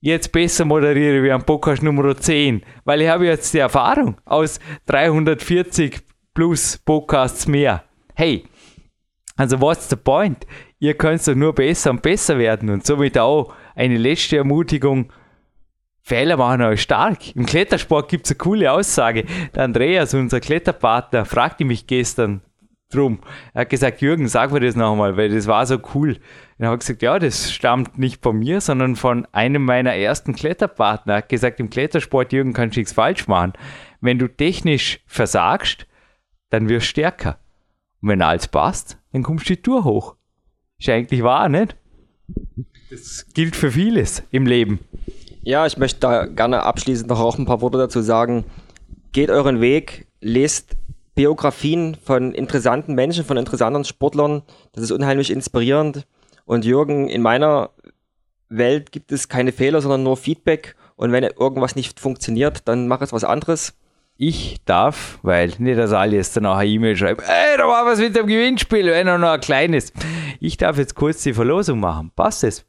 jetzt 0.00 0.32
besser 0.32 0.64
moderiere 0.64 1.22
wie 1.22 1.30
am 1.30 1.44
Podcast 1.44 1.82
Nummer 1.82 2.16
10, 2.16 2.62
weil 2.84 3.02
ich 3.02 3.08
habe 3.08 3.26
jetzt 3.26 3.52
die 3.52 3.58
Erfahrung 3.58 4.16
aus 4.24 4.58
340 4.86 6.00
plus 6.32 6.78
Podcasts 6.78 7.46
mehr. 7.46 7.84
Hey, 8.14 8.44
also 9.36 9.60
what's 9.60 9.90
the 9.90 9.96
point? 9.96 10.46
Ihr 10.82 10.94
könnt 10.94 11.26
doch 11.28 11.34
nur 11.34 11.54
besser 11.54 11.90
und 11.90 12.00
besser 12.00 12.38
werden 12.38 12.70
und 12.70 12.86
somit 12.86 13.18
auch 13.18 13.52
eine 13.74 13.98
letzte 13.98 14.38
Ermutigung. 14.38 15.12
Fehler 16.00 16.38
machen 16.38 16.62
euch 16.62 16.80
stark. 16.80 17.36
Im 17.36 17.44
Klettersport 17.44 18.08
gibt 18.08 18.24
es 18.24 18.32
eine 18.32 18.38
coole 18.38 18.72
Aussage. 18.72 19.26
Der 19.54 19.64
Andreas, 19.64 20.14
unser 20.14 20.40
Kletterpartner, 20.40 21.26
fragte 21.26 21.66
mich 21.66 21.86
gestern 21.86 22.40
drum. 22.90 23.20
Er 23.52 23.60
hat 23.60 23.70
gesagt, 23.70 24.00
Jürgen, 24.00 24.26
sag 24.26 24.52
mir 24.52 24.60
das 24.60 24.74
nochmal, 24.74 25.18
weil 25.18 25.28
das 25.28 25.46
war 25.46 25.66
so 25.66 25.78
cool. 25.94 26.18
Und 26.58 26.64
er 26.64 26.70
hat 26.70 26.80
gesagt, 26.80 27.02
ja, 27.02 27.18
das 27.18 27.52
stammt 27.52 27.98
nicht 27.98 28.22
von 28.22 28.38
mir, 28.38 28.62
sondern 28.62 28.96
von 28.96 29.26
einem 29.32 29.62
meiner 29.62 29.94
ersten 29.94 30.34
Kletterpartner. 30.34 31.12
Er 31.12 31.18
hat 31.18 31.28
gesagt, 31.28 31.60
im 31.60 31.68
Klettersport, 31.68 32.32
Jürgen, 32.32 32.54
kannst 32.54 32.76
du 32.76 32.80
nichts 32.80 32.94
falsch 32.94 33.28
machen. 33.28 33.52
Wenn 34.00 34.18
du 34.18 34.28
technisch 34.28 35.00
versagst, 35.06 35.86
dann 36.48 36.70
wirst 36.70 36.86
du 36.86 36.90
stärker. 36.90 37.38
Und 38.00 38.08
wenn 38.08 38.22
alles 38.22 38.48
passt, 38.48 38.98
dann 39.12 39.22
kommst 39.22 39.44
du 39.44 39.54
die 39.54 39.62
Tour 39.62 39.84
hoch. 39.84 40.16
Ist 40.80 40.88
eigentlich 40.88 41.22
wahr, 41.22 41.48
nicht? 41.48 41.76
Das 42.90 43.26
gilt 43.34 43.54
für 43.54 43.70
vieles 43.70 44.22
im 44.30 44.46
Leben. 44.46 44.80
Ja, 45.42 45.66
ich 45.66 45.76
möchte 45.76 46.00
da 46.00 46.26
gerne 46.26 46.62
abschließend 46.62 47.08
noch 47.08 47.20
auch 47.20 47.38
ein 47.38 47.44
paar 47.44 47.60
Worte 47.60 47.78
dazu 47.78 48.00
sagen. 48.00 48.44
Geht 49.12 49.30
euren 49.30 49.60
Weg, 49.60 50.06
lest 50.20 50.76
Biografien 51.14 51.96
von 52.02 52.32
interessanten 52.32 52.94
Menschen, 52.94 53.24
von 53.24 53.36
interessanten 53.36 53.84
Sportlern. 53.84 54.42
Das 54.72 54.82
ist 54.82 54.90
unheimlich 54.90 55.30
inspirierend. 55.30 56.06
Und 56.46 56.64
Jürgen, 56.64 57.08
in 57.08 57.20
meiner 57.20 57.70
Welt 58.48 58.90
gibt 58.90 59.12
es 59.12 59.28
keine 59.28 59.52
Fehler, 59.52 59.82
sondern 59.82 60.02
nur 60.02 60.16
Feedback. 60.16 60.76
Und 60.96 61.12
wenn 61.12 61.24
irgendwas 61.24 61.76
nicht 61.76 62.00
funktioniert, 62.00 62.66
dann 62.68 62.88
mach 62.88 63.02
es 63.02 63.12
was 63.12 63.24
anderes. 63.24 63.74
Ich 64.22 64.62
darf, 64.66 65.18
weil 65.22 65.50
nicht, 65.60 65.78
dass 65.78 65.94
alle 65.94 66.16
jetzt 66.16 66.36
dann 66.36 66.44
auch 66.44 66.58
eine 66.58 66.68
E-Mail 66.68 66.94
schreiben, 66.94 67.22
ey, 67.22 67.56
da 67.56 67.66
war 67.66 67.86
was 67.86 68.00
mit 68.00 68.14
dem 68.14 68.26
Gewinnspiel, 68.26 68.84
wenn 68.84 69.06
er 69.06 69.16
noch 69.16 69.30
ein 69.30 69.40
kleines. 69.40 69.94
Ich 70.40 70.58
darf 70.58 70.76
jetzt 70.76 70.94
kurz 70.94 71.22
die 71.22 71.32
Verlosung 71.32 71.80
machen. 71.80 72.12
Passt 72.14 72.44
es? 72.44 72.66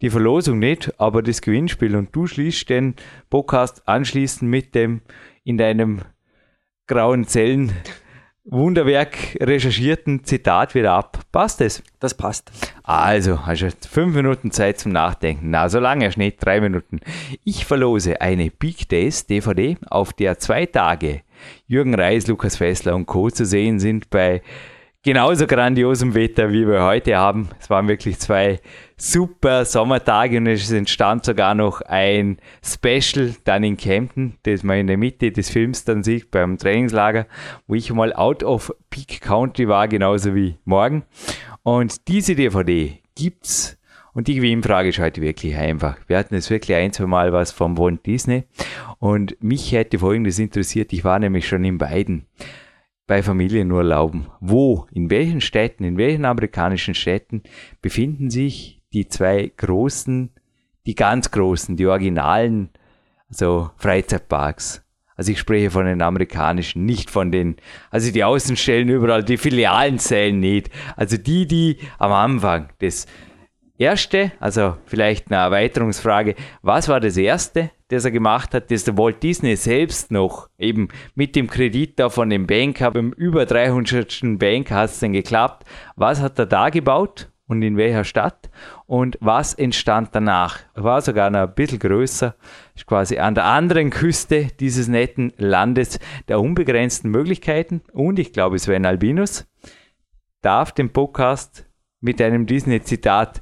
Die 0.00 0.08
Verlosung 0.08 0.60
nicht, 0.60 0.98
aber 0.98 1.22
das 1.22 1.42
Gewinnspiel. 1.42 1.94
Und 1.94 2.16
du 2.16 2.26
schließt 2.26 2.70
den 2.70 2.94
Podcast 3.28 3.86
anschließend 3.86 4.50
mit 4.50 4.74
dem 4.74 5.02
in 5.42 5.58
deinem 5.58 6.00
grauen 6.86 7.26
Zellen 7.26 7.72
Wunderwerk 8.46 9.38
recherchierten 9.40 10.22
Zitat 10.24 10.74
wieder 10.74 10.92
ab. 10.92 11.18
Passt 11.32 11.62
es? 11.62 11.82
Das 11.98 12.12
passt. 12.12 12.52
Also, 12.82 13.46
hast 13.46 13.62
du 13.62 13.88
fünf 13.88 14.14
Minuten 14.14 14.50
Zeit 14.50 14.78
zum 14.78 14.92
Nachdenken. 14.92 15.48
Na, 15.48 15.70
so 15.70 15.80
lange 15.80 16.06
ist 16.06 16.18
nicht, 16.18 16.44
drei 16.44 16.60
Minuten. 16.60 17.00
Ich 17.42 17.64
verlose 17.64 18.20
eine 18.20 18.50
Big 18.50 18.86
Days 18.90 19.26
DVD, 19.26 19.78
auf 19.88 20.12
der 20.12 20.38
zwei 20.38 20.66
Tage 20.66 21.22
Jürgen 21.66 21.94
Reis, 21.94 22.26
Lukas 22.26 22.56
Fessler 22.56 22.94
und 22.94 23.06
Co. 23.06 23.30
zu 23.30 23.46
sehen 23.46 23.78
sind 23.78 24.10
bei 24.10 24.42
genauso 25.02 25.46
grandiosem 25.46 26.14
Wetter, 26.14 26.50
wie 26.52 26.68
wir 26.68 26.82
heute 26.82 27.16
haben. 27.16 27.48
Es 27.58 27.70
waren 27.70 27.88
wirklich 27.88 28.18
zwei 28.18 28.60
super 28.96 29.64
Sommertage 29.64 30.38
und 30.38 30.46
es 30.46 30.70
entstand 30.70 31.24
sogar 31.24 31.54
noch 31.54 31.80
ein 31.82 32.38
Special 32.64 33.34
dann 33.44 33.64
in 33.64 33.76
Kempten, 33.76 34.38
das 34.44 34.62
man 34.62 34.78
in 34.78 34.86
der 34.86 34.98
Mitte 34.98 35.32
des 35.32 35.50
Films 35.50 35.84
dann 35.84 36.02
sieht 36.02 36.30
beim 36.30 36.58
Trainingslager, 36.58 37.26
wo 37.66 37.74
ich 37.74 37.92
mal 37.92 38.12
out 38.12 38.42
of 38.42 38.74
Peak 38.90 39.20
Country 39.20 39.68
war, 39.68 39.88
genauso 39.88 40.34
wie 40.34 40.58
morgen. 40.64 41.04
Und 41.62 42.08
diese 42.08 42.34
DVD 42.34 42.98
gibt's 43.14 43.78
und 44.12 44.28
die 44.28 44.36
Gewinnfrage 44.36 44.90
ist 44.90 45.00
heute 45.00 45.20
wirklich 45.20 45.56
einfach. 45.56 45.96
Wir 46.06 46.16
hatten 46.16 46.34
jetzt 46.34 46.50
wirklich 46.50 46.76
ein, 46.76 46.92
zwei 46.92 47.06
Mal 47.06 47.32
was 47.32 47.50
vom 47.50 47.76
Walt 47.76 48.06
Disney 48.06 48.44
und 48.98 49.36
mich 49.42 49.72
hätte 49.72 49.98
folgendes 49.98 50.38
interessiert. 50.38 50.92
Ich 50.92 51.04
war 51.04 51.18
nämlich 51.18 51.48
schon 51.48 51.64
in 51.64 51.78
beiden 51.78 52.26
bei 53.06 53.22
Familienurlauben. 53.22 54.28
Wo, 54.40 54.86
in 54.92 55.10
welchen 55.10 55.40
Städten, 55.40 55.84
in 55.84 55.98
welchen 55.98 56.24
amerikanischen 56.24 56.94
Städten 56.94 57.42
befinden 57.82 58.30
sich 58.30 58.73
die 58.94 59.08
zwei 59.08 59.52
großen, 59.56 60.30
die 60.86 60.94
ganz 60.94 61.30
großen, 61.30 61.76
die 61.76 61.86
originalen, 61.86 62.70
also 63.28 63.70
Freizeitparks? 63.76 64.82
Also 65.16 65.30
ich 65.30 65.38
spreche 65.38 65.70
von 65.70 65.86
den 65.86 66.02
amerikanischen, 66.02 66.84
nicht 66.84 67.10
von 67.10 67.30
den, 67.30 67.56
also 67.90 68.10
die 68.10 68.24
Außenstellen 68.24 68.88
überall, 68.88 69.22
die 69.22 69.36
Filialen 69.36 69.98
zählen 69.98 70.38
nicht. 70.38 70.70
Also 70.96 71.16
die, 71.16 71.46
die 71.46 71.78
am 71.98 72.12
Anfang 72.12 72.70
das 72.80 73.06
erste, 73.78 74.32
also 74.40 74.76
vielleicht 74.86 75.30
eine 75.30 75.40
Erweiterungsfrage, 75.40 76.34
was 76.62 76.88
war 76.88 76.98
das 76.98 77.16
erste, 77.16 77.70
das 77.88 78.04
er 78.04 78.10
gemacht 78.10 78.54
hat, 78.54 78.70
das 78.72 78.84
der 78.84 78.98
Walt 78.98 79.22
Disney 79.22 79.54
selbst 79.56 80.10
noch 80.10 80.48
eben 80.58 80.88
mit 81.14 81.36
dem 81.36 81.48
Kredit 81.48 81.98
da 81.98 82.08
von 82.08 82.28
dem 82.30 82.46
Banker, 82.46 82.90
beim 82.90 83.12
über 83.12 83.46
300. 83.46 84.38
Banker 84.38 84.74
hat 84.74 84.90
es 84.90 85.00
dann 85.00 85.12
geklappt. 85.12 85.64
Was 85.94 86.20
hat 86.20 86.38
er 86.38 86.46
da 86.46 86.70
gebaut 86.70 87.30
und 87.46 87.62
in 87.62 87.76
welcher 87.76 88.04
Stadt? 88.04 88.43
Und 88.86 89.18
was 89.20 89.54
entstand 89.54 90.10
danach? 90.12 90.60
War 90.74 91.00
sogar 91.00 91.30
noch 91.30 91.40
ein 91.40 91.54
bisschen 91.54 91.78
größer, 91.78 92.34
ist 92.74 92.86
quasi 92.86 93.18
an 93.18 93.34
der 93.34 93.44
anderen 93.44 93.90
Küste 93.90 94.48
dieses 94.60 94.88
netten 94.88 95.32
Landes 95.36 95.98
der 96.28 96.40
unbegrenzten 96.40 97.10
Möglichkeiten. 97.10 97.82
Und 97.92 98.18
ich 98.18 98.32
glaube, 98.32 98.58
Sven 98.58 98.86
Albinus 98.86 99.46
darf 100.42 100.72
den 100.72 100.90
Podcast 100.90 101.66
mit 102.00 102.20
einem 102.20 102.46
Disney-Zitat 102.46 103.40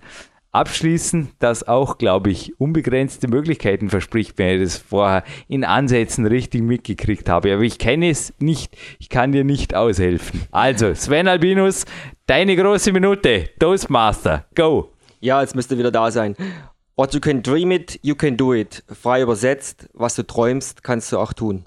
abschließen, 0.53 1.31
das 1.39 1.67
auch, 1.67 1.99
glaube 1.99 2.31
ich, 2.31 2.59
unbegrenzte 2.61 3.27
Möglichkeiten 3.27 3.89
verspricht, 3.89 4.39
wenn 4.39 4.57
ich 4.57 4.63
das 4.63 4.79
vorher 4.79 5.25
in 5.49 5.65
Ansätzen 5.65 6.27
richtig 6.27 6.63
mitgekriegt 6.63 7.29
habe. 7.29 7.55
Aber 7.55 7.63
ich 7.63 7.79
kenne 7.79 8.11
es 8.11 8.35
nicht, 8.39 8.77
ich 8.99 9.09
kann 9.09 9.33
dir 9.33 9.45
nicht 9.45 9.75
aushelfen. 9.75 10.43
Also, 10.53 10.95
Sven 10.95 11.27
Albinus, 11.27 11.87
deine 12.27 12.55
große 12.55 12.93
Minute, 12.93 13.49
Toastmaster, 13.59 14.47
go! 14.55 14.93
Ja, 15.23 15.41
jetzt 15.41 15.55
müsste 15.55 15.79
wieder 15.79 15.93
da 15.93 16.11
sein. 16.11 16.35
What 16.97 17.15
you 17.15 17.21
can 17.21 17.45
dream 17.45 17.71
it, 17.71 17.99
you 18.03 18.17
can 18.17 18.37
do 18.37 18.53
it. 18.55 18.83
Frei 18.89 19.23
übersetzt, 19.23 19.89
was 19.95 20.17
du 20.17 20.27
träumst, 20.27 20.83
kannst 20.83 21.13
du 21.13 21.19
auch 21.19 21.33
tun. 21.33 21.65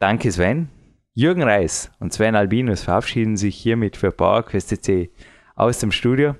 Danke, 0.00 0.32
Sven. 0.32 0.70
Jürgen 1.12 1.42
Reis 1.42 1.90
und 2.00 2.12
Sven 2.14 2.36
Albinus 2.36 2.82
verabschieden 2.82 3.36
sich 3.36 3.56
hiermit 3.56 3.98
für 3.98 4.10
PowerQuest 4.10 4.70
CC 4.70 5.10
aus 5.56 5.78
dem 5.78 5.92
Studio. 5.92 6.34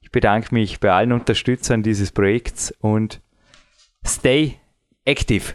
Ich 0.00 0.12
bedanke 0.12 0.54
mich 0.54 0.78
bei 0.78 0.92
allen 0.92 1.12
Unterstützern 1.12 1.82
dieses 1.82 2.12
Projekts 2.12 2.72
und 2.80 3.20
stay 4.06 4.60
active. 5.04 5.54